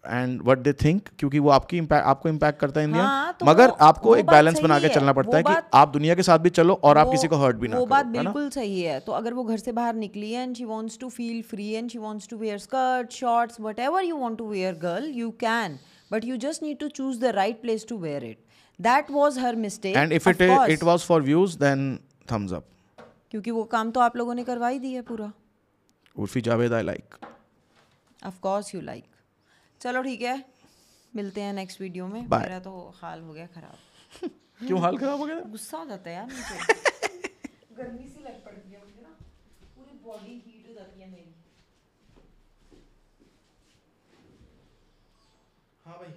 and 0.04 0.40
what 0.46 0.58
they 0.58 0.72
think 0.82 1.08
क्योंकि 1.18 1.38
वो 1.38 1.50
आपकी 1.50 1.80
impact- 1.80 2.04
आपको 2.06 2.28
इम्पैक्ट 2.28 2.58
करता 2.60 2.80
है 2.80 2.86
India 2.86 3.04
हाँ, 3.04 3.32
तो 3.40 3.46
मगर 3.46 3.68
वो- 3.68 3.76
आपको 3.82 4.08
वो 4.08 4.16
एक 4.16 4.26
बैलेंस 4.26 4.60
बना 4.62 4.78
के 4.80 4.88
चलना 4.88 5.12
पड़ता 5.12 5.36
है 5.36 5.42
कि 5.42 5.54
आप 5.74 5.88
दुनिया 5.88 6.14
के 6.14 6.22
साथ 6.22 6.38
भी 6.38 6.50
चलो 6.50 6.74
और 6.84 6.98
आप 6.98 7.10
किसी 7.10 7.28
को 7.28 7.36
हर्ट 7.36 7.56
भी 7.56 7.68
ना 7.68 7.78
वो 7.78 7.86
बात 7.86 8.06
बिल्कुल 8.08 8.48
सही 8.50 8.80
है। 8.82 8.98
तो 9.00 9.12
अगर 9.12 9.34
वो 9.34 9.44
घर 9.44 9.56
से 9.58 9.72
बाहर 9.72 9.94
निकली 9.94 10.30
है 10.32 10.42
and 10.42 10.54
she 10.56 10.64
wants 10.64 10.98
to 10.98 11.08
feel 11.08 11.42
free 11.42 11.68
and 11.72 11.90
she 11.90 11.98
wants 11.98 12.28
to 12.28 12.36
wear 12.36 12.58
skirt 12.58 13.12
shorts 13.12 13.60
whatever 13.60 14.04
you 14.04 14.18
want 14.18 14.38
to 14.38 14.48
wear 14.48 14.74
girl 14.82 15.10
you 15.14 15.30
can 15.40 15.78
but 16.12 16.24
you 16.24 16.36
just 16.46 16.62
need 16.62 16.78
to 16.78 16.88
choose 16.90 17.20
the 17.20 17.32
right 17.34 17.60
place 17.62 17.86
to 17.88 17.98
wear 17.98 18.24
it 18.24 18.38
that 18.78 19.10
was 19.10 19.38
her 19.38 19.56
mistake 19.56 19.96
and 19.96 20.12
if 20.12 20.28
it 20.28 20.40
it 20.70 20.82
was 20.82 21.04
for 21.06 21.22
views 21.22 21.58
then 21.58 21.98
thumbs 22.32 22.52
up 22.52 22.66
क्योंकि 23.30 23.50
वो 23.50 23.64
काम 23.72 23.90
तो 23.90 24.00
आप 24.00 24.16
लोगों 24.16 24.34
ने 24.34 24.44
करवा 24.44 24.68
ही 24.68 24.78
दिया 24.78 25.02
पूरा। 25.02 25.32
Urfi 26.16 26.40
Javed 26.40 26.72
I 26.72 26.82
like 26.82 27.14
of 28.26 28.38
course 28.40 28.74
you 28.74 28.80
like 28.80 29.04
चलो 29.80 30.02
ठीक 30.02 30.22
है 30.22 30.36
मिलते 31.12 31.40
हैं 31.40 31.52
नेक्स्ट 31.52 31.80
वीडियो 31.80 32.06
में। 32.06 32.20
Bye. 32.28 32.40
मेरा 32.40 32.58
तो 32.60 32.72
हाल 32.96 33.20
हो 33.20 33.32
गया 33.32 33.46
खराब। 33.54 34.28
क्यों 34.66 34.80
हाल 34.80 34.98
खराब 34.98 35.18
हो 35.20 35.26
गया? 35.26 35.40
गुस्सा 35.52 35.78
हो 35.78 35.84
जाता 35.84 36.10
है 36.10 36.16
यार 36.16 36.26
मुझे। 36.26 36.74
गर्मी 37.78 38.08
सी 38.08 38.22
लग 38.24 38.44
पड़ती 38.44 38.72
है 38.72 38.80
मुझे 38.80 39.02
ना। 39.02 39.14
पूरी 39.76 39.98
बॉडी 40.04 40.32
हीट 40.46 40.68
हो 40.68 40.74
जाती 40.74 41.00
है 41.00 41.10
मेरी। 41.10 41.34
हाँ 45.86 45.98
भाई। 45.98 46.12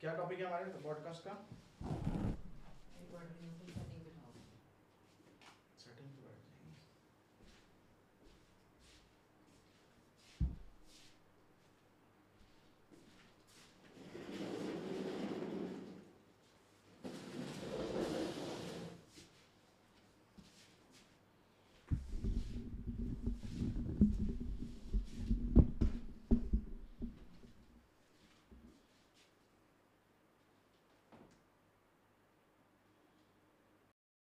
क्या 0.00 0.14
टॉपिक 0.14 0.38
है 0.38 0.46
हमारे? 0.46 0.64
पॉडकास्ट 0.64 1.24
का? 1.24 1.47